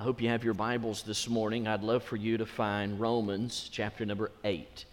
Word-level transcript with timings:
I 0.00 0.02
hope 0.02 0.22
you 0.22 0.30
have 0.30 0.44
your 0.44 0.54
Bibles 0.54 1.02
this 1.02 1.28
morning. 1.28 1.68
I'd 1.68 1.82
love 1.82 2.02
for 2.02 2.16
you 2.16 2.38
to 2.38 2.46
find 2.46 2.98
Romans 2.98 3.68
chapter 3.70 4.06
number 4.06 4.30
8. 4.44 4.86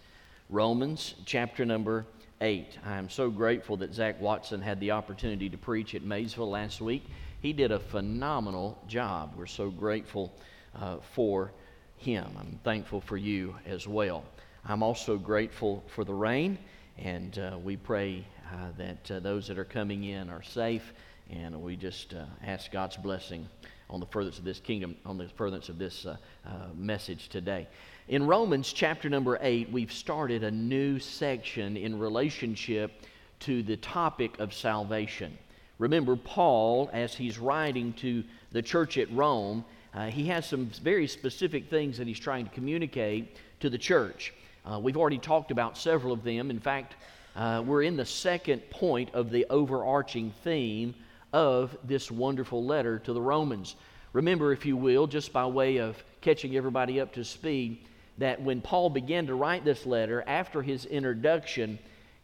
Romans 0.50 1.14
chapter 1.24 1.64
number 1.64 2.04
8. 2.42 2.78
I 2.84 2.98
am 2.98 3.08
so 3.08 3.30
grateful 3.30 3.78
that 3.78 3.94
Zach 3.94 4.20
Watson 4.20 4.60
had 4.60 4.78
the 4.80 4.90
opportunity 4.90 5.48
to 5.48 5.56
preach 5.56 5.94
at 5.94 6.02
Maysville 6.02 6.50
last 6.50 6.82
week. 6.82 7.06
He 7.40 7.54
did 7.54 7.72
a 7.72 7.78
phenomenal 7.78 8.78
job. 8.86 9.32
We're 9.34 9.46
so 9.46 9.70
grateful 9.70 10.30
uh, 10.78 10.98
for 11.14 11.52
him. 11.96 12.26
I'm 12.38 12.60
thankful 12.62 13.00
for 13.00 13.16
you 13.16 13.56
as 13.64 13.88
well. 13.88 14.24
I'm 14.66 14.82
also 14.82 15.16
grateful 15.16 15.82
for 15.86 16.04
the 16.04 16.12
rain, 16.12 16.58
and 16.98 17.38
uh, 17.38 17.56
we 17.56 17.78
pray 17.78 18.26
uh, 18.52 18.72
that 18.76 19.10
uh, 19.10 19.20
those 19.20 19.48
that 19.48 19.58
are 19.58 19.64
coming 19.64 20.04
in 20.04 20.28
are 20.28 20.42
safe, 20.42 20.92
and 21.30 21.62
we 21.62 21.76
just 21.76 22.12
uh, 22.12 22.26
ask 22.44 22.70
God's 22.70 22.98
blessing 22.98 23.48
on 23.90 24.00
the 24.00 24.06
furtherance 24.06 24.38
of 24.38 24.44
this 24.44 24.60
kingdom, 24.60 24.96
on 25.06 25.18
the 25.18 25.28
furtherance 25.28 25.68
of 25.68 25.78
this 25.78 26.06
uh, 26.06 26.16
uh, 26.46 26.50
message 26.76 27.28
today. 27.28 27.66
In 28.08 28.26
Romans 28.26 28.72
chapter 28.72 29.08
number 29.08 29.38
8, 29.40 29.70
we've 29.70 29.92
started 29.92 30.44
a 30.44 30.50
new 30.50 30.98
section 30.98 31.76
in 31.76 31.98
relationship 31.98 33.02
to 33.40 33.62
the 33.62 33.76
topic 33.76 34.38
of 34.38 34.52
salvation. 34.52 35.36
Remember, 35.78 36.16
Paul, 36.16 36.90
as 36.92 37.14
he's 37.14 37.38
writing 37.38 37.92
to 37.94 38.24
the 38.50 38.62
church 38.62 38.98
at 38.98 39.10
Rome, 39.12 39.64
uh, 39.94 40.06
he 40.06 40.26
has 40.26 40.46
some 40.46 40.70
very 40.82 41.06
specific 41.06 41.70
things 41.70 41.98
that 41.98 42.06
he's 42.06 42.18
trying 42.18 42.44
to 42.44 42.50
communicate 42.50 43.36
to 43.60 43.70
the 43.70 43.78
church. 43.78 44.34
Uh, 44.66 44.78
we've 44.78 44.96
already 44.96 45.18
talked 45.18 45.50
about 45.50 45.78
several 45.78 46.12
of 46.12 46.24
them. 46.24 46.50
In 46.50 46.60
fact, 46.60 46.96
uh, 47.36 47.62
we're 47.64 47.82
in 47.82 47.96
the 47.96 48.04
second 48.04 48.68
point 48.70 49.14
of 49.14 49.30
the 49.30 49.46
overarching 49.48 50.32
theme 50.42 50.94
of 51.32 51.76
this 51.84 52.10
wonderful 52.10 52.64
letter 52.64 52.98
to 53.00 53.12
the 53.12 53.20
Romans. 53.20 53.76
Remember, 54.12 54.52
if 54.52 54.64
you 54.64 54.76
will, 54.76 55.06
just 55.06 55.32
by 55.32 55.46
way 55.46 55.76
of 55.78 56.02
catching 56.20 56.56
everybody 56.56 57.00
up 57.00 57.12
to 57.14 57.24
speed, 57.24 57.86
that 58.18 58.40
when 58.42 58.60
Paul 58.60 58.90
began 58.90 59.26
to 59.26 59.34
write 59.34 59.64
this 59.64 59.86
letter, 59.86 60.24
after 60.26 60.62
his 60.62 60.86
introduction, 60.86 61.78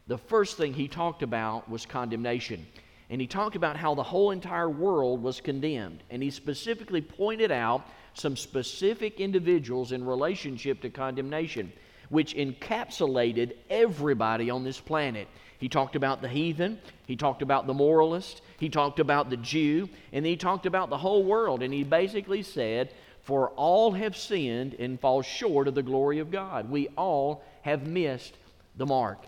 the 0.06 0.19
first 0.19 0.56
thing 0.56 0.75
he 0.75 0.88
talked 0.88 1.22
about 1.22 1.70
was 1.70 1.86
condemnation. 1.86 2.66
And 3.10 3.20
he 3.20 3.27
talked 3.27 3.55
about 3.55 3.77
how 3.77 3.94
the 3.94 4.02
whole 4.02 4.30
entire 4.30 4.69
world 4.70 5.22
was 5.22 5.41
condemned. 5.41 6.02
And 6.10 6.22
he 6.22 6.30
specifically 6.30 7.00
pointed 7.00 7.52
out 7.52 7.86
some 8.14 8.36
specific 8.36 9.20
individuals 9.20 9.92
in 9.92 10.05
relationship 10.05 10.80
to 10.82 10.91
condemnation, 10.91 11.72
which 12.14 12.36
encapsulated 12.36 13.56
everybody 13.68 14.48
on 14.48 14.62
this 14.62 14.78
planet. 14.78 15.26
He 15.58 15.68
talked 15.68 15.96
about 15.96 16.22
the 16.22 16.28
heathen, 16.28 16.78
he 17.06 17.16
talked 17.16 17.42
about 17.42 17.66
the 17.66 17.74
moralist, 17.74 18.40
he 18.60 18.68
talked 18.68 19.00
about 19.00 19.30
the 19.30 19.36
Jew, 19.36 19.88
and 20.12 20.24
he 20.24 20.36
talked 20.36 20.64
about 20.64 20.90
the 20.90 20.96
whole 20.96 21.24
world. 21.24 21.60
And 21.60 21.74
he 21.74 21.82
basically 21.82 22.42
said, 22.42 22.92
For 23.22 23.48
all 23.56 23.90
have 23.90 24.16
sinned 24.16 24.74
and 24.74 25.00
fall 25.00 25.22
short 25.22 25.66
of 25.66 25.74
the 25.74 25.82
glory 25.82 26.20
of 26.20 26.30
God. 26.30 26.70
We 26.70 26.86
all 26.96 27.42
have 27.62 27.88
missed 27.88 28.36
the 28.76 28.86
mark. 28.86 29.18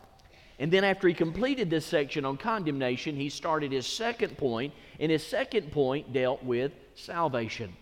And 0.60 0.72
then, 0.72 0.84
after 0.84 1.08
he 1.08 1.14
completed 1.14 1.68
this 1.68 1.84
section 1.84 2.24
on 2.24 2.36
condemnation, 2.36 3.16
he 3.16 3.30
started 3.30 3.72
his 3.72 3.86
second 3.86 4.38
point, 4.38 4.72
and 5.00 5.10
his 5.10 5.26
second 5.26 5.72
point 5.72 6.12
dealt 6.12 6.44
with 6.44 6.70
salvation. 6.94 7.74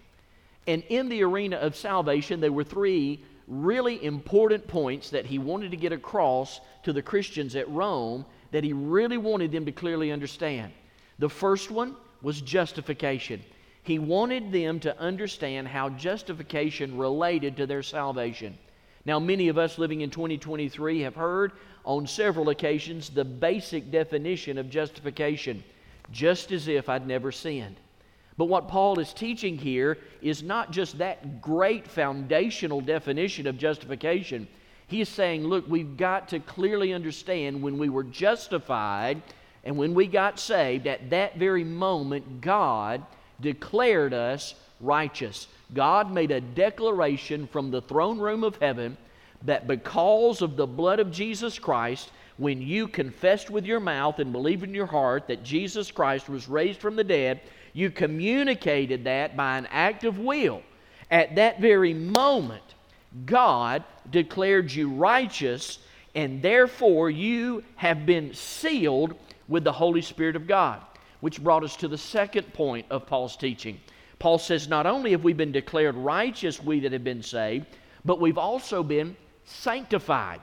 And 0.67 0.83
in 0.89 1.11
the 1.11 1.23
arena 1.25 1.57
of 1.57 1.77
salvation, 1.77 2.41
there 2.41 2.51
were 2.51 2.65
three 2.65 3.21
really 3.47 4.03
important 4.05 4.67
points 4.67 5.11
that 5.11 5.27
he 5.27 5.39
wanted 5.39 5.71
to 5.71 5.77
get 5.77 5.93
across 5.93 6.61
to 6.83 6.93
the 6.93 7.03
Christians 7.03 7.57
at 7.57 7.71
Rome 7.71 8.25
that 8.51 8.65
he 8.65 8.73
really 8.73 9.19
wanted 9.19 9.53
them 9.53 9.67
to 9.67 9.73
clearly 9.73 10.13
understand. 10.13 10.73
The 11.19 11.29
first 11.29 11.71
one 11.71 11.97
was 12.23 12.41
justification. 12.41 13.43
He 13.83 13.99
wanted 13.99 14.51
them 14.51 14.81
to 14.81 14.99
understand 14.99 15.69
how 15.69 15.91
justification 15.91 16.97
related 16.97 17.57
to 17.59 17.67
their 17.67 17.83
salvation. 17.83 18.59
Now, 19.05 19.19
many 19.19 19.49
of 19.49 19.59
us 19.59 19.79
living 19.79 20.01
in 20.01 20.11
2023 20.11 21.01
have 21.01 21.15
heard 21.15 21.53
on 21.85 22.07
several 22.07 22.49
occasions 22.49 23.11
the 23.11 23.25
basic 23.25 23.91
definition 23.91 24.57
of 24.57 24.71
justification 24.71 25.63
just 26.11 26.53
as 26.53 26.69
if 26.69 26.89
I'd 26.89 27.07
never 27.07 27.31
sinned. 27.33 27.77
But 28.37 28.47
what 28.47 28.69
Paul 28.69 28.99
is 28.99 29.13
teaching 29.13 29.57
here 29.57 29.99
is 30.21 30.43
not 30.43 30.73
just 30.73 30.99
that 30.99 31.41
great 31.41 31.87
foundational 31.87 32.81
definition 32.81 33.47
of 33.47 33.59
justification, 33.59 34.49
He's 34.87 35.09
saying, 35.09 35.45
look, 35.45 35.67
we've 35.67 35.97
got 35.97 36.29
to 36.29 36.41
clearly 36.41 36.93
understand 36.93 37.63
when 37.63 37.79
we 37.79 37.89
were 37.89 38.05
justified 38.05 39.23
and 39.65 39.79
when 39.79 39.95
we 39.95 40.07
got 40.07 40.39
saved, 40.39 40.87
at 40.87 41.11
that 41.11 41.39
very 41.39 41.65
moment, 41.65 42.43
God 42.43 43.03
declared 43.41 44.13
us 44.13 44.55
righteous. 44.79 45.49
God 45.73 46.13
made 46.13 46.31
a 46.31 46.41
declaration 46.41 47.47
from 47.47 47.71
the 47.71 47.81
throne 47.81 48.19
room 48.19 48.45
of 48.45 48.57
heaven 48.57 48.97
that 49.43 49.67
because 49.67 50.43
of 50.43 50.57
the 50.57 50.67
blood 50.67 51.01
of 51.01 51.11
Jesus 51.11 51.59
Christ, 51.59 52.11
when 52.37 52.61
you 52.61 52.87
confessed 52.87 53.49
with 53.49 53.65
your 53.65 53.81
mouth 53.81 54.19
and 54.19 54.33
believed 54.33 54.65
in 54.65 54.75
your 54.75 54.87
heart 54.87 55.29
that 55.29 55.45
Jesus 55.45 55.91
Christ 55.91 56.29
was 56.29 56.49
raised 56.49 56.81
from 56.81 56.97
the 56.97 57.05
dead, 57.05 57.41
you 57.75 57.91
communicated 57.91 59.05
that 59.05 59.37
by 59.37 59.59
an 59.59 59.67
act 59.67 60.05
of 60.05 60.19
will. 60.19 60.63
At 61.11 61.35
that 61.35 61.61
very 61.61 61.93
moment, 61.93 62.63
God 63.27 63.85
declared 64.11 64.73
you 64.73 64.89
righteous, 64.89 65.81
and 66.15 66.41
therefore 66.41 67.11
you 67.11 67.63
have 67.77 68.07
been 68.07 68.33
sealed 68.33 69.15
with 69.49 69.65
the 69.65 69.73
Holy 69.73 70.01
Spirit 70.01 70.37
of 70.37 70.47
God. 70.47 70.81
Which 71.21 71.43
brought 71.43 71.65
us 71.65 71.77
to 71.77 71.89
the 71.89 71.99
second 71.99 72.53
point 72.53 72.87
of 72.91 73.07
Paul's 73.07 73.37
teaching. 73.37 73.81
Paul 74.19 74.39
says, 74.39 74.69
Not 74.69 74.87
only 74.87 75.11
have 75.13 75.25
we 75.25 75.33
been 75.33 75.53
declared 75.53 75.97
righteous, 75.97 76.63
we 76.63 76.81
that 76.81 76.93
have 76.93 77.05
been 77.05 77.23
saved, 77.23 77.67
but 78.05 78.21
we've 78.21 78.39
also 78.39 78.83
been 78.83 79.17
sanctified. 79.45 80.41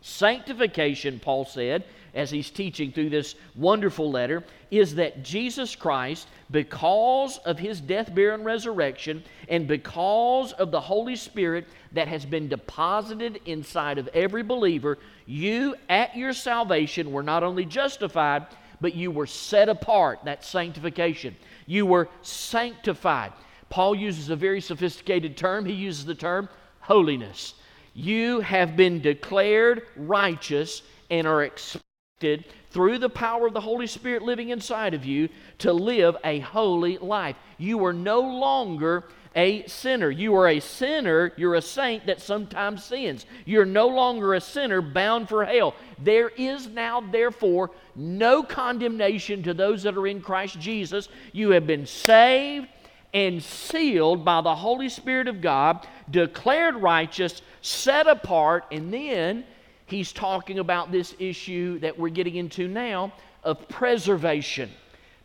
Sanctification, 0.00 1.20
Paul 1.20 1.44
said, 1.44 1.84
as 2.14 2.30
he's 2.30 2.50
teaching 2.50 2.90
through 2.90 3.10
this 3.10 3.34
wonderful 3.54 4.10
letter, 4.10 4.42
is 4.70 4.96
that 4.96 5.22
Jesus 5.22 5.76
Christ, 5.76 6.26
because 6.50 7.38
of 7.38 7.58
his 7.58 7.80
death, 7.80 8.12
burial, 8.14 8.34
and 8.34 8.44
resurrection, 8.44 9.22
and 9.48 9.68
because 9.68 10.52
of 10.52 10.70
the 10.70 10.80
Holy 10.80 11.16
Spirit 11.16 11.68
that 11.92 12.08
has 12.08 12.24
been 12.24 12.48
deposited 12.48 13.40
inside 13.44 13.98
of 13.98 14.08
every 14.08 14.42
believer, 14.42 14.98
you 15.26 15.76
at 15.88 16.16
your 16.16 16.32
salvation 16.32 17.12
were 17.12 17.22
not 17.22 17.44
only 17.44 17.64
justified, 17.64 18.46
but 18.80 18.94
you 18.94 19.10
were 19.10 19.26
set 19.26 19.68
apart. 19.68 20.20
That's 20.24 20.48
sanctification. 20.48 21.36
You 21.66 21.86
were 21.86 22.08
sanctified. 22.22 23.32
Paul 23.68 23.94
uses 23.94 24.30
a 24.30 24.36
very 24.36 24.60
sophisticated 24.60 25.36
term. 25.36 25.64
He 25.64 25.74
uses 25.74 26.04
the 26.04 26.14
term 26.14 26.48
holiness. 26.80 27.54
You 27.94 28.40
have 28.40 28.76
been 28.76 29.00
declared 29.00 29.82
righteous 29.96 30.82
and 31.10 31.26
are 31.26 31.42
expected 31.42 32.44
through 32.70 32.98
the 32.98 33.08
power 33.08 33.46
of 33.46 33.54
the 33.54 33.60
Holy 33.60 33.86
Spirit 33.86 34.22
living 34.22 34.50
inside 34.50 34.94
of 34.94 35.04
you 35.04 35.28
to 35.58 35.72
live 35.72 36.16
a 36.24 36.38
holy 36.40 36.98
life. 36.98 37.36
You 37.58 37.84
are 37.84 37.92
no 37.92 38.20
longer 38.20 39.04
a 39.34 39.66
sinner. 39.66 40.10
You 40.10 40.34
are 40.36 40.48
a 40.48 40.60
sinner, 40.60 41.32
you're 41.36 41.54
a 41.54 41.62
saint 41.62 42.06
that 42.06 42.20
sometimes 42.20 42.84
sins. 42.84 43.26
You're 43.44 43.64
no 43.64 43.86
longer 43.86 44.34
a 44.34 44.40
sinner 44.40 44.82
bound 44.82 45.28
for 45.28 45.44
hell. 45.44 45.74
There 45.98 46.30
is 46.30 46.66
now, 46.68 47.00
therefore, 47.00 47.70
no 47.94 48.42
condemnation 48.42 49.42
to 49.44 49.54
those 49.54 49.82
that 49.84 49.96
are 49.96 50.06
in 50.06 50.20
Christ 50.20 50.58
Jesus. 50.58 51.08
You 51.32 51.50
have 51.50 51.66
been 51.66 51.86
saved 51.86 52.68
and 53.12 53.42
sealed 53.42 54.24
by 54.24 54.40
the 54.40 54.54
Holy 54.54 54.88
Spirit 54.88 55.28
of 55.28 55.40
God, 55.40 55.86
declared 56.10 56.76
righteous, 56.76 57.42
set 57.60 58.06
apart, 58.06 58.64
and 58.70 58.92
then 58.92 59.44
he's 59.86 60.12
talking 60.12 60.58
about 60.58 60.92
this 60.92 61.14
issue 61.18 61.78
that 61.80 61.98
we're 61.98 62.08
getting 62.08 62.36
into 62.36 62.68
now 62.68 63.12
of 63.42 63.68
preservation. 63.68 64.70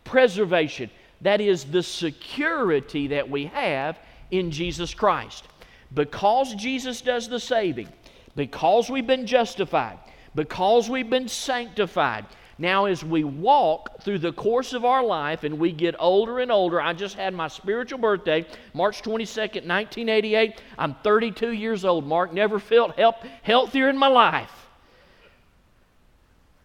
Preservation. 0.03 0.89
That 1.21 1.41
is 1.41 1.65
the 1.65 1.83
security 1.83 3.07
that 3.07 3.29
we 3.29 3.45
have 3.45 3.99
in 4.31 4.51
Jesus 4.51 4.93
Christ. 4.93 5.45
Because 5.93 6.53
Jesus 6.55 7.01
does 7.01 7.29
the 7.29 7.39
saving, 7.39 7.87
because 8.35 8.89
we've 8.89 9.07
been 9.07 9.27
justified, 9.27 9.97
because 10.33 10.89
we've 10.89 11.09
been 11.09 11.27
sanctified, 11.27 12.25
now, 12.57 12.85
as 12.85 13.03
we 13.03 13.25
walk 13.25 14.01
through 14.01 14.19
the 14.19 14.31
course 14.31 14.71
of 14.71 14.85
our 14.85 15.03
life 15.03 15.43
and 15.43 15.59
we 15.59 15.73
get 15.73 15.95
older 15.99 16.39
and 16.39 16.51
older, 16.51 16.81
I 16.81 16.93
just 16.93 17.15
had 17.15 17.33
my 17.33 17.49
spiritual 17.49 17.99
birthday, 17.99 18.45
March 18.73 19.01
22nd, 19.01 19.67
1988. 19.67 20.61
I'm 20.77 20.95
32 21.03 21.51
years 21.51 21.83
old, 21.83 22.07
Mark. 22.07 22.31
Never 22.31 22.59
felt 22.59 22.95
help, 22.95 23.17
healthier 23.41 23.89
in 23.89 23.97
my 23.97 24.07
life. 24.07 24.51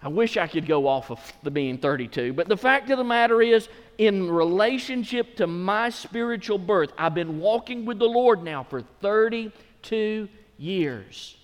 I 0.03 0.09
wish 0.09 0.37
I 0.37 0.47
could 0.47 0.67
go 0.67 0.87
off 0.87 1.11
of 1.11 1.21
the 1.43 1.51
being 1.51 1.77
32, 1.77 2.33
but 2.35 2.49
the 2.49 2.57
fact 2.57 2.89
of 2.91 2.97
the 2.97 3.05
matter 3.05 3.43
is, 3.43 3.69
in 3.99 4.31
relationship 4.31 5.37
to 5.37 5.47
my 5.47 5.91
spiritual 5.91 6.57
birth, 6.57 6.93
I've 6.97 7.15
been 7.15 7.39
walking 7.41 7.85
with 7.85 7.99
the 7.99 8.09
Lord 8.09 8.43
now 8.43 8.63
for 8.63 8.81
32 8.81 10.29
years. 10.57 11.37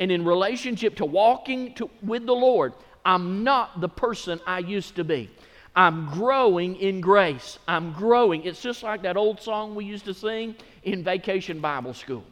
And 0.00 0.12
in 0.12 0.24
relationship 0.24 0.96
to 0.96 1.06
walking 1.06 1.74
to, 1.74 1.88
with 2.02 2.26
the 2.26 2.34
Lord, 2.34 2.74
I'm 3.04 3.44
not 3.44 3.80
the 3.80 3.88
person 3.88 4.40
I 4.46 4.58
used 4.58 4.96
to 4.96 5.04
be. 5.04 5.30
I'm 5.74 6.10
growing 6.10 6.76
in 6.76 7.00
grace. 7.00 7.58
I'm 7.68 7.92
growing. 7.92 8.44
It's 8.44 8.60
just 8.60 8.82
like 8.82 9.02
that 9.02 9.16
old 9.16 9.40
song 9.40 9.74
we 9.74 9.84
used 9.84 10.06
to 10.06 10.14
sing 10.14 10.56
in 10.82 11.04
vacation 11.04 11.60
Bible 11.60 11.94
school. 11.94 12.24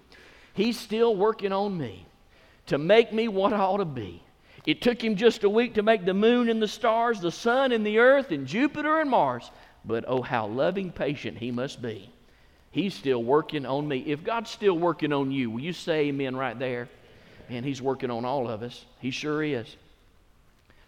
He's 0.54 0.78
still 0.78 1.14
working 1.14 1.52
on 1.52 1.76
me 1.78 2.06
to 2.66 2.78
make 2.78 3.12
me 3.12 3.28
what 3.28 3.52
I 3.52 3.60
ought 3.60 3.76
to 3.76 3.84
be. 3.84 4.22
It 4.66 4.82
took 4.82 5.02
him 5.02 5.14
just 5.14 5.44
a 5.44 5.48
week 5.48 5.74
to 5.74 5.82
make 5.82 6.04
the 6.04 6.14
moon 6.14 6.48
and 6.48 6.60
the 6.60 6.66
stars, 6.66 7.20
the 7.20 7.30
sun 7.30 7.70
and 7.70 7.86
the 7.86 7.98
earth, 7.98 8.32
and 8.32 8.46
Jupiter 8.46 8.98
and 8.98 9.08
Mars. 9.08 9.50
But 9.84 10.04
oh, 10.08 10.22
how 10.22 10.48
loving 10.48 10.90
patient 10.90 11.38
he 11.38 11.52
must 11.52 11.80
be. 11.80 12.10
He's 12.72 12.94
still 12.94 13.22
working 13.22 13.64
on 13.64 13.86
me. 13.86 14.00
If 14.00 14.24
God's 14.24 14.50
still 14.50 14.76
working 14.76 15.12
on 15.12 15.30
you, 15.30 15.50
will 15.50 15.60
you 15.60 15.72
say 15.72 16.08
amen 16.08 16.34
right 16.34 16.58
there? 16.58 16.88
And 17.48 17.64
he's 17.64 17.80
working 17.80 18.10
on 18.10 18.24
all 18.24 18.50
of 18.50 18.62
us. 18.62 18.84
He 18.98 19.12
sure 19.12 19.42
is. 19.44 19.76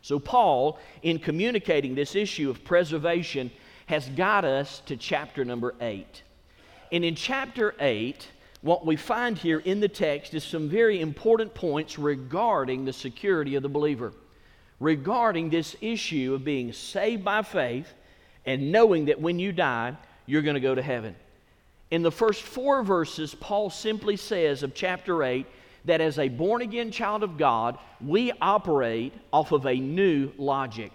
So, 0.09 0.19
Paul, 0.19 0.79
in 1.03 1.19
communicating 1.19 1.95
this 1.95 2.17
issue 2.17 2.49
of 2.49 2.65
preservation, 2.65 3.51
has 3.85 4.09
got 4.09 4.43
us 4.43 4.81
to 4.87 4.97
chapter 4.97 5.45
number 5.45 5.75
8. 5.83 6.23
And 6.91 7.05
in 7.05 7.15
chapter 7.15 7.75
8, 7.79 8.27
what 8.63 8.87
we 8.87 8.97
find 8.97 9.37
here 9.37 9.59
in 9.59 9.81
the 9.81 9.89
text 9.89 10.33
is 10.33 10.45
some 10.45 10.67
very 10.67 11.03
important 11.03 11.53
points 11.53 11.99
regarding 11.99 12.87
the 12.87 12.93
security 12.95 13.55
of 13.55 13.63
the 13.63 13.69
believer, 13.69 14.15
regarding 14.81 15.51
this 15.51 15.77
issue 15.83 16.33
of 16.33 16.43
being 16.43 16.73
saved 16.73 17.23
by 17.23 17.43
faith 17.43 17.93
and 18.47 18.73
knowing 18.73 19.05
that 19.05 19.21
when 19.21 19.39
you 19.39 19.53
die, 19.53 19.95
you're 20.25 20.41
going 20.41 20.55
to 20.55 20.61
go 20.61 20.75
to 20.75 20.81
heaven. 20.81 21.15
In 21.91 22.01
the 22.01 22.11
first 22.11 22.41
four 22.41 22.83
verses, 22.83 23.35
Paul 23.35 23.69
simply 23.69 24.17
says 24.17 24.63
of 24.63 24.73
chapter 24.73 25.23
8 25.23 25.45
that 25.85 26.01
as 26.01 26.19
a 26.19 26.29
born 26.29 26.63
again 26.63 26.91
child 26.91 27.23
of 27.23 27.39
God, 27.39 27.79
we 28.01 28.33
operate 28.41 29.13
off 29.33 29.53
of 29.53 29.67
a 29.67 29.75
new 29.75 30.33
logic. 30.39 30.93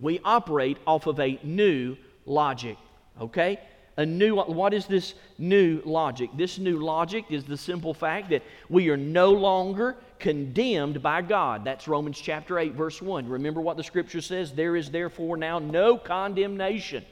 We 0.00 0.20
operate 0.24 0.78
off 0.86 1.06
of 1.06 1.20
a 1.20 1.38
new 1.42 1.96
logic. 2.26 2.76
Okay? 3.20 3.58
A 3.96 4.04
new 4.04 4.36
what 4.36 4.74
is 4.74 4.86
this 4.86 5.14
new 5.38 5.80
logic? 5.84 6.30
This 6.36 6.58
new 6.58 6.78
logic 6.78 7.24
is 7.30 7.44
the 7.44 7.56
simple 7.56 7.94
fact 7.94 8.28
that 8.28 8.42
we 8.68 8.90
are 8.90 8.96
no 8.96 9.32
longer 9.32 9.96
condemned 10.18 11.02
by 11.02 11.22
God. 11.22 11.64
That's 11.64 11.88
Romans 11.88 12.20
chapter 12.20 12.58
8 12.58 12.74
verse 12.74 13.00
1. 13.00 13.26
Remember 13.26 13.62
what 13.62 13.78
the 13.78 13.84
scripture 13.84 14.20
says, 14.20 14.52
there 14.52 14.76
is 14.76 14.90
therefore 14.90 15.38
now 15.38 15.58
no 15.58 15.96
condemnation. 15.96 17.04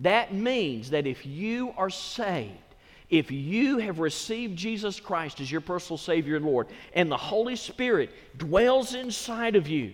That 0.00 0.34
means 0.34 0.90
that 0.90 1.06
if 1.06 1.24
you 1.24 1.72
are 1.76 1.90
saved, 1.90 2.58
if 3.14 3.30
you 3.30 3.78
have 3.78 4.00
received 4.00 4.58
Jesus 4.58 4.98
Christ 4.98 5.40
as 5.40 5.50
your 5.50 5.60
personal 5.60 5.98
Savior 5.98 6.34
and 6.34 6.44
Lord, 6.44 6.66
and 6.94 7.08
the 7.08 7.16
Holy 7.16 7.54
Spirit 7.54 8.10
dwells 8.36 8.94
inside 8.94 9.54
of 9.54 9.68
you, 9.68 9.92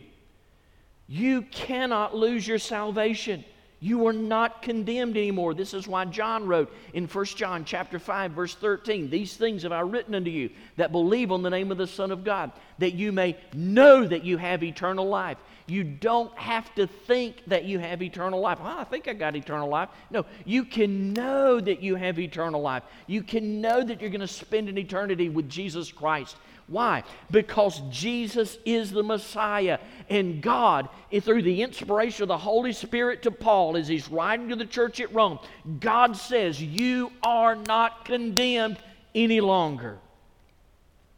you 1.07 1.43
cannot 1.43 2.17
lose 2.17 2.49
your 2.49 2.59
salvation. 2.59 3.45
You 3.79 4.07
are 4.07 4.15
not 4.15 4.63
condemned 4.63 5.19
anymore. 5.19 5.53
This 5.53 5.75
is 5.75 5.87
why 5.87 6.07
John 6.07 6.47
wrote 6.47 6.75
in 6.95 7.07
1 7.07 7.25
John 7.27 7.67
chapter 7.67 7.99
5 7.99 8.33
verse 8.33 8.55
13, 8.55 9.11
these 9.11 9.37
things 9.37 9.65
have 9.65 9.73
I 9.73 9.81
written 9.81 10.15
unto 10.15 10.31
you 10.31 10.49
that 10.77 10.91
believe 10.91 11.31
on 11.31 11.43
the 11.43 11.51
name 11.51 11.71
of 11.71 11.79
the 11.79 11.87
Son 11.87 12.11
of 12.11 12.25
God, 12.25 12.53
that 12.79 12.95
you 12.95 13.13
may 13.13 13.37
know 13.53 14.07
that 14.07 14.25
you 14.25 14.39
have 14.39 14.63
eternal 14.63 15.07
life. 15.07 15.37
You 15.71 15.85
don't 15.85 16.37
have 16.37 16.75
to 16.75 16.87
think 16.87 17.45
that 17.47 17.65
you 17.65 17.79
have 17.79 18.03
eternal 18.03 18.41
life. 18.41 18.59
Oh, 18.61 18.79
I 18.81 18.85
think 18.85 19.07
I 19.07 19.13
got 19.13 19.37
eternal 19.37 19.69
life. 19.69 19.89
No, 20.11 20.27
you 20.45 20.65
can 20.65 21.13
know 21.13 21.61
that 21.61 21.81
you 21.81 21.95
have 21.95 22.19
eternal 22.19 22.61
life. 22.61 22.83
You 23.07 23.23
can 23.23 23.61
know 23.61 23.83
that 23.83 24.01
you're 24.01 24.11
going 24.11 24.21
to 24.21 24.27
spend 24.27 24.69
an 24.69 24.77
eternity 24.77 25.29
with 25.29 25.49
Jesus 25.49 25.93
Christ. 25.93 26.37
Why? 26.67 27.05
Because 27.31 27.83
Jesus 27.91 28.59
is 28.65 28.91
the 28.91 29.03
Messiah. 29.03 29.79
And 30.09 30.43
God, 30.43 30.89
eh, 31.13 31.21
through 31.21 31.43
the 31.43 31.63
inspiration 31.63 32.23
of 32.23 32.29
the 32.29 32.39
Holy 32.39 32.73
Spirit 32.73 33.23
to 33.23 33.31
Paul 33.31 33.77
as 33.77 33.87
he's 33.87 34.09
writing 34.09 34.49
to 34.49 34.57
the 34.57 34.67
church 34.67 35.01
at 35.01 35.15
Rome, 35.15 35.39
God 35.79 36.17
says, 36.17 36.61
You 36.61 37.13
are 37.23 37.55
not 37.55 38.05
condemned 38.05 38.79
any 39.15 39.41
longer. 39.41 39.99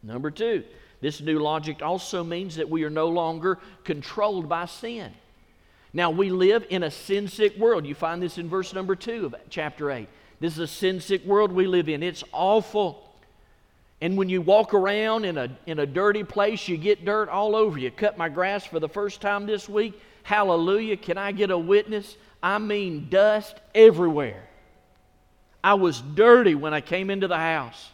Number 0.03 0.29
two, 0.31 0.63
this 1.03 1.19
new 1.19 1.37
logic 1.39 1.81
also 1.81 2.23
means 2.23 2.55
that 2.55 2.69
we 2.69 2.85
are 2.85 2.89
no 2.89 3.09
longer 3.09 3.59
controlled 3.83 4.47
by 4.47 4.67
sin. 4.67 5.11
Now, 5.91 6.11
we 6.11 6.29
live 6.29 6.65
in 6.69 6.81
a 6.81 6.89
sin 6.89 7.27
sick 7.27 7.57
world. 7.57 7.85
You 7.85 7.93
find 7.93 8.23
this 8.23 8.37
in 8.37 8.47
verse 8.47 8.73
number 8.73 8.95
2 8.95 9.25
of 9.25 9.35
chapter 9.49 9.91
8. 9.91 10.07
This 10.39 10.53
is 10.53 10.59
a 10.59 10.67
sin 10.67 11.01
sick 11.01 11.25
world 11.25 11.51
we 11.51 11.67
live 11.67 11.89
in. 11.89 12.03
It's 12.03 12.23
awful. 12.31 13.13
And 13.99 14.17
when 14.17 14.29
you 14.29 14.41
walk 14.41 14.73
around 14.73 15.25
in 15.25 15.37
a, 15.37 15.49
in 15.65 15.79
a 15.79 15.85
dirty 15.85 16.23
place, 16.23 16.69
you 16.69 16.77
get 16.77 17.03
dirt 17.03 17.27
all 17.27 17.53
over 17.53 17.77
you. 17.77 17.91
Cut 17.91 18.17
my 18.17 18.29
grass 18.29 18.65
for 18.65 18.79
the 18.79 18.87
first 18.87 19.19
time 19.19 19.45
this 19.45 19.67
week. 19.67 19.99
Hallelujah. 20.23 20.95
Can 20.95 21.17
I 21.17 21.33
get 21.33 21.51
a 21.51 21.57
witness? 21.57 22.15
I 22.41 22.59
mean, 22.59 23.09
dust 23.09 23.59
everywhere. 23.75 24.47
I 25.61 25.73
was 25.73 25.99
dirty 25.99 26.55
when 26.55 26.73
I 26.73 26.79
came 26.79 27.09
into 27.09 27.27
the 27.27 27.37
house. 27.37 27.91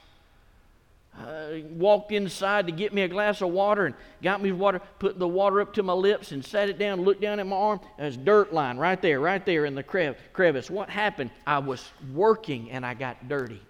I 1.17 1.65
walked 1.69 2.11
inside 2.11 2.67
to 2.67 2.71
get 2.71 2.93
me 2.93 3.01
a 3.01 3.07
glass 3.07 3.41
of 3.41 3.49
water 3.49 3.85
and 3.85 3.95
got 4.21 4.41
me 4.41 4.51
water, 4.51 4.81
put 4.99 5.19
the 5.19 5.27
water 5.27 5.59
up 5.61 5.73
to 5.73 5.83
my 5.83 5.93
lips 5.93 6.31
and 6.31 6.45
sat 6.45 6.69
it 6.69 6.77
down, 6.77 7.01
looked 7.01 7.21
down 7.21 7.39
at 7.39 7.47
my 7.47 7.55
arm. 7.55 7.79
There's 7.97 8.15
dirt 8.15 8.53
line 8.53 8.77
right 8.77 9.01
there, 9.01 9.19
right 9.19 9.45
there 9.45 9.65
in 9.65 9.75
the 9.75 9.83
crevice. 9.83 10.69
What 10.69 10.89
happened? 10.89 11.31
I 11.45 11.59
was 11.59 11.89
working 12.13 12.71
and 12.71 12.85
I 12.85 12.93
got 12.93 13.27
dirty. 13.27 13.61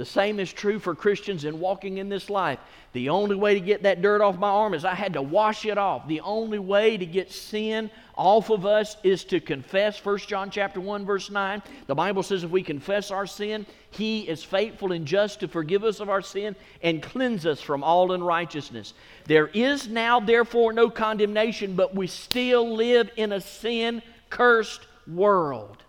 The 0.00 0.06
same 0.06 0.40
is 0.40 0.50
true 0.50 0.78
for 0.78 0.94
Christians 0.94 1.44
in 1.44 1.60
walking 1.60 1.98
in 1.98 2.08
this 2.08 2.30
life. 2.30 2.58
The 2.94 3.10
only 3.10 3.36
way 3.36 3.52
to 3.52 3.60
get 3.60 3.82
that 3.82 4.00
dirt 4.00 4.22
off 4.22 4.38
my 4.38 4.48
arm 4.48 4.72
is 4.72 4.86
I 4.86 4.94
had 4.94 5.12
to 5.12 5.20
wash 5.20 5.66
it 5.66 5.76
off. 5.76 6.08
The 6.08 6.22
only 6.22 6.58
way 6.58 6.96
to 6.96 7.04
get 7.04 7.30
sin 7.30 7.90
off 8.16 8.48
of 8.48 8.64
us 8.64 8.96
is 9.02 9.24
to 9.24 9.40
confess. 9.40 10.02
1 10.02 10.16
John 10.20 10.50
chapter 10.50 10.80
1 10.80 11.04
verse 11.04 11.30
9. 11.30 11.62
The 11.86 11.94
Bible 11.94 12.22
says 12.22 12.44
if 12.44 12.50
we 12.50 12.62
confess 12.62 13.10
our 13.10 13.26
sin, 13.26 13.66
he 13.90 14.26
is 14.26 14.42
faithful 14.42 14.92
and 14.92 15.04
just 15.04 15.40
to 15.40 15.48
forgive 15.48 15.84
us 15.84 16.00
of 16.00 16.08
our 16.08 16.22
sin 16.22 16.56
and 16.82 17.02
cleanse 17.02 17.44
us 17.44 17.60
from 17.60 17.84
all 17.84 18.12
unrighteousness. 18.12 18.94
There 19.26 19.48
is 19.48 19.86
now 19.86 20.18
therefore 20.18 20.72
no 20.72 20.88
condemnation, 20.88 21.74
but 21.74 21.94
we 21.94 22.06
still 22.06 22.74
live 22.74 23.10
in 23.18 23.32
a 23.32 23.40
sin 23.42 24.00
cursed 24.30 24.80
world. 25.06 25.84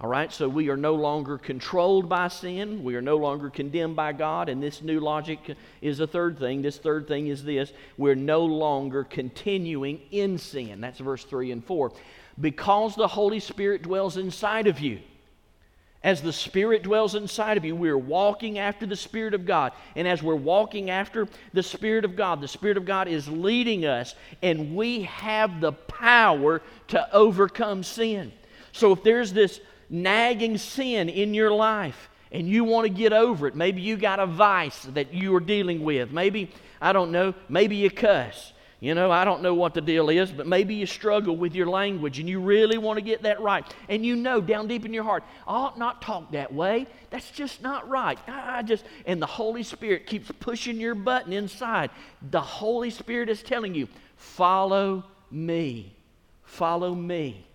All 0.00 0.10
right, 0.10 0.32
so 0.32 0.48
we 0.48 0.70
are 0.70 0.76
no 0.76 0.94
longer 0.94 1.38
controlled 1.38 2.08
by 2.08 2.26
sin. 2.28 2.82
We 2.82 2.96
are 2.96 3.02
no 3.02 3.16
longer 3.16 3.48
condemned 3.48 3.94
by 3.94 4.12
God. 4.12 4.48
And 4.48 4.60
this 4.60 4.82
new 4.82 4.98
logic 4.98 5.38
is 5.80 6.00
a 6.00 6.06
third 6.06 6.38
thing. 6.38 6.62
This 6.62 6.78
third 6.78 7.06
thing 7.06 7.28
is 7.28 7.44
this 7.44 7.72
we're 7.96 8.16
no 8.16 8.44
longer 8.44 9.04
continuing 9.04 10.00
in 10.10 10.36
sin. 10.36 10.80
That's 10.80 10.98
verse 10.98 11.24
3 11.24 11.52
and 11.52 11.64
4. 11.64 11.92
Because 12.40 12.96
the 12.96 13.06
Holy 13.06 13.38
Spirit 13.38 13.82
dwells 13.82 14.16
inside 14.16 14.66
of 14.66 14.80
you. 14.80 14.98
As 16.02 16.20
the 16.20 16.34
Spirit 16.34 16.82
dwells 16.82 17.14
inside 17.14 17.56
of 17.56 17.64
you, 17.64 17.74
we're 17.74 17.96
walking 17.96 18.58
after 18.58 18.84
the 18.84 18.96
Spirit 18.96 19.32
of 19.32 19.46
God. 19.46 19.72
And 19.96 20.06
as 20.06 20.22
we're 20.22 20.34
walking 20.34 20.90
after 20.90 21.28
the 21.54 21.62
Spirit 21.62 22.04
of 22.04 22.14
God, 22.14 22.42
the 22.42 22.48
Spirit 22.48 22.76
of 22.76 22.84
God 22.84 23.08
is 23.08 23.26
leading 23.26 23.86
us, 23.86 24.14
and 24.42 24.76
we 24.76 25.04
have 25.04 25.62
the 25.62 25.72
power 25.72 26.60
to 26.88 27.14
overcome 27.14 27.82
sin. 27.82 28.32
So 28.72 28.92
if 28.92 29.02
there's 29.02 29.32
this 29.32 29.60
nagging 29.88 30.58
sin 30.58 31.08
in 31.08 31.34
your 31.34 31.50
life 31.50 32.10
and 32.32 32.48
you 32.48 32.64
want 32.64 32.86
to 32.86 32.92
get 32.92 33.12
over 33.12 33.46
it, 33.46 33.54
maybe 33.54 33.80
you 33.80 33.96
got 33.96 34.18
a 34.18 34.26
vice 34.26 34.82
that 34.94 35.14
you 35.14 35.34
are 35.34 35.40
dealing 35.40 35.82
with. 35.82 36.10
Maybe, 36.10 36.50
I 36.80 36.92
don't 36.92 37.12
know, 37.12 37.34
maybe 37.48 37.76
you 37.76 37.90
cuss. 37.90 38.52
You 38.84 38.94
know, 38.94 39.10
I 39.10 39.24
don't 39.24 39.40
know 39.40 39.54
what 39.54 39.72
the 39.72 39.80
deal 39.80 40.10
is, 40.10 40.30
but 40.30 40.46
maybe 40.46 40.74
you 40.74 40.84
struggle 40.84 41.34
with 41.36 41.54
your 41.54 41.66
language 41.66 42.18
and 42.18 42.28
you 42.28 42.38
really 42.38 42.76
want 42.76 42.98
to 42.98 43.02
get 43.02 43.22
that 43.22 43.40
right. 43.40 43.64
And 43.88 44.04
you 44.04 44.14
know 44.14 44.42
down 44.42 44.68
deep 44.68 44.84
in 44.84 44.92
your 44.92 45.04
heart, 45.04 45.24
I 45.46 45.54
ought 45.54 45.78
not 45.78 46.02
talk 46.02 46.32
that 46.32 46.52
way. 46.52 46.86
That's 47.08 47.30
just 47.30 47.62
not 47.62 47.88
right. 47.88 48.18
I 48.28 48.62
just 48.62 48.84
and 49.06 49.22
the 49.22 49.26
Holy 49.26 49.62
Spirit 49.62 50.06
keeps 50.06 50.30
pushing 50.38 50.78
your 50.78 50.94
button 50.94 51.32
inside. 51.32 51.88
The 52.30 52.42
Holy 52.42 52.90
Spirit 52.90 53.30
is 53.30 53.42
telling 53.42 53.74
you, 53.74 53.88
follow 54.16 55.04
me. 55.30 55.96
Follow 56.42 56.94
me. 56.94 57.46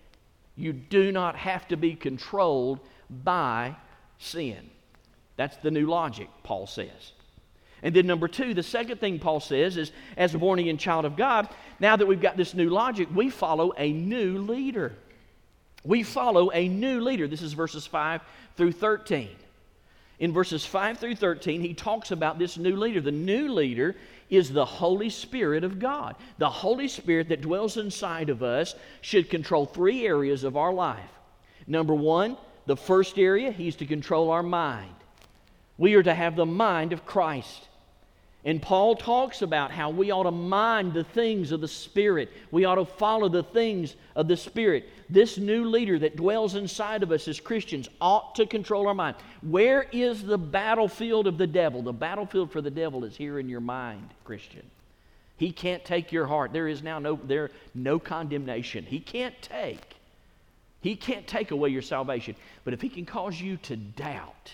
You 0.59 0.73
do 0.73 1.11
not 1.11 1.37
have 1.37 1.67
to 1.69 1.77
be 1.77 1.95
controlled 1.95 2.79
by 3.09 3.75
sin. 4.17 4.69
That's 5.37 5.55
the 5.57 5.71
new 5.71 5.87
logic, 5.87 6.27
Paul 6.43 6.67
says. 6.67 7.13
And 7.81 7.95
then, 7.95 8.05
number 8.05 8.27
two, 8.27 8.53
the 8.53 8.61
second 8.61 8.99
thing 8.99 9.19
Paul 9.19 9.39
says 9.39 9.77
is 9.77 9.93
as 10.17 10.35
a 10.35 10.37
born 10.37 10.59
again 10.59 10.77
child 10.77 11.05
of 11.05 11.15
God, 11.15 11.47
now 11.79 11.95
that 11.95 12.05
we've 12.05 12.19
got 12.19 12.35
this 12.35 12.53
new 12.53 12.69
logic, 12.69 13.07
we 13.15 13.29
follow 13.29 13.71
a 13.77 13.93
new 13.93 14.39
leader. 14.39 14.93
We 15.85 16.03
follow 16.03 16.51
a 16.51 16.67
new 16.67 16.99
leader. 16.99 17.25
This 17.25 17.41
is 17.41 17.53
verses 17.53 17.87
5 17.87 18.21
through 18.57 18.73
13. 18.73 19.29
In 20.19 20.33
verses 20.33 20.65
5 20.65 20.97
through 20.97 21.15
13, 21.15 21.61
he 21.61 21.73
talks 21.73 22.11
about 22.11 22.37
this 22.37 22.57
new 22.57 22.75
leader. 22.75 22.99
The 22.99 23.13
new 23.13 23.53
leader 23.53 23.95
is 24.29 24.51
the 24.51 24.65
Holy 24.65 25.09
Spirit 25.09 25.63
of 25.63 25.79
God. 25.79 26.15
The 26.37 26.49
Holy 26.49 26.87
Spirit 26.87 27.29
that 27.29 27.41
dwells 27.41 27.77
inside 27.77 28.29
of 28.29 28.43
us 28.43 28.75
should 29.01 29.29
control 29.29 29.65
three 29.65 30.05
areas 30.05 30.43
of 30.43 30.57
our 30.57 30.73
life. 30.73 31.09
Number 31.65 31.95
one, 31.95 32.37
the 32.65 32.77
first 32.77 33.17
area, 33.17 33.51
He's 33.51 33.75
to 33.77 33.85
control 33.85 34.29
our 34.29 34.43
mind. 34.43 34.93
We 35.77 35.95
are 35.95 36.03
to 36.03 36.13
have 36.13 36.35
the 36.35 36.45
mind 36.45 36.93
of 36.93 37.05
Christ. 37.05 37.68
And 38.45 38.61
Paul 38.61 38.95
talks 38.95 39.41
about 39.41 39.69
how 39.69 39.89
we 39.89 40.11
ought 40.11 40.23
to 40.23 40.31
mind 40.31 40.93
the 40.93 41.03
things 41.03 41.51
of 41.51 41.59
the 41.59 41.67
Spirit. 41.67 42.31
We 42.51 42.63
ought 42.63 42.75
to 42.75 42.85
follow 42.85 43.27
the 43.27 43.43
things 43.43 43.97
of 44.15 44.29
the 44.29 44.37
Spirit. 44.37 44.87
This 45.09 45.37
new 45.37 45.65
leader 45.65 45.99
that 45.99 46.15
dwells 46.15 46.55
inside 46.55 47.03
of 47.03 47.11
us 47.11 47.27
as 47.27 47.39
Christians 47.41 47.89
ought 47.99 48.35
to 48.35 48.45
control 48.45 48.87
our 48.87 48.93
mind. 48.93 49.17
Where 49.41 49.87
is 49.91 50.23
the 50.23 50.37
battlefield 50.37 51.27
of 51.27 51.37
the 51.37 51.47
devil? 51.47 51.81
The 51.81 51.91
battlefield 51.91 52.49
for 52.49 52.61
the 52.61 52.71
devil 52.71 53.03
is 53.03 53.17
here 53.17 53.39
in 53.39 53.49
your 53.49 53.59
mind, 53.59 54.09
Christian. 54.23 54.63
He 55.35 55.51
can't 55.51 55.83
take 55.83 56.13
your 56.13 56.25
heart. 56.25 56.53
There 56.53 56.67
is 56.69 56.81
now 56.81 56.99
no, 56.99 57.19
there, 57.21 57.51
no 57.75 57.99
condemnation. 57.99 58.85
He 58.85 59.01
can't 59.01 59.35
take. 59.41 59.95
He 60.81 60.95
can't 60.95 61.27
take 61.27 61.51
away 61.51 61.69
your 61.69 61.81
salvation. 61.81 62.37
But 62.63 62.73
if 62.73 62.81
he 62.81 62.87
can 62.87 63.05
cause 63.05 63.39
you 63.39 63.57
to 63.57 63.75
doubt, 63.75 64.53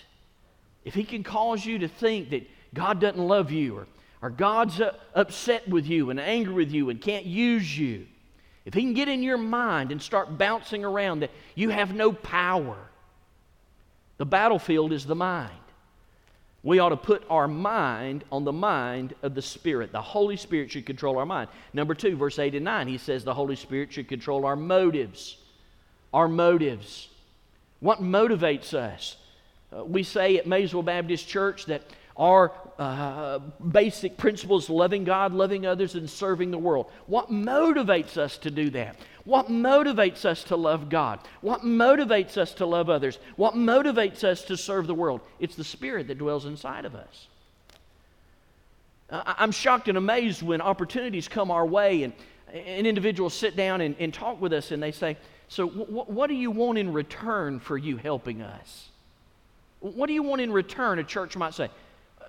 if 0.84 0.94
he 0.94 1.04
can 1.04 1.22
cause 1.22 1.64
you 1.64 1.78
to 1.78 1.88
think 1.88 2.30
that 2.30 2.48
God 2.74 3.00
doesn't 3.00 3.20
love 3.20 3.50
you 3.50 3.76
or, 3.76 3.86
or 4.22 4.30
God's 4.30 4.80
uh, 4.80 4.94
upset 5.14 5.68
with 5.68 5.86
you 5.86 6.10
and 6.10 6.20
angry 6.20 6.54
with 6.54 6.72
you 6.72 6.90
and 6.90 7.00
can't 7.00 7.24
use 7.24 7.76
you, 7.78 8.06
if 8.64 8.74
He 8.74 8.80
can 8.80 8.94
get 8.94 9.08
in 9.08 9.22
your 9.22 9.38
mind 9.38 9.92
and 9.92 10.02
start 10.02 10.36
bouncing 10.36 10.84
around 10.84 11.20
that 11.20 11.30
you 11.54 11.70
have 11.70 11.94
no 11.94 12.12
power, 12.12 12.76
the 14.18 14.26
battlefield 14.26 14.92
is 14.92 15.06
the 15.06 15.14
mind. 15.14 15.52
We 16.62 16.80
ought 16.80 16.88
to 16.88 16.96
put 16.96 17.24
our 17.30 17.46
mind 17.46 18.24
on 18.32 18.42
the 18.42 18.52
mind 18.52 19.14
of 19.22 19.36
the 19.36 19.42
Spirit. 19.42 19.92
The 19.92 20.02
Holy 20.02 20.36
Spirit 20.36 20.72
should 20.72 20.84
control 20.84 21.16
our 21.16 21.24
mind. 21.24 21.48
Number 21.72 21.94
two, 21.94 22.16
verse 22.16 22.40
8 22.40 22.56
and 22.56 22.64
9, 22.64 22.88
he 22.88 22.98
says 22.98 23.22
the 23.22 23.32
Holy 23.32 23.54
Spirit 23.54 23.92
should 23.92 24.08
control 24.08 24.44
our 24.44 24.56
motives. 24.56 25.36
Our 26.12 26.26
motives. 26.26 27.08
What 27.78 28.02
motivates 28.02 28.74
us? 28.74 29.16
Uh, 29.72 29.84
we 29.84 30.02
say 30.02 30.38
at 30.38 30.48
Maysville 30.48 30.82
Baptist 30.82 31.28
Church 31.28 31.66
that 31.66 31.82
our 32.16 32.52
uh, 32.78 33.38
basic 33.38 34.16
principles 34.16 34.70
loving 34.70 35.04
God, 35.04 35.32
loving 35.32 35.66
others, 35.66 35.94
and 35.94 36.08
serving 36.08 36.50
the 36.50 36.58
world. 36.58 36.90
What 37.06 37.30
motivates 37.30 38.16
us 38.16 38.38
to 38.38 38.50
do 38.50 38.70
that? 38.70 38.96
What 39.24 39.48
motivates 39.48 40.24
us 40.24 40.44
to 40.44 40.56
love 40.56 40.88
God? 40.88 41.20
What 41.40 41.62
motivates 41.62 42.38
us 42.38 42.54
to 42.54 42.66
love 42.66 42.88
others? 42.88 43.18
What 43.36 43.54
motivates 43.54 44.24
us 44.24 44.44
to 44.44 44.56
serve 44.56 44.86
the 44.86 44.94
world? 44.94 45.20
It's 45.40 45.56
the 45.56 45.64
Spirit 45.64 46.06
that 46.08 46.18
dwells 46.18 46.46
inside 46.46 46.84
of 46.84 46.94
us. 46.94 47.26
I'm 49.10 49.52
shocked 49.52 49.88
and 49.88 49.98
amazed 49.98 50.42
when 50.42 50.60
opportunities 50.60 51.28
come 51.28 51.50
our 51.50 51.66
way 51.66 52.02
and, 52.02 52.12
and 52.52 52.86
individuals 52.86 53.34
sit 53.34 53.56
down 53.56 53.80
and, 53.80 53.94
and 53.98 54.12
talk 54.12 54.40
with 54.40 54.52
us 54.52 54.70
and 54.70 54.82
they 54.82 54.90
say, 54.90 55.16
So, 55.48 55.68
w- 55.68 56.04
what 56.04 56.26
do 56.26 56.34
you 56.34 56.50
want 56.50 56.78
in 56.78 56.92
return 56.92 57.60
for 57.60 57.78
you 57.78 57.96
helping 57.98 58.42
us? 58.42 58.88
What 59.80 60.06
do 60.06 60.12
you 60.12 60.22
want 60.22 60.40
in 60.40 60.52
return? 60.52 60.98
A 60.98 61.04
church 61.04 61.36
might 61.36 61.54
say, 61.54 61.70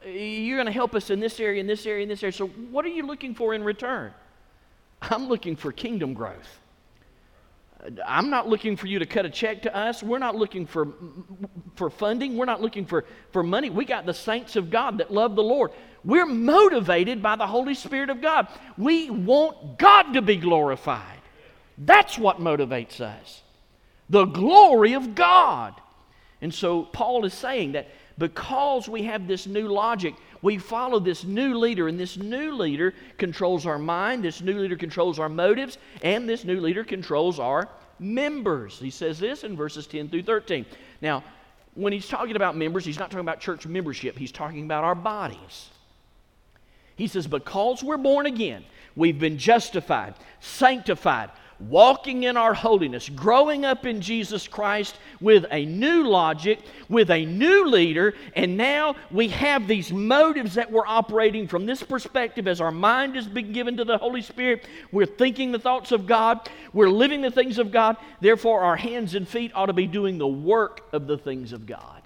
you're 0.09 0.57
going 0.57 0.67
to 0.67 0.71
help 0.71 0.95
us 0.95 1.09
in 1.09 1.19
this 1.19 1.39
area, 1.39 1.59
in 1.59 1.67
this 1.67 1.85
area, 1.85 2.03
in 2.03 2.09
this 2.09 2.23
area. 2.23 2.33
So, 2.33 2.47
what 2.47 2.85
are 2.85 2.89
you 2.89 3.05
looking 3.05 3.35
for 3.35 3.53
in 3.53 3.63
return? 3.63 4.13
I'm 5.01 5.27
looking 5.27 5.55
for 5.55 5.71
kingdom 5.71 6.13
growth. 6.13 6.59
I'm 8.05 8.29
not 8.29 8.47
looking 8.47 8.75
for 8.75 8.87
you 8.87 8.99
to 8.99 9.05
cut 9.05 9.25
a 9.25 9.29
check 9.29 9.61
to 9.61 9.75
us. 9.75 10.01
We're 10.01 10.17
not 10.17 10.35
looking 10.35 10.65
for, 10.65 10.87
for 11.75 11.89
funding. 11.89 12.35
We're 12.35 12.45
not 12.45 12.59
looking 12.59 12.85
for, 12.85 13.05
for 13.31 13.43
money. 13.43 13.69
We 13.69 13.85
got 13.85 14.05
the 14.05 14.13
saints 14.13 14.55
of 14.55 14.71
God 14.71 14.97
that 14.97 15.13
love 15.13 15.35
the 15.35 15.43
Lord. 15.43 15.71
We're 16.03 16.25
motivated 16.25 17.21
by 17.21 17.35
the 17.35 17.45
Holy 17.45 17.75
Spirit 17.75 18.09
of 18.09 18.21
God. 18.21 18.47
We 18.77 19.09
want 19.09 19.77
God 19.77 20.13
to 20.13 20.21
be 20.21 20.37
glorified. 20.37 21.19
That's 21.77 22.17
what 22.17 22.39
motivates 22.39 22.99
us 22.99 23.43
the 24.09 24.25
glory 24.25 24.93
of 24.93 25.15
God. 25.15 25.73
And 26.41 26.53
so 26.53 26.83
Paul 26.83 27.25
is 27.25 27.33
saying 27.33 27.73
that 27.73 27.89
because 28.17 28.89
we 28.89 29.03
have 29.03 29.27
this 29.27 29.47
new 29.47 29.67
logic, 29.67 30.15
we 30.41 30.57
follow 30.57 30.99
this 30.99 31.23
new 31.23 31.57
leader, 31.57 31.87
and 31.87 31.99
this 31.99 32.17
new 32.17 32.51
leader 32.53 32.93
controls 33.17 33.65
our 33.65 33.77
mind, 33.77 34.23
this 34.23 34.41
new 34.41 34.59
leader 34.59 34.75
controls 34.75 35.19
our 35.19 35.29
motives, 35.29 35.77
and 36.01 36.27
this 36.27 36.43
new 36.43 36.59
leader 36.59 36.83
controls 36.83 37.39
our 37.39 37.69
members. 37.99 38.79
He 38.79 38.89
says 38.89 39.19
this 39.19 39.43
in 39.43 39.55
verses 39.55 39.87
10 39.87 40.09
through 40.09 40.23
13. 40.23 40.65
Now, 41.01 41.23
when 41.75 41.93
he's 41.93 42.07
talking 42.07 42.35
about 42.35 42.57
members, 42.57 42.85
he's 42.85 42.97
not 42.97 43.11
talking 43.11 43.21
about 43.21 43.39
church 43.39 43.67
membership, 43.67 44.17
he's 44.17 44.31
talking 44.31 44.63
about 44.63 44.83
our 44.83 44.95
bodies. 44.95 45.69
He 46.95 47.07
says, 47.07 47.27
Because 47.27 47.83
we're 47.83 47.97
born 47.97 48.25
again, 48.25 48.65
we've 48.95 49.19
been 49.19 49.37
justified, 49.37 50.15
sanctified, 50.39 51.29
walking 51.59 52.23
in 52.23 52.37
our 52.37 52.53
holiness, 52.53 53.09
growing 53.09 53.65
up 53.65 53.85
in 53.85 54.01
Jesus 54.01 54.47
Christ 54.47 54.95
with 55.19 55.45
a 55.51 55.65
new 55.65 56.07
logic, 56.07 56.59
with 56.87 57.09
a 57.09 57.25
new 57.25 57.65
leader, 57.65 58.13
and 58.35 58.57
now 58.57 58.95
we 59.09 59.29
have 59.29 59.67
these 59.67 59.91
motives 59.91 60.55
that 60.55 60.71
we're 60.71 60.85
operating 60.85 61.47
from 61.47 61.65
this 61.65 61.81
perspective 61.81 62.47
as 62.47 62.61
our 62.61 62.71
mind 62.71 63.15
has 63.15 63.27
been 63.27 63.51
given 63.51 63.77
to 63.77 63.83
the 63.83 63.97
Holy 63.97 64.21
Spirit. 64.21 64.65
We're 64.91 65.05
thinking 65.05 65.51
the 65.51 65.59
thoughts 65.59 65.91
of 65.91 66.05
God, 66.05 66.47
we're 66.73 66.89
living 66.89 67.21
the 67.21 67.31
things 67.31 67.57
of 67.57 67.71
God, 67.71 67.97
therefore, 68.21 68.61
our 68.61 68.75
hands 68.75 69.15
and 69.15 69.27
feet 69.27 69.51
ought 69.55 69.67
to 69.67 69.73
be 69.73 69.87
doing 69.87 70.17
the 70.17 70.27
work 70.27 70.87
of 70.93 71.07
the 71.07 71.17
things 71.17 71.53
of 71.53 71.65
God. 71.65 72.03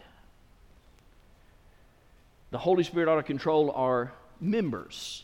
The 2.52 2.58
Holy 2.58 2.84
Spirit 2.84 3.10
ought 3.10 3.16
to 3.16 3.24
control 3.24 3.72
our 3.72 4.14
members. 4.40 5.24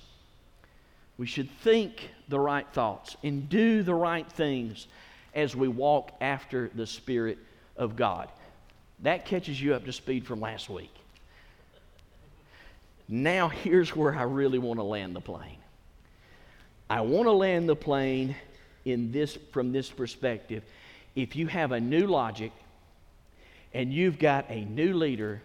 We 1.18 1.26
should 1.26 1.50
think 1.62 2.10
the 2.28 2.40
right 2.40 2.68
thoughts 2.74 3.16
and 3.24 3.50
do 3.50 3.84
the 3.84 3.94
right 3.94 4.30
things 4.32 4.88
as 5.34 5.56
we 5.56 5.68
walk 5.68 6.12
after 6.20 6.70
the 6.74 6.88
Spirit 6.88 7.38
of 7.76 7.96
God. 7.96 8.30
That 9.04 9.26
catches 9.26 9.62
you 9.62 9.76
up 9.76 9.86
to 9.86 9.94
speed 9.94 10.26
from 10.26 10.40
last 10.40 10.70
week. 10.70 10.94
Now, 13.08 13.48
here's 13.48 13.96
where 13.96 14.16
I 14.16 14.24
really 14.24 14.60
want 14.60 14.80
to 14.80 14.84
land 14.84 15.16
the 15.16 15.22
plane. 15.22 15.58
I 16.90 17.02
want 17.02 17.26
to 17.26 17.32
land 17.32 17.70
the 17.70 17.76
plane 17.76 18.36
in 18.86 19.12
this, 19.12 19.38
from 19.52 19.72
this 19.72 19.90
perspective. 19.90 20.64
If 21.16 21.36
you 21.36 21.48
have 21.48 21.72
a 21.72 21.80
new 21.80 22.08
logic 22.08 22.52
and 23.74 23.94
you've 23.94 24.20
got 24.20 24.46
a 24.50 24.66
new 24.66 24.94
leader, 24.94 25.42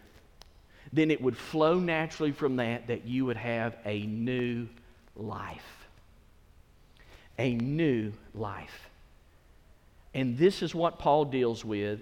then 0.93 1.11
it 1.11 1.21
would 1.21 1.37
flow 1.37 1.79
naturally 1.79 2.33
from 2.33 2.57
that 2.57 2.87
that 2.89 3.05
you 3.05 3.25
would 3.27 3.37
have 3.37 3.77
a 3.85 4.03
new 4.07 4.69
life. 5.17 5.82
A 7.39 7.55
new 7.55 8.13
life. 8.35 8.91
And 10.15 10.37
this 10.37 10.63
is 10.63 10.75
what 10.75 10.99
Paul 10.99 11.25
deals 11.25 11.65
with 11.65 12.01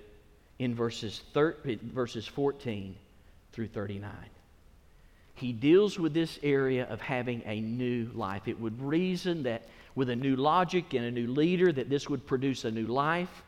in 0.58 0.74
verses, 0.74 1.22
thir- 1.32 1.56
verses 1.64 2.26
14 2.26 2.94
through 3.52 3.68
39. 3.68 4.10
He 5.34 5.52
deals 5.52 5.98
with 5.98 6.12
this 6.12 6.38
area 6.42 6.86
of 6.90 7.00
having 7.00 7.42
a 7.46 7.60
new 7.60 8.10
life. 8.14 8.46
It 8.46 8.60
would 8.60 8.80
reason 8.82 9.44
that 9.44 9.62
with 9.94 10.10
a 10.10 10.16
new 10.16 10.36
logic 10.36 10.92
and 10.92 11.04
a 11.04 11.10
new 11.10 11.28
leader 11.28 11.72
that 11.72 11.88
this 11.88 12.10
would 12.10 12.26
produce 12.26 12.64
a 12.64 12.70
new 12.70 12.86
life. 12.86 13.42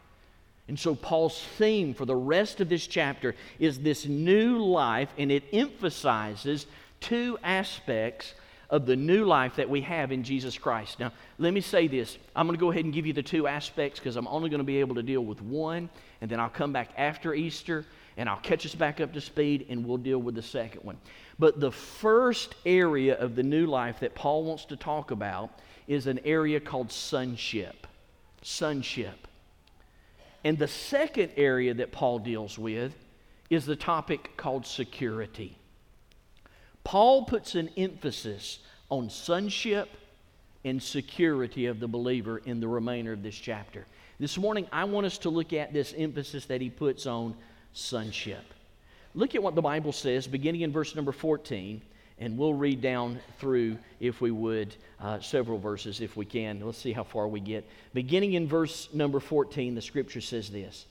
And 0.68 0.78
so 0.78 0.94
Paul's 0.94 1.42
theme 1.58 1.92
for 1.92 2.06
the 2.06 2.16
rest 2.16 2.60
of 2.60 2.68
this 2.68 2.86
chapter 2.86 3.34
is 3.58 3.80
this 3.80 4.06
new 4.06 4.58
life, 4.58 5.10
and 5.18 5.30
it 5.30 5.44
emphasizes 5.52 6.66
two 7.00 7.38
aspects 7.42 8.32
of 8.72 8.86
the 8.86 8.96
new 8.96 9.26
life 9.26 9.56
that 9.56 9.68
we 9.68 9.82
have 9.82 10.10
in 10.10 10.24
Jesus 10.24 10.56
Christ. 10.56 10.98
Now, 10.98 11.12
let 11.38 11.52
me 11.52 11.60
say 11.60 11.86
this. 11.86 12.16
I'm 12.34 12.46
going 12.46 12.58
to 12.58 12.60
go 12.60 12.70
ahead 12.70 12.86
and 12.86 12.92
give 12.92 13.06
you 13.06 13.12
the 13.12 13.22
two 13.22 13.46
aspects 13.46 14.00
because 14.00 14.16
I'm 14.16 14.26
only 14.26 14.48
going 14.48 14.60
to 14.60 14.64
be 14.64 14.78
able 14.78 14.94
to 14.94 15.02
deal 15.02 15.20
with 15.20 15.42
one, 15.42 15.90
and 16.22 16.30
then 16.30 16.40
I'll 16.40 16.48
come 16.48 16.72
back 16.72 16.88
after 16.96 17.34
Easter 17.34 17.84
and 18.16 18.28
I'll 18.28 18.40
catch 18.40 18.64
us 18.64 18.74
back 18.74 19.00
up 19.00 19.12
to 19.12 19.20
speed 19.20 19.66
and 19.68 19.86
we'll 19.86 19.98
deal 19.98 20.18
with 20.18 20.34
the 20.34 20.42
second 20.42 20.84
one. 20.84 20.96
But 21.38 21.60
the 21.60 21.70
first 21.70 22.54
area 22.64 23.14
of 23.18 23.36
the 23.36 23.42
new 23.42 23.66
life 23.66 24.00
that 24.00 24.14
Paul 24.14 24.44
wants 24.44 24.64
to 24.66 24.76
talk 24.76 25.10
about 25.10 25.50
is 25.86 26.06
an 26.06 26.20
area 26.24 26.58
called 26.58 26.90
sonship. 26.90 27.86
Sonship. 28.42 29.28
And 30.44 30.58
the 30.58 30.68
second 30.68 31.32
area 31.36 31.74
that 31.74 31.92
Paul 31.92 32.18
deals 32.18 32.58
with 32.58 32.92
is 33.50 33.66
the 33.66 33.76
topic 33.76 34.36
called 34.36 34.66
security. 34.66 35.58
Paul 36.84 37.24
puts 37.24 37.54
an 37.54 37.70
emphasis 37.76 38.58
on 38.90 39.08
sonship 39.10 39.88
and 40.64 40.82
security 40.82 41.66
of 41.66 41.80
the 41.80 41.88
believer 41.88 42.38
in 42.38 42.60
the 42.60 42.68
remainder 42.68 43.12
of 43.12 43.22
this 43.22 43.34
chapter. 43.34 43.86
This 44.20 44.38
morning, 44.38 44.66
I 44.72 44.84
want 44.84 45.06
us 45.06 45.18
to 45.18 45.30
look 45.30 45.52
at 45.52 45.72
this 45.72 45.94
emphasis 45.96 46.46
that 46.46 46.60
he 46.60 46.70
puts 46.70 47.06
on 47.06 47.34
sonship. 47.72 48.44
Look 49.14 49.34
at 49.34 49.42
what 49.42 49.54
the 49.54 49.62
Bible 49.62 49.92
says, 49.92 50.26
beginning 50.26 50.60
in 50.60 50.72
verse 50.72 50.94
number 50.94 51.12
14, 51.12 51.82
and 52.18 52.38
we'll 52.38 52.54
read 52.54 52.80
down 52.80 53.18
through, 53.38 53.78
if 53.98 54.20
we 54.20 54.30
would, 54.30 54.76
uh, 55.00 55.18
several 55.18 55.58
verses 55.58 56.00
if 56.00 56.16
we 56.16 56.24
can. 56.24 56.60
Let's 56.64 56.78
see 56.78 56.92
how 56.92 57.02
far 57.02 57.26
we 57.26 57.40
get. 57.40 57.68
Beginning 57.94 58.34
in 58.34 58.46
verse 58.46 58.88
number 58.94 59.18
14, 59.18 59.74
the 59.74 59.82
scripture 59.82 60.20
says 60.20 60.50
this 60.50 60.86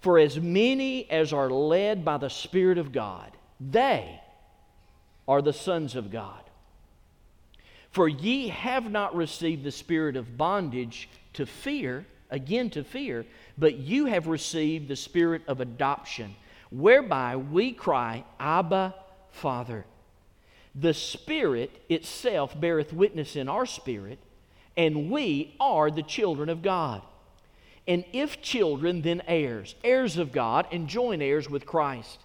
For 0.00 0.18
as 0.18 0.40
many 0.40 1.10
as 1.10 1.34
are 1.34 1.50
led 1.50 2.04
by 2.04 2.16
the 2.16 2.30
Spirit 2.30 2.78
of 2.78 2.90
God, 2.90 3.30
they, 3.60 4.18
are 5.26 5.42
the 5.42 5.52
sons 5.52 5.94
of 5.94 6.10
God. 6.10 6.42
For 7.90 8.08
ye 8.08 8.48
have 8.48 8.90
not 8.90 9.14
received 9.14 9.64
the 9.64 9.70
spirit 9.70 10.16
of 10.16 10.38
bondage 10.38 11.08
to 11.34 11.46
fear, 11.46 12.06
again 12.30 12.70
to 12.70 12.84
fear, 12.84 13.26
but 13.58 13.76
you 13.76 14.06
have 14.06 14.26
received 14.26 14.88
the 14.88 14.96
spirit 14.96 15.42
of 15.46 15.60
adoption, 15.60 16.34
whereby 16.70 17.36
we 17.36 17.72
cry, 17.72 18.24
Abba, 18.40 18.94
Father. 19.30 19.84
The 20.74 20.94
Spirit 20.94 21.70
itself 21.90 22.58
beareth 22.58 22.94
witness 22.94 23.36
in 23.36 23.48
our 23.48 23.66
spirit, 23.66 24.18
and 24.74 25.10
we 25.10 25.54
are 25.60 25.90
the 25.90 26.02
children 26.02 26.48
of 26.48 26.62
God. 26.62 27.02
And 27.86 28.04
if 28.12 28.40
children, 28.40 29.02
then 29.02 29.22
heirs, 29.26 29.74
heirs 29.84 30.16
of 30.16 30.32
God, 30.32 30.66
and 30.72 30.88
joint 30.88 31.20
heirs 31.20 31.50
with 31.50 31.66
Christ. 31.66 32.20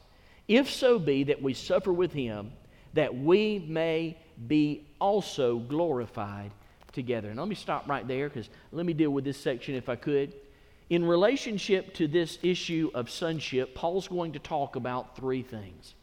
If 0.48 0.70
so 0.70 0.98
be 0.98 1.24
that 1.26 1.42
we 1.42 1.54
suffer 1.54 1.92
with 1.92 2.14
him, 2.14 2.54
that 2.98 3.16
we 3.16 3.60
may 3.68 4.18
be 4.48 4.88
also 5.00 5.60
glorified 5.60 6.50
together. 6.94 7.30
And 7.30 7.38
let 7.38 7.48
me 7.48 7.54
stop 7.54 7.88
right 7.88 8.08
there 8.08 8.28
because 8.28 8.50
let 8.72 8.88
me 8.88 8.94
deal 8.94 9.12
with 9.12 9.24
this 9.24 9.38
section 9.38 9.76
if 9.76 9.88
I 9.88 9.96
could. 9.96 10.34
In 10.90 11.06
relationship 11.06 11.94
to 11.94 12.08
this 12.08 12.40
issue 12.42 12.90
of 12.96 13.12
sonship, 13.12 13.76
Paul's 13.76 14.08
going 14.08 14.32
to 14.32 14.40
talk 14.40 14.76
about 14.76 15.16
three 15.16 15.44
things. 15.44 15.94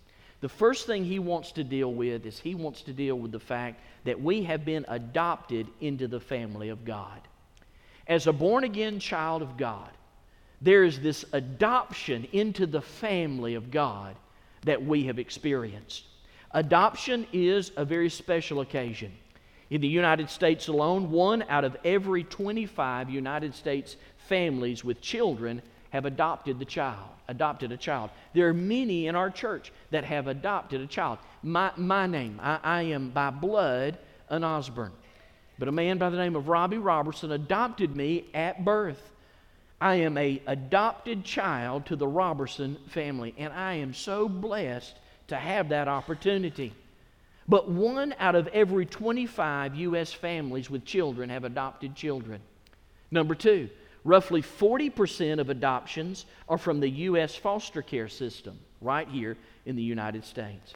The 0.40 0.48
first 0.48 0.86
thing 0.86 1.04
he 1.04 1.18
wants 1.18 1.50
to 1.52 1.64
deal 1.64 1.92
with 1.92 2.26
is 2.26 2.38
he 2.38 2.54
wants 2.54 2.82
to 2.82 2.92
deal 2.92 3.18
with 3.18 3.32
the 3.32 3.40
fact 3.40 3.80
that 4.04 4.20
we 4.20 4.44
have 4.44 4.64
been 4.64 4.84
adopted 4.86 5.66
into 5.80 6.06
the 6.06 6.20
family 6.20 6.68
of 6.68 6.84
God. 6.84 7.20
As 8.06 8.28
a 8.28 8.32
born 8.32 8.62
again 8.62 9.00
child 9.00 9.42
of 9.42 9.56
God, 9.56 9.90
there 10.62 10.84
is 10.84 11.00
this 11.00 11.24
adoption 11.32 12.28
into 12.30 12.66
the 12.66 12.82
family 12.82 13.56
of 13.56 13.72
God 13.72 14.14
that 14.62 14.84
we 14.84 15.06
have 15.06 15.18
experienced. 15.18 16.04
Adoption 16.54 17.26
is 17.32 17.72
a 17.76 17.84
very 17.84 18.08
special 18.08 18.60
occasion. 18.60 19.12
In 19.70 19.80
the 19.80 19.88
United 19.88 20.30
States 20.30 20.68
alone, 20.68 21.10
one 21.10 21.42
out 21.48 21.64
of 21.64 21.76
every 21.84 22.22
25 22.22 23.10
United 23.10 23.56
States 23.56 23.96
families 24.28 24.84
with 24.84 25.00
children 25.00 25.60
have 25.90 26.04
adopted 26.04 26.60
the 26.60 26.64
child, 26.64 27.08
adopted 27.26 27.72
a 27.72 27.76
child. 27.76 28.10
There 28.34 28.48
are 28.48 28.54
many 28.54 29.08
in 29.08 29.16
our 29.16 29.30
church 29.30 29.72
that 29.90 30.04
have 30.04 30.28
adopted 30.28 30.80
a 30.80 30.86
child. 30.86 31.18
My, 31.42 31.72
my 31.76 32.06
name, 32.06 32.38
I, 32.40 32.60
I 32.62 32.82
am 32.82 33.10
by 33.10 33.30
blood 33.30 33.98
an 34.28 34.44
Osborne. 34.44 34.92
But 35.58 35.66
a 35.66 35.72
man 35.72 35.98
by 35.98 36.10
the 36.10 36.16
name 36.16 36.36
of 36.36 36.48
Robbie 36.48 36.78
Robertson 36.78 37.32
adopted 37.32 37.96
me 37.96 38.26
at 38.32 38.64
birth. 38.64 39.10
I 39.80 39.96
am 39.96 40.16
a 40.16 40.40
adopted 40.46 41.24
child 41.24 41.86
to 41.86 41.96
the 41.96 42.06
Robertson 42.06 42.76
family, 42.88 43.34
and 43.38 43.52
I 43.52 43.74
am 43.74 43.92
so 43.92 44.28
blessed 44.28 44.98
to 45.28 45.36
have 45.36 45.70
that 45.70 45.88
opportunity. 45.88 46.72
But 47.46 47.70
one 47.70 48.14
out 48.18 48.34
of 48.34 48.48
every 48.48 48.86
25 48.86 49.74
U.S. 49.76 50.12
families 50.12 50.70
with 50.70 50.84
children 50.84 51.30
have 51.30 51.44
adopted 51.44 51.94
children. 51.94 52.40
Number 53.10 53.34
two, 53.34 53.68
roughly 54.02 54.42
40% 54.42 55.40
of 55.40 55.50
adoptions 55.50 56.24
are 56.48 56.58
from 56.58 56.80
the 56.80 56.88
U.S. 56.88 57.34
foster 57.34 57.82
care 57.82 58.08
system 58.08 58.58
right 58.80 59.08
here 59.08 59.36
in 59.66 59.76
the 59.76 59.82
United 59.82 60.24
States. 60.24 60.74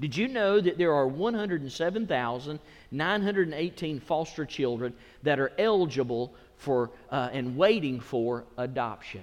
Did 0.00 0.16
you 0.16 0.26
know 0.28 0.60
that 0.60 0.78
there 0.78 0.94
are 0.94 1.06
107,918 1.06 4.00
foster 4.00 4.46
children 4.46 4.94
that 5.22 5.38
are 5.38 5.52
eligible 5.58 6.34
for 6.56 6.90
uh, 7.10 7.28
and 7.32 7.54
waiting 7.56 8.00
for 8.00 8.44
adoption? 8.56 9.20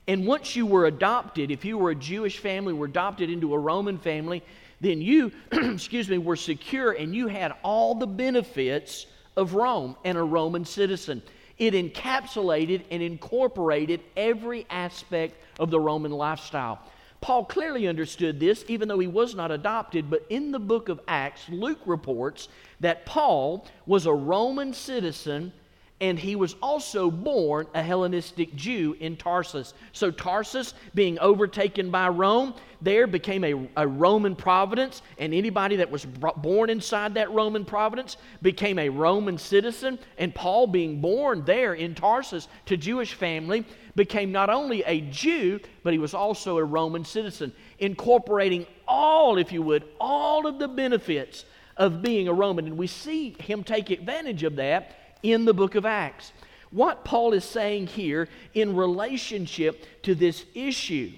And 0.05 0.27
once 0.27 0.53
you 0.53 0.65
were 0.65 0.87
adopted, 0.87 1.49
if 1.49 1.63
you 1.63 1.77
were 1.77 1.91
a 1.91 1.95
Jewish 1.95 2.39
family, 2.39 2.73
were 2.73 2.87
adopted 2.87 3.29
into 3.29 3.53
a 3.53 3.57
Roman 3.57 3.99
family, 3.99 4.43
then 4.81 5.01
you, 5.01 5.31
excuse 5.53 6.09
me, 6.09 6.17
were 6.17 6.35
secure 6.35 6.91
and 6.91 7.15
you 7.15 7.27
had 7.29 7.53
all 7.63 7.95
the 7.95 8.05
benefits 8.05 9.05
of 9.37 9.53
Rome 9.53 9.95
and 10.03 10.17
a 10.17 10.23
Roman 10.23 10.65
citizen. 10.65 11.21
It 11.57 11.73
encapsulated 11.73 12.83
and 12.91 13.01
incorporated 13.01 14.01
every 14.17 14.65
aspect 14.69 15.41
of 15.59 15.71
the 15.71 15.79
Roman 15.79 16.11
lifestyle. 16.11 16.79
Paul 17.21 17.45
clearly 17.45 17.87
understood 17.87 18.39
this, 18.39 18.63
even 18.67 18.87
though 18.87 18.99
he 18.99 19.07
was 19.07 19.33
not 19.33 19.51
adopted, 19.51 20.09
but 20.09 20.25
in 20.29 20.51
the 20.51 20.59
book 20.59 20.89
of 20.89 20.99
Acts, 21.07 21.47
Luke 21.49 21.79
reports 21.85 22.47
that 22.79 23.05
Paul 23.05 23.65
was 23.85 24.05
a 24.05 24.13
Roman 24.13 24.73
citizen 24.73 25.51
and 25.99 26.19
he 26.19 26.35
was 26.35 26.55
also 26.61 27.09
born 27.09 27.65
a 27.73 27.81
Hellenistic 27.81 28.55
Jew 28.55 28.95
in 28.99 29.17
Tarsus. 29.17 29.73
So, 29.93 30.11
Tarsus, 30.11 30.75
being 30.93 31.17
overtaken 31.19 31.89
by 31.89 32.09
Rome, 32.09 32.53
there 32.81 33.07
became 33.07 33.43
a, 33.43 33.67
a 33.75 33.87
Roman 33.87 34.35
province, 34.35 35.01
and 35.17 35.33
anybody 35.33 35.77
that 35.77 35.89
was 35.89 36.05
born 36.05 36.69
inside 36.69 37.15
that 37.15 37.31
Roman 37.31 37.65
province 37.65 38.17
became 38.43 38.77
a 38.77 38.89
Roman 38.89 39.39
citizen. 39.39 39.97
And 40.19 40.35
Paul, 40.35 40.67
being 40.67 41.01
born 41.01 41.43
there 41.45 41.73
in 41.73 41.95
Tarsus 41.95 42.47
to 42.67 42.77
Jewish 42.77 43.15
family, 43.15 43.65
became 43.95 44.31
not 44.31 44.51
only 44.51 44.83
a 44.83 45.01
Jew, 45.01 45.59
but 45.81 45.93
he 45.93 45.99
was 45.99 46.13
also 46.13 46.59
a 46.59 46.63
Roman 46.63 47.05
citizen, 47.05 47.51
incorporating 47.79 48.67
all, 48.87 49.39
if 49.39 49.51
you 49.51 49.63
would, 49.63 49.83
all 49.99 50.45
of 50.45 50.59
the 50.59 50.67
benefits 50.67 51.45
of 51.75 52.03
being 52.03 52.27
a 52.27 52.33
Roman. 52.33 52.67
And 52.67 52.77
we 52.77 52.85
see 52.85 53.35
him 53.39 53.63
take 53.63 53.89
advantage 53.89 54.43
of 54.43 54.57
that 54.57 54.95
in 55.23 55.45
the 55.45 55.53
book 55.53 55.75
of 55.75 55.85
Acts. 55.85 56.31
What 56.71 57.05
Paul 57.05 57.33
is 57.33 57.45
saying 57.45 57.87
here 57.87 58.27
in 58.53 58.75
relationship 58.75 59.85
to 60.03 60.15
this 60.15 60.45
issue 60.53 61.11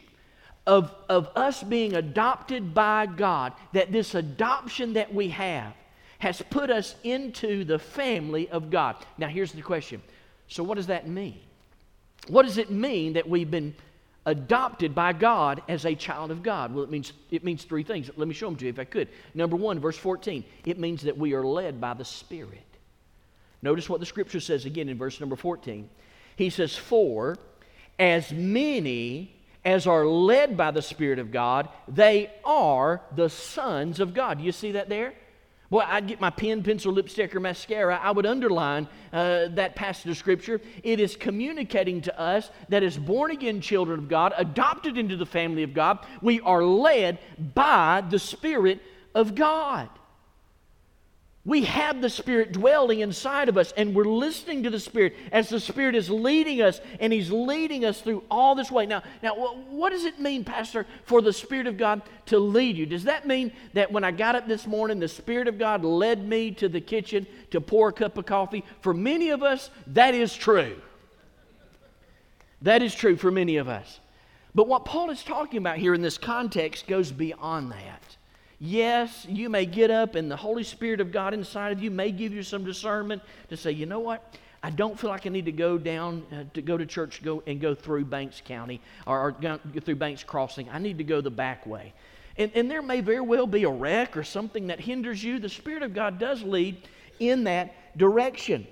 of, 0.68 0.94
of 1.10 1.30
us 1.36 1.64
being 1.64 1.96
adopted 1.96 2.74
by 2.74 3.08
God, 3.08 3.54
that 3.74 3.92
this 3.92 4.14
adoption 4.14 4.94
that 4.94 5.14
we 5.14 5.30
have 5.30 5.74
has 6.20 6.42
put 6.50 6.70
us 6.70 6.96
into 7.04 7.64
the 7.64 7.80
family 7.80 8.50
of 8.50 8.70
God. 8.70 8.96
Now, 9.18 9.28
here's 9.28 9.52
the 9.52 9.62
question 9.62 10.02
so, 10.48 10.64
what 10.64 10.76
does 10.76 10.88
that 10.88 11.08
mean? 11.08 11.40
What 12.28 12.44
does 12.44 12.58
it 12.58 12.70
mean 12.70 13.14
that 13.14 13.28
we've 13.28 13.50
been 13.50 13.74
adopted 14.26 14.94
by 14.94 15.14
God 15.14 15.62
as 15.68 15.86
a 15.86 15.96
child 15.96 16.30
of 16.30 16.44
God? 16.44 16.74
Well, 16.74 16.84
it 16.84 16.92
means, 16.92 17.14
it 17.32 17.44
means 17.44 17.64
three 17.64 17.84
things. 17.84 18.10
Let 18.16 18.28
me 18.28 18.34
show 18.34 18.48
them 18.48 18.56
to 18.58 18.66
you 18.66 18.70
if 18.70 18.78
I 18.78 18.84
could. 18.84 19.08
Number 19.34 19.56
one, 19.56 19.80
verse 19.80 19.98
14, 19.98 20.44
it 20.66 20.78
means 20.78 21.02
that 21.04 21.18
we 21.18 21.34
are 21.34 21.44
led 21.44 21.80
by 21.82 21.94
the 21.94 22.06
Spirit. 22.06 22.62
Notice 23.62 23.90
what 23.90 24.00
the 24.00 24.06
scripture 24.06 24.40
says 24.40 24.66
again 24.66 24.90
in 24.90 24.98
verse 24.98 25.20
number 25.20 25.36
14. 25.36 25.90
He 26.36 26.50
says, 26.50 26.76
For 26.76 27.38
as 27.98 28.32
many 28.32 29.36
as 29.66 29.86
are 29.86 30.06
led 30.06 30.56
by 30.56 30.72
the 30.72 30.82
Spirit 30.82 31.20
of 31.20 31.32
God, 31.32 31.68
they 31.88 32.32
are 32.46 33.02
the 33.16 33.30
sons 33.30 34.00
of 34.00 34.14
God. 34.14 34.38
Do 34.38 34.44
you 34.46 34.54
see 34.54 34.72
that 34.74 34.88
there? 34.88 35.14
Boy, 35.70 35.84
I'd 35.86 36.08
get 36.08 36.20
my 36.20 36.32
pen, 36.32 36.64
pencil, 36.64 36.92
lipstick, 36.92 37.36
or 37.36 37.40
mascara. 37.40 38.00
I 38.02 38.10
would 38.10 38.26
underline 38.26 38.88
uh, 39.14 39.50
that 39.50 39.76
passage 39.76 40.10
of 40.10 40.18
Scripture. 40.18 40.62
It 40.82 41.00
is 41.00 41.16
communicating 41.16 42.02
to 42.02 42.20
us 42.20 42.50
that 42.70 42.82
as 42.82 42.98
born 42.98 43.30
again 43.30 43.62
children 43.62 44.00
of 44.00 44.10
God, 44.10 44.34
adopted 44.36 44.98
into 44.98 45.16
the 45.16 45.28
family 45.28 45.62
of 45.62 45.76
God, 45.76 46.00
we 46.22 46.40
are 46.42 46.64
led 46.64 47.20
by 47.54 48.04
the 48.10 48.18
Spirit 48.18 48.82
of 49.14 49.36
God. 49.36 49.90
We 51.46 51.64
have 51.64 52.02
the 52.02 52.10
Spirit 52.10 52.52
dwelling 52.52 53.00
inside 53.00 53.48
of 53.48 53.58
us, 53.58 53.72
and 53.78 53.96
we're 53.96 54.04
listening 54.04 54.64
to 54.64 54.70
the 54.70 54.80
Spirit 54.80 55.16
as 55.32 55.48
the 55.48 55.60
Spirit 55.60 55.96
is 55.96 56.10
leading 56.10 56.62
us, 56.62 56.82
and 57.00 57.14
He's 57.14 57.32
leading 57.32 57.86
us 57.86 58.02
through 58.02 58.24
all 58.30 58.56
this 58.56 58.70
way. 58.70 58.86
Now, 58.86 59.04
now, 59.24 59.36
what 59.70 59.92
does 59.92 60.04
it 60.04 60.20
mean, 60.20 60.44
Pastor, 60.44 60.86
for 61.06 61.22
the 61.22 61.32
Spirit 61.32 61.66
of 61.66 61.78
God 61.78 62.02
to 62.26 62.40
lead 62.40 62.76
you? 62.76 62.86
Does 62.86 63.06
that 63.06 63.26
mean 63.26 63.54
that 63.74 63.90
when 63.90 64.04
I 64.04 64.12
got 64.12 64.36
up 64.36 64.48
this 64.48 64.68
morning, 64.68 65.00
the 65.00 65.08
Spirit 65.08 65.48
of 65.48 65.58
God 65.58 65.86
led 65.86 66.28
me 66.28 66.52
to 66.52 66.68
the 66.68 66.82
kitchen 66.82 67.26
to 67.52 67.62
pour 67.62 67.90
a 67.90 67.94
cup 67.94 68.18
of 68.18 68.26
coffee? 68.26 68.66
For 68.82 68.94
many 68.94 69.30
of 69.30 69.42
us, 69.42 69.70
that 69.88 70.14
is 70.14 70.36
true. 70.36 70.76
That 72.62 72.84
is 72.84 72.94
true 72.94 73.16
for 73.16 73.32
many 73.32 73.56
of 73.56 73.70
us. 73.70 74.02
But 74.54 74.68
what 74.68 74.84
Paul 74.84 75.10
is 75.10 75.24
talking 75.24 75.60
about 75.60 75.78
here 75.78 75.94
in 75.94 76.02
this 76.02 76.18
context 76.18 76.86
goes 76.86 77.14
beyond 77.14 77.72
that. 77.72 78.18
Yes, 78.60 79.26
you 79.30 79.50
may 79.50 79.66
get 79.66 79.90
up 79.90 80.16
and 80.16 80.30
the 80.30 80.36
Holy 80.36 80.64
Spirit 80.64 81.00
of 81.00 81.14
God 81.14 81.34
inside 81.34 81.72
of 81.72 81.82
you 81.82 81.90
may 81.90 82.12
give 82.12 82.34
you 82.34 82.44
some 82.44 82.66
discernment 82.66 83.22
to 83.50 83.56
say, 83.56 83.72
you 83.72 83.86
know 83.86 84.02
what? 84.02 84.36
I 84.62 84.70
don't 84.70 85.00
feel 85.00 85.10
like 85.10 85.26
I 85.26 85.30
need 85.30 85.46
to 85.46 85.54
go 85.54 85.78
down 85.78 86.26
uh, 86.34 86.44
to 86.54 86.62
go 86.62 86.78
to 86.78 86.86
church 86.86 87.24
go 87.24 87.42
and 87.48 87.62
go 87.62 87.74
through 87.74 88.06
Banks 88.06 88.42
County 88.44 88.82
or, 89.08 89.28
or 89.28 89.32
go 89.32 89.60
through 89.80 89.96
Banks 89.96 90.24
Crossing. 90.24 90.70
I 90.70 90.80
need 90.80 90.98
to 90.98 91.06
go 91.06 91.22
the 91.22 91.32
back 91.32 91.66
way. 91.66 91.94
And, 92.38 92.52
and 92.54 92.70
there 92.70 92.82
may 92.82 93.00
very 93.00 93.22
well 93.22 93.48
be 93.48 93.64
a 93.64 93.70
wreck 93.70 94.18
or 94.18 94.24
something 94.24 94.68
that 94.68 94.82
hinders 94.82 95.24
you. 95.24 95.40
The 95.40 95.48
Spirit 95.50 95.84
of 95.84 95.94
God 95.94 96.20
does 96.20 96.44
lead 96.44 96.86
in 97.20 97.46
that 97.46 97.98
direction. 97.98 98.68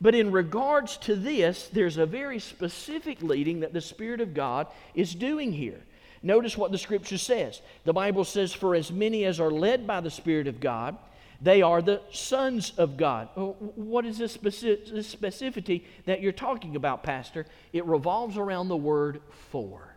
But 0.00 0.14
in 0.14 0.30
regards 0.30 0.96
to 0.98 1.16
this, 1.16 1.68
there's 1.72 1.96
a 1.96 2.06
very 2.06 2.38
specific 2.38 3.22
leading 3.22 3.60
that 3.60 3.72
the 3.72 3.80
Spirit 3.80 4.20
of 4.20 4.34
God 4.34 4.68
is 4.94 5.14
doing 5.14 5.52
here. 5.52 5.80
Notice 6.24 6.56
what 6.56 6.72
the 6.72 6.78
Scripture 6.78 7.18
says. 7.18 7.60
The 7.84 7.92
Bible 7.92 8.24
says, 8.24 8.54
For 8.54 8.74
as 8.74 8.90
many 8.90 9.26
as 9.26 9.38
are 9.38 9.50
led 9.50 9.86
by 9.86 10.00
the 10.00 10.10
Spirit 10.10 10.48
of 10.48 10.58
God, 10.58 10.96
they 11.42 11.60
are 11.60 11.82
the 11.82 12.00
sons 12.10 12.72
of 12.78 12.96
God. 12.96 13.28
Uh, 13.36 13.48
what 13.76 14.06
is 14.06 14.16
this 14.16 14.34
specificity 14.34 15.84
that 16.06 16.22
you're 16.22 16.32
talking 16.32 16.76
about, 16.76 17.02
Pastor? 17.02 17.44
It 17.74 17.84
revolves 17.84 18.38
around 18.38 18.68
the 18.68 18.76
word 18.76 19.20
for. 19.50 19.94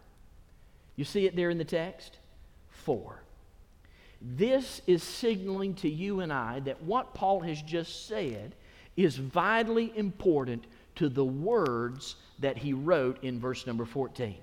You 0.98 1.06
see 1.06 1.26
it 1.26 1.36
there 1.38 1.50
in 1.50 1.58
the 1.58 1.64
text? 1.64 2.18
For. 2.70 3.22
This 4.22 4.82
is 4.86 5.04
signaling 5.04 5.76
to 5.76 5.90
you 5.90 6.20
and 6.20 6.34
I 6.34 6.60
that 6.62 6.84
what 6.84 7.14
Paul 7.14 7.40
has 7.40 7.62
just 7.62 8.06
said 8.08 8.54
is 8.98 9.16
vitally 9.16 9.94
important 9.96 10.66
to 10.96 11.08
the 11.08 11.24
words 11.24 12.18
that 12.40 12.58
he 12.58 12.74
wrote 12.74 13.24
in 13.24 13.40
verse 13.40 13.66
number 13.66 13.86
14. 13.86 14.36